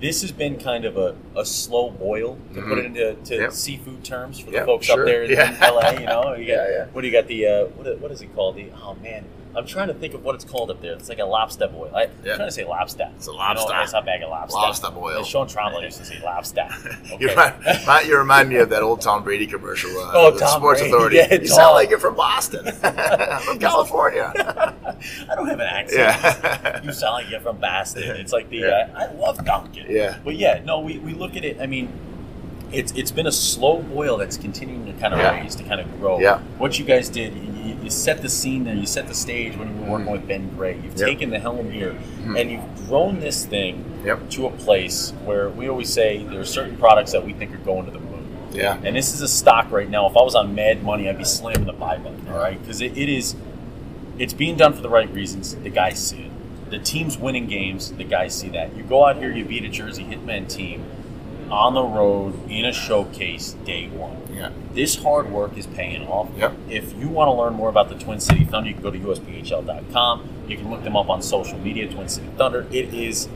This 0.01 0.21
has 0.23 0.31
been 0.31 0.59
kind 0.59 0.83
of 0.85 0.97
a, 0.97 1.15
a 1.37 1.45
slow 1.45 1.89
boil 1.89 2.37
to 2.53 2.61
put 2.61 2.77
it 2.79 2.85
into 2.85 3.13
to 3.15 3.21
Mm-hmm. 3.21 3.41
Yep. 3.43 3.51
seafood 3.53 4.03
terms 4.03 4.39
for 4.39 4.51
Yep, 4.51 4.61
the 4.61 4.65
folks 4.65 4.85
sure. 4.87 4.99
up 5.01 5.05
there 5.05 5.23
in, 5.23 5.31
Yeah. 5.31 5.51
in 5.53 5.73
LA. 5.75 5.89
You 6.01 6.05
know, 6.05 6.33
you 6.37 6.47
got, 6.53 6.93
what 6.93 7.01
do 7.01 7.07
you 7.07 7.13
got? 7.13 7.27
The 7.27 7.47
uh, 7.47 7.65
what, 7.67 7.99
what 7.99 8.11
is 8.11 8.21
it 8.21 8.33
called? 8.35 8.55
The 8.57 8.69
oh 8.83 8.95
man, 8.95 9.25
I'm 9.57 9.65
trying 9.65 9.87
to 9.87 9.93
think 9.93 10.13
of 10.13 10.23
what 10.23 10.35
it's 10.35 10.43
called 10.43 10.69
up 10.71 10.81
there. 10.81 10.93
It's 10.93 11.09
like 11.09 11.19
a 11.19 11.25
lobster 11.25 11.67
boil. 11.67 11.91
I, 11.95 12.03
Yeah. 12.03 12.07
I'm 12.31 12.35
trying 12.37 12.47
to 12.47 12.51
say 12.51 12.65
lobster. 12.65 13.09
It's 13.15 13.27
a 13.27 13.31
You 13.31 13.37
lobster. 13.37 13.69
know, 13.69 13.75
nice 13.75 13.91
hot 13.93 14.05
bag 14.05 14.21
of 14.23 14.29
lobster. 14.29 14.55
Lobster 14.57 14.91
boil. 14.91 15.17
And 15.17 15.25
Sean 15.25 15.47
Trombley 15.47 15.83
used 15.83 15.97
to 15.99 16.05
say 16.05 16.19
lobster. 16.23 16.67
You, 17.19 17.29
remind, 17.29 18.07
you 18.07 18.17
remind 18.17 18.49
me 18.49 18.57
of 18.57 18.69
that 18.69 18.81
old 18.83 19.01
Tom 19.01 19.23
Brady 19.23 19.47
commercial. 19.47 19.91
Uh, 19.97 20.11
Oh, 20.13 20.31
with 20.31 20.39
Tom 20.41 20.59
Sports 20.59 20.81
Brady. 20.81 20.93
Authority. 20.95 21.15
Yeah, 21.17 21.31
you 21.33 21.39
Tom. 21.39 21.47
sound 21.47 21.73
like 21.75 21.89
you're 21.89 21.99
from 21.99 22.15
Boston, 22.15 22.65
from 23.45 23.59
California. 23.59 24.31
I 24.35 25.35
don't 25.35 25.47
have 25.47 25.59
an 25.59 25.67
accent. 25.67 25.99
yeah, 25.99 26.83
you 26.83 26.91
sound 26.91 27.13
like 27.13 27.29
you're 27.29 27.39
from 27.39 27.57
Boston. 27.57 28.03
It's 28.03 28.33
like 28.33 28.49
the 28.49 28.57
Yeah. 28.57 28.89
uh, 28.95 28.99
I 28.99 29.11
love 29.13 29.43
Dunkin'. 29.45 29.85
Yeah. 29.89 30.17
But 30.23 30.35
yeah, 30.35 30.61
no, 30.65 30.79
we, 30.79 30.97
we 30.99 31.13
look 31.13 31.35
at 31.35 31.45
it. 31.45 31.61
I 31.61 31.65
mean, 31.67 31.91
it's 32.75 32.91
it's 32.93 33.11
been 33.11 33.27
a 33.27 33.31
slow 33.31 33.81
boil 33.81 34.17
that's 34.17 34.37
continuing 34.37 34.85
to 34.85 34.93
kind 34.93 35.13
of 35.13 35.19
Yeah. 35.19 35.39
raise 35.41 35.55
to 35.55 35.63
kind 35.63 35.79
of 35.81 35.99
grow. 35.99 36.19
Yeah. 36.19 36.39
What 36.57 36.77
you 36.77 36.85
guys 36.85 37.09
did, 37.09 37.33
you, 37.35 37.77
you 37.83 37.89
set 37.89 38.21
the 38.21 38.29
scene 38.29 38.63
there. 38.63 38.75
You 38.75 38.85
set 38.85 39.07
the 39.07 39.13
stage 39.13 39.57
when 39.57 39.75
you 39.75 39.81
were 39.83 39.91
working 39.91 40.11
with 40.11 40.27
Ben 40.27 40.49
Gray. 40.55 40.75
You've. 40.75 40.97
Yep. 40.97 41.07
taken 41.07 41.29
the 41.29 41.39
helm 41.39 41.71
here, 41.71 41.95
Mhm. 42.23 42.39
and 42.39 42.51
you've 42.51 42.87
grown 42.87 43.19
this 43.19 43.45
thing 43.45 43.83
Yep. 44.05 44.29
to 44.31 44.45
a 44.47 44.51
place 44.51 45.13
where 45.25 45.49
we 45.49 45.67
always 45.69 45.89
say 45.91 46.23
there 46.23 46.39
are 46.39 46.45
certain 46.45 46.77
products 46.77 47.11
that 47.13 47.25
we 47.25 47.33
think 47.33 47.53
are 47.53 47.57
going 47.57 47.85
to 47.85 47.91
the 47.91 47.99
moon. 47.99 48.11
yeah, 48.53 48.77
And 48.85 48.95
this 48.95 49.13
is 49.13 49.21
a 49.21 49.27
stock 49.27 49.69
right 49.71 49.89
now. 49.89 50.07
If 50.07 50.15
I 50.15 50.21
was 50.21 50.33
on 50.35 50.55
Mad 50.55 50.81
Money, 50.83 51.09
I'd 51.09 51.17
be 51.17 51.25
slamming 51.25 51.65
the 51.65 51.73
buy 51.73 51.97
button. 51.97 52.25
All 52.31 52.37
right, 52.37 52.57
because 52.61 52.79
it, 52.81 52.97
it 52.97 53.09
is, 53.09 53.35
it's 54.17 54.31
being 54.33 54.55
done 54.55 54.71
for 54.73 54.81
the 54.81 54.89
right 54.89 55.11
reasons. 55.13 55.55
The 55.55 55.69
guys 55.69 55.99
see 55.99 56.19
it. 56.21 56.31
The 56.71 56.79
team's 56.79 57.17
winning 57.17 57.47
games. 57.47 57.91
The 57.91 58.03
guys 58.05 58.33
see 58.33 58.47
that. 58.49 58.75
You 58.75 58.83
go 58.83 59.05
out 59.05 59.17
here, 59.17 59.31
you 59.31 59.43
beat 59.45 59.65
a 59.65 59.69
Jersey 59.69 60.03
Hitmen 60.05 60.47
team 60.47 60.83
on 61.51 61.73
the 61.73 61.83
road 61.83 62.49
in 62.49 62.65
a 62.65 62.73
showcase 62.73 63.53
day 63.65 63.87
one. 63.87 64.21
yeah. 64.33 64.51
This 64.73 64.95
hard 64.95 65.29
work 65.31 65.57
is 65.57 65.67
paying 65.67 66.07
off. 66.07 66.29
Yep. 66.37 66.53
If 66.69 66.93
you 66.97 67.07
want 67.07 67.27
to 67.29 67.31
learn 67.33 67.53
more 67.53 67.69
about 67.69 67.89
the 67.89 67.95
Twin 67.95 68.19
City 68.19 68.45
Thunder, 68.45 68.69
you 68.69 68.75
can 68.75 68.83
go 68.83 68.91
to 68.91 68.99
USPHL.com. 68.99 70.29
You 70.47 70.57
can 70.57 70.69
look 70.69 70.83
them 70.83 70.95
up 70.97 71.09
on 71.09 71.21
social 71.21 71.57
media, 71.59 71.89
Twin 71.91 72.09
City 72.09 72.29
Thunder. 72.37 72.67
It 72.71 72.93
is 72.93 73.29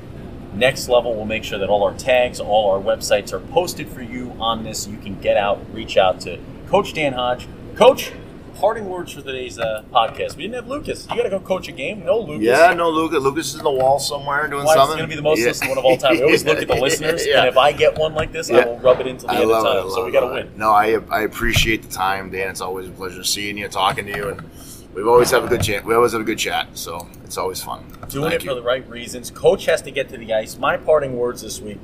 next 0.54 0.90
level. 0.90 1.16
We'll 1.16 1.26
make 1.26 1.44
sure 1.44 1.60
that 1.60 1.70
all 1.70 1.84
our 1.84 1.94
tags, 1.94 2.40
all 2.40 2.72
our 2.72 2.80
websites 2.82 3.32
are 3.34 3.40
posted 3.40 3.88
for 3.88 4.02
you 4.02 4.36
on 4.40 4.64
this. 4.64 4.88
You 4.88 4.98
can 4.98 5.20
get 5.20 5.38
out, 5.38 5.60
reach 5.74 5.98
out 5.98 6.20
to 6.22 6.40
Coach 6.68 6.94
Dan 6.94 7.14
Hodge. 7.14 7.48
Coach, 7.76 8.12
parting 8.60 8.90
words 8.90 9.14
for 9.14 9.22
today's 9.22 9.58
uh, 9.58 9.84
podcast. 9.92 10.36
We 10.36 10.44
didn't 10.44 10.56
have 10.56 10.68
Lucas. 10.68 11.08
You 11.10 11.16
got 11.16 11.24
to 11.24 11.30
go 11.30 11.40
coach 11.40 11.70
a 11.70 11.72
game. 11.72 12.04
No 12.06 12.20
Lucas. 12.20 12.46
Yeah, 12.46 12.74
no, 12.74 12.90
Lucas. 12.90 13.24
Lucas 13.24 13.48
is 13.50 13.56
in 13.56 13.64
the 13.64 13.72
wall 13.72 14.00
somewhere 14.00 14.48
doing 14.50 14.66
Why, 14.66 14.74
something. 14.76 14.92
it's 14.92 14.98
going 14.98 15.10
to 15.10 15.16
be 15.16 15.16
the 15.16 15.22
most 15.22 15.40
Yeah. 15.40 15.46
listened 15.48 15.70
one 15.70 15.78
of 15.78 15.86
all 15.86 15.98
time. 15.98 16.18
We 16.18 16.24
always 16.24 16.44
look 16.44 16.58
at 16.62 16.68
the 16.68 16.76
listeners, 16.82 17.26
Yeah. 17.26 17.40
and 17.40 17.48
if 17.48 17.58
I 17.58 17.72
get 17.72 17.98
one 17.98 18.14
like 18.14 18.32
this, 18.34 18.52
I 18.52 18.66
will 18.66 18.78
rub 18.80 19.00
it 19.00 19.08
into 19.08 19.26
the 19.26 19.32
I 19.32 19.36
end 19.36 19.44
of 19.46 19.50
it. 19.50 19.54
Time. 19.54 19.64
love 19.64 19.92
So 19.92 20.06
we 20.06 20.12
got 20.12 20.22
to 20.22 20.34
win. 20.34 20.52
No, 20.58 20.72
I 20.72 21.00
I 21.10 21.22
appreciate 21.22 21.84
the 21.84 21.90
time, 21.90 22.30
Dan. 22.32 22.50
It's 22.50 22.62
always 22.62 22.88
a 22.88 22.92
pleasure 22.92 23.24
seeing 23.24 23.58
you, 23.58 23.68
talking 23.70 24.06
to 24.08 24.16
you, 24.16 24.28
and 24.30 24.50
we've 24.94 25.08
always 25.08 25.32
have 25.32 25.46
a 25.46 25.48
good 25.48 25.64
chat. 25.64 25.86
We 25.86 25.96
always 25.96 26.12
have 26.12 26.22
a 26.22 26.26
good 26.26 26.40
chat, 26.40 26.68
so 26.78 27.08
it's 27.24 27.38
always 27.38 27.62
fun. 27.64 27.86
doing 28.10 28.30
Thank 28.32 28.42
it 28.42 28.44
you. 28.44 28.52
for 28.52 28.56
the 28.56 28.62
right 28.62 28.88
reasons. 28.90 29.32
Coach 29.32 29.66
has 29.68 29.82
to 29.84 29.92
get 29.92 30.10
to 30.10 30.18
the 30.18 30.34
ice. 30.34 30.58
My 30.58 30.76
parting 30.76 31.16
words 31.16 31.42
this 31.44 31.62
week. 31.62 31.80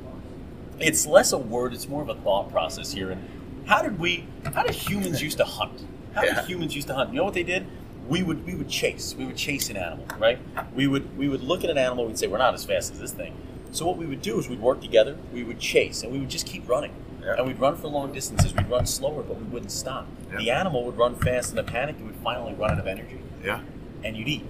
It's 0.78 1.06
less 1.06 1.32
a 1.32 1.38
word; 1.38 1.72
it's 1.72 1.88
more 1.88 2.02
of 2.02 2.10
a 2.10 2.14
thought 2.16 2.50
process 2.52 2.92
here. 2.92 3.10
And 3.10 3.26
how 3.66 3.80
did 3.80 3.98
we? 3.98 4.26
How 4.54 4.62
did 4.62 4.74
humans 4.74 5.22
used 5.22 5.38
to 5.38 5.44
hunt? 5.44 5.86
How 6.16 6.24
Yeah. 6.24 6.40
did 6.40 6.48
humans 6.48 6.74
used 6.74 6.88
to 6.88 6.94
hunt? 6.94 7.10
You 7.10 7.16
know 7.18 7.24
what 7.24 7.34
they 7.34 7.42
did? 7.42 7.66
We 8.08 8.22
would 8.22 8.46
we 8.46 8.54
would 8.54 8.68
chase. 8.68 9.14
We 9.18 9.26
would 9.26 9.36
chase 9.36 9.68
an 9.68 9.76
animal, 9.76 10.06
right? 10.18 10.38
We 10.74 10.86
would 10.86 11.16
we 11.18 11.28
would 11.28 11.42
look 11.42 11.62
at 11.62 11.70
an 11.70 11.76
animal. 11.78 12.06
We'd 12.06 12.18
say 12.18 12.26
we're 12.26 12.38
not 12.38 12.54
as 12.54 12.64
fast 12.64 12.92
as 12.92 13.00
this 13.00 13.12
thing. 13.12 13.34
So 13.72 13.86
what 13.86 13.98
we 13.98 14.06
would 14.06 14.22
do 14.22 14.38
is 14.38 14.48
we'd 14.48 14.60
work 14.60 14.80
together. 14.80 15.16
We 15.34 15.44
would 15.44 15.58
chase, 15.60 16.02
and 16.02 16.10
we 16.12 16.18
would 16.18 16.30
just 16.30 16.46
keep 16.46 16.66
running. 16.68 16.92
Yeah. 17.22 17.34
And 17.36 17.46
we'd 17.46 17.60
run 17.60 17.76
for 17.76 17.88
long 17.88 18.12
distances. 18.12 18.54
We'd 18.54 18.70
run 18.70 18.86
slower, 18.86 19.22
but 19.22 19.36
we 19.38 19.44
wouldn't 19.44 19.72
stop. 19.72 20.06
Yeah. 20.30 20.38
The 20.38 20.50
animal 20.52 20.84
would 20.84 20.96
run 20.96 21.16
fast 21.16 21.52
in 21.52 21.58
a 21.58 21.62
panic. 21.64 21.96
It 22.00 22.04
would 22.04 22.16
finally 22.16 22.54
run 22.54 22.70
out 22.70 22.78
of 22.78 22.86
energy, 22.86 23.18
Yeah, 23.44 23.60
and 24.02 24.16
you'd 24.16 24.28
eat. 24.28 24.44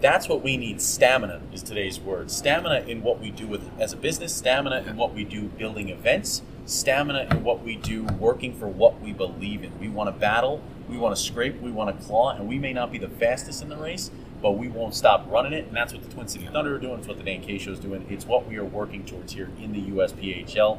That's 0.00 0.28
what 0.28 0.42
we 0.42 0.56
need. 0.56 0.80
Stamina 0.80 1.40
is 1.52 1.62
today's 1.62 1.98
word. 2.00 2.30
Stamina 2.30 2.84
in 2.86 3.02
what 3.02 3.20
we 3.20 3.30
do 3.30 3.46
with 3.46 3.68
as 3.78 3.92
a 3.92 3.96
business, 3.96 4.34
stamina 4.34 4.84
in 4.86 4.96
what 4.96 5.14
we 5.14 5.24
do 5.24 5.42
building 5.44 5.88
events, 5.90 6.40
stamina 6.66 7.26
in 7.30 7.42
what 7.42 7.62
we 7.62 7.76
do 7.76 8.04
working 8.04 8.54
for 8.54 8.68
what 8.68 9.00
we 9.00 9.12
believe 9.12 9.62
in. 9.64 9.78
We 9.78 9.88
want 9.88 10.14
to 10.14 10.18
battle, 10.18 10.62
we 10.88 10.96
want 10.96 11.16
to 11.16 11.22
scrape, 11.22 11.60
we 11.60 11.70
want 11.70 11.98
to 11.98 12.06
claw, 12.06 12.30
and 12.30 12.48
we 12.48 12.58
may 12.58 12.72
not 12.72 12.92
be 12.92 12.98
the 12.98 13.08
fastest 13.08 13.62
in 13.62 13.68
the 13.68 13.76
race, 13.76 14.10
but 14.42 14.52
we 14.52 14.68
won't 14.68 14.94
stop 14.94 15.30
running 15.30 15.52
it. 15.52 15.66
And 15.66 15.76
that's 15.76 15.92
what 15.92 16.02
the 16.02 16.08
Twin 16.08 16.28
City 16.28 16.46
Thunder 16.46 16.76
are 16.76 16.78
doing. 16.78 16.98
It's 16.98 17.08
what 17.08 17.18
the 17.18 17.24
Dan 17.24 17.42
K 17.42 17.58
Show 17.58 17.72
is 17.72 17.80
doing. 17.80 18.06
It's 18.08 18.26
what 18.26 18.46
we 18.46 18.56
are 18.56 18.64
working 18.64 19.04
towards 19.04 19.32
here 19.32 19.50
in 19.60 19.72
the 19.72 19.82
USPHL. 19.82 20.78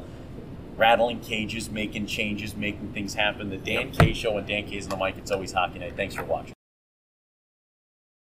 Rattling 0.76 1.20
cages, 1.20 1.70
making 1.70 2.06
changes, 2.06 2.56
making 2.56 2.92
things 2.92 3.14
happen. 3.14 3.50
The 3.50 3.58
Dan 3.58 3.92
K 3.92 4.12
Show 4.12 4.38
and 4.38 4.46
Dan 4.46 4.66
K's 4.66 4.84
on 4.86 4.90
the 4.90 5.04
mic. 5.04 5.16
It's 5.18 5.30
always 5.30 5.52
hockey 5.52 5.78
night. 5.78 5.94
Thanks 5.96 6.14
for 6.14 6.24
watching. 6.24 6.51